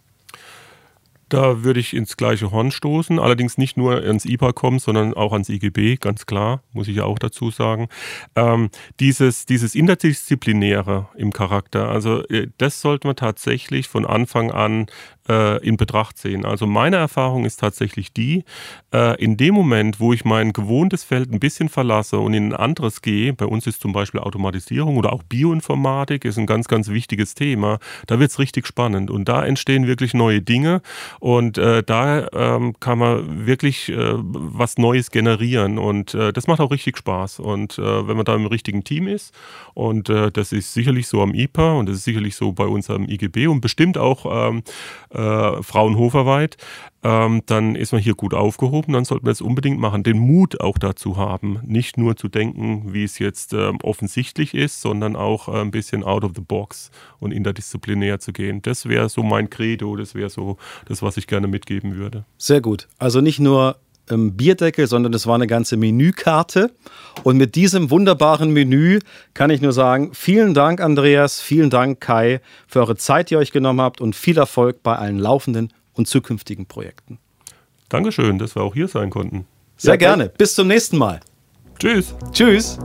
Da 1.30 1.64
würde 1.64 1.82
ich 1.82 1.94
ins 1.94 2.16
gleiche 2.16 2.52
Horn 2.52 2.72
stoßen, 2.72 3.20
allerdings 3.20 3.58
nicht 3.58 3.76
nur 3.76 3.96
ans 3.98 4.24
IPA 4.24 4.54
kommen, 4.54 4.80
sondern 4.80 5.14
auch 5.14 5.34
ans 5.34 5.50
IGB, 5.50 5.98
ganz 5.98 6.26
klar, 6.26 6.64
muss 6.72 6.88
ich 6.88 6.96
ja 6.98 7.04
auch 7.04 7.20
dazu 7.20 7.52
sagen. 7.52 7.90
Ähm, 8.38 8.70
dieses, 9.02 9.46
dieses 9.46 9.76
Interdisziplinäre 9.76 11.10
im 11.18 11.34
Charakter, 11.34 11.90
also 11.90 12.26
äh, 12.28 12.48
das 12.58 12.80
sollte 12.80 13.08
man 13.08 13.18
tatsächlich 13.18 13.90
von 13.90 14.06
Anfang 14.06 14.52
an 14.52 14.86
äh, 15.30 15.58
in 15.66 15.78
Betracht 15.78 16.18
ziehen. 16.18 16.46
Also 16.46 16.66
meine 16.68 16.98
Erfahrung 16.98 17.46
ist 17.46 17.60
tatsächlich 17.60 18.14
die, 18.14 18.44
äh, 18.94 19.22
in 19.22 19.38
dem 19.38 19.54
Moment, 19.54 20.00
wo 20.00 20.14
ich 20.14 20.26
mein 20.26 20.54
gewohntes 20.54 21.04
Feld 21.04 21.32
ein 21.32 21.40
bisschen 21.40 21.70
verlasse 21.70 22.20
und 22.20 22.34
in 22.34 22.50
ein 22.50 22.54
anderes 22.54 23.02
gehe, 23.02 23.34
bei 23.34 23.46
uns 23.46 23.68
ist 23.68 23.82
zum 23.82 23.94
Beispiel 23.94 24.20
Automatisierung 24.20 24.98
oder 24.98 25.14
auch 25.14 25.24
Bioinformatik 25.24 26.26
ist 26.26 26.38
ein 26.38 26.46
ganz, 26.46 26.68
ganz 26.68 26.90
wichtiges 26.90 27.36
Thema, 27.36 27.80
da 28.08 28.20
wird 28.20 28.32
es 28.32 28.40
richtig 28.40 28.68
spannend 28.68 29.12
und 29.12 29.28
da 29.28 29.46
entstehen 29.46 29.88
wirklich 29.88 30.14
neue 30.14 30.42
Dinge 30.42 30.82
und 31.20 31.58
äh, 31.58 31.84
da 31.84 32.28
ähm, 32.34 32.76
kann 32.80 32.98
man 33.00 33.46
wirklich 33.46 33.92
was 33.96 34.78
Neues 34.78 35.12
generieren 35.12 35.78
und 35.78 36.14
das 36.14 36.48
macht 36.48 36.60
auch 36.60 36.72
richtig 36.72 36.98
Spaß 36.98 37.40
und 37.40 37.78
wenn 37.78 38.16
man 38.16 38.26
da 38.26 38.36
im 38.36 38.46
richtigen 38.46 38.84
Team 38.84 39.08
ist 39.08 39.34
und 39.74 40.10
das 40.10 40.52
ist 40.52 40.74
sicherlich 40.74 41.08
so 41.08 41.22
am 41.22 41.34
IPA 41.34 41.74
und 41.74 41.88
das 41.88 41.98
ist 41.98 42.04
sicherlich 42.04 42.36
so 42.36 42.52
bei 42.52 42.66
unserem 42.66 43.08
IGB 43.08 43.48
und 43.48 43.62
bestimmt 43.62 43.98
auch 43.98 44.50
ähm, 44.50 44.64
äh, 45.18 45.64
Fraunhofer-weit, 45.64 46.58
ähm, 47.04 47.42
dann 47.46 47.76
ist 47.76 47.92
man 47.92 48.02
hier 48.02 48.16
gut 48.16 48.34
aufgehoben, 48.34 48.94
dann 48.94 49.06
sollte 49.06 49.26
man 49.26 49.32
es 49.32 49.42
unbedingt 49.42 49.80
machen. 49.80 50.04
Den 50.04 50.20
Mut 50.20 50.62
auch 50.62 50.78
dazu 50.78 51.18
haben, 51.18 51.60
nicht 51.66 51.98
nur 51.98 52.16
zu 52.16 52.28
denken, 52.28 52.94
wie 52.94 53.04
es 53.04 53.20
jetzt 53.20 53.54
ähm, 53.54 53.80
offensichtlich 53.84 54.54
ist, 54.54 54.82
sondern 54.82 55.16
auch 55.16 55.48
äh, 55.48 55.62
ein 55.62 55.72
bisschen 55.72 56.04
out 56.04 56.24
of 56.24 56.32
the 56.36 56.42
box 56.42 56.92
und 57.20 57.32
interdisziplinär 57.32 58.20
zu 58.20 58.34
gehen. 58.34 58.62
Das 58.62 58.88
wäre 58.88 59.10
so 59.10 59.24
mein 59.24 59.50
Credo, 59.50 59.96
das 59.96 60.16
wäre 60.16 60.30
so 60.30 60.58
das, 60.86 61.02
was 61.02 61.18
ich 61.18 61.28
gerne 61.28 61.48
mitgeben 61.48 61.96
würde. 61.96 62.26
Sehr 62.38 62.62
gut. 62.62 62.88
Also 63.00 63.22
nicht 63.22 63.40
nur 63.40 63.78
ähm, 64.10 64.36
Bierdeckel, 64.36 64.88
sondern 64.88 65.14
es 65.14 65.28
war 65.28 65.36
eine 65.36 65.48
ganze 65.48 65.78
Menükarte. 65.78 66.72
Und 67.24 67.38
mit 67.38 67.56
diesem 67.56 67.90
wunderbaren 67.90 68.52
Menü 68.52 69.00
kann 69.34 69.50
ich 69.50 69.62
nur 69.62 69.74
sagen, 69.74 70.12
vielen 70.14 70.54
Dank, 70.54 70.82
Andreas, 70.82 71.42
vielen 71.42 71.70
Dank, 71.70 72.02
Kai, 72.02 72.42
für 72.68 72.80
eure 72.80 72.96
Zeit, 72.96 73.30
die 73.30 73.36
ihr 73.36 73.40
euch 73.40 73.52
genommen 73.52 73.82
habt 73.82 74.02
und 74.02 74.16
viel 74.16 74.38
Erfolg 74.38 74.84
bei 74.84 74.96
allen 74.96 75.20
laufenden 75.20 75.74
und 75.94 76.08
zukünftigen 76.08 76.66
Projekten. 76.66 77.20
Dankeschön, 77.90 78.38
dass 78.38 78.56
wir 78.56 78.64
auch 78.64 78.74
hier 78.74 78.88
sein 78.88 79.10
konnten. 79.10 79.46
Sehr 79.78 79.98
gerne. 79.98 80.30
Bis 80.30 80.56
zum 80.56 80.68
nächsten 80.68 80.98
Mal. 80.98 81.20
Tschüss. 81.80 82.16
Tschüss. 82.32 82.80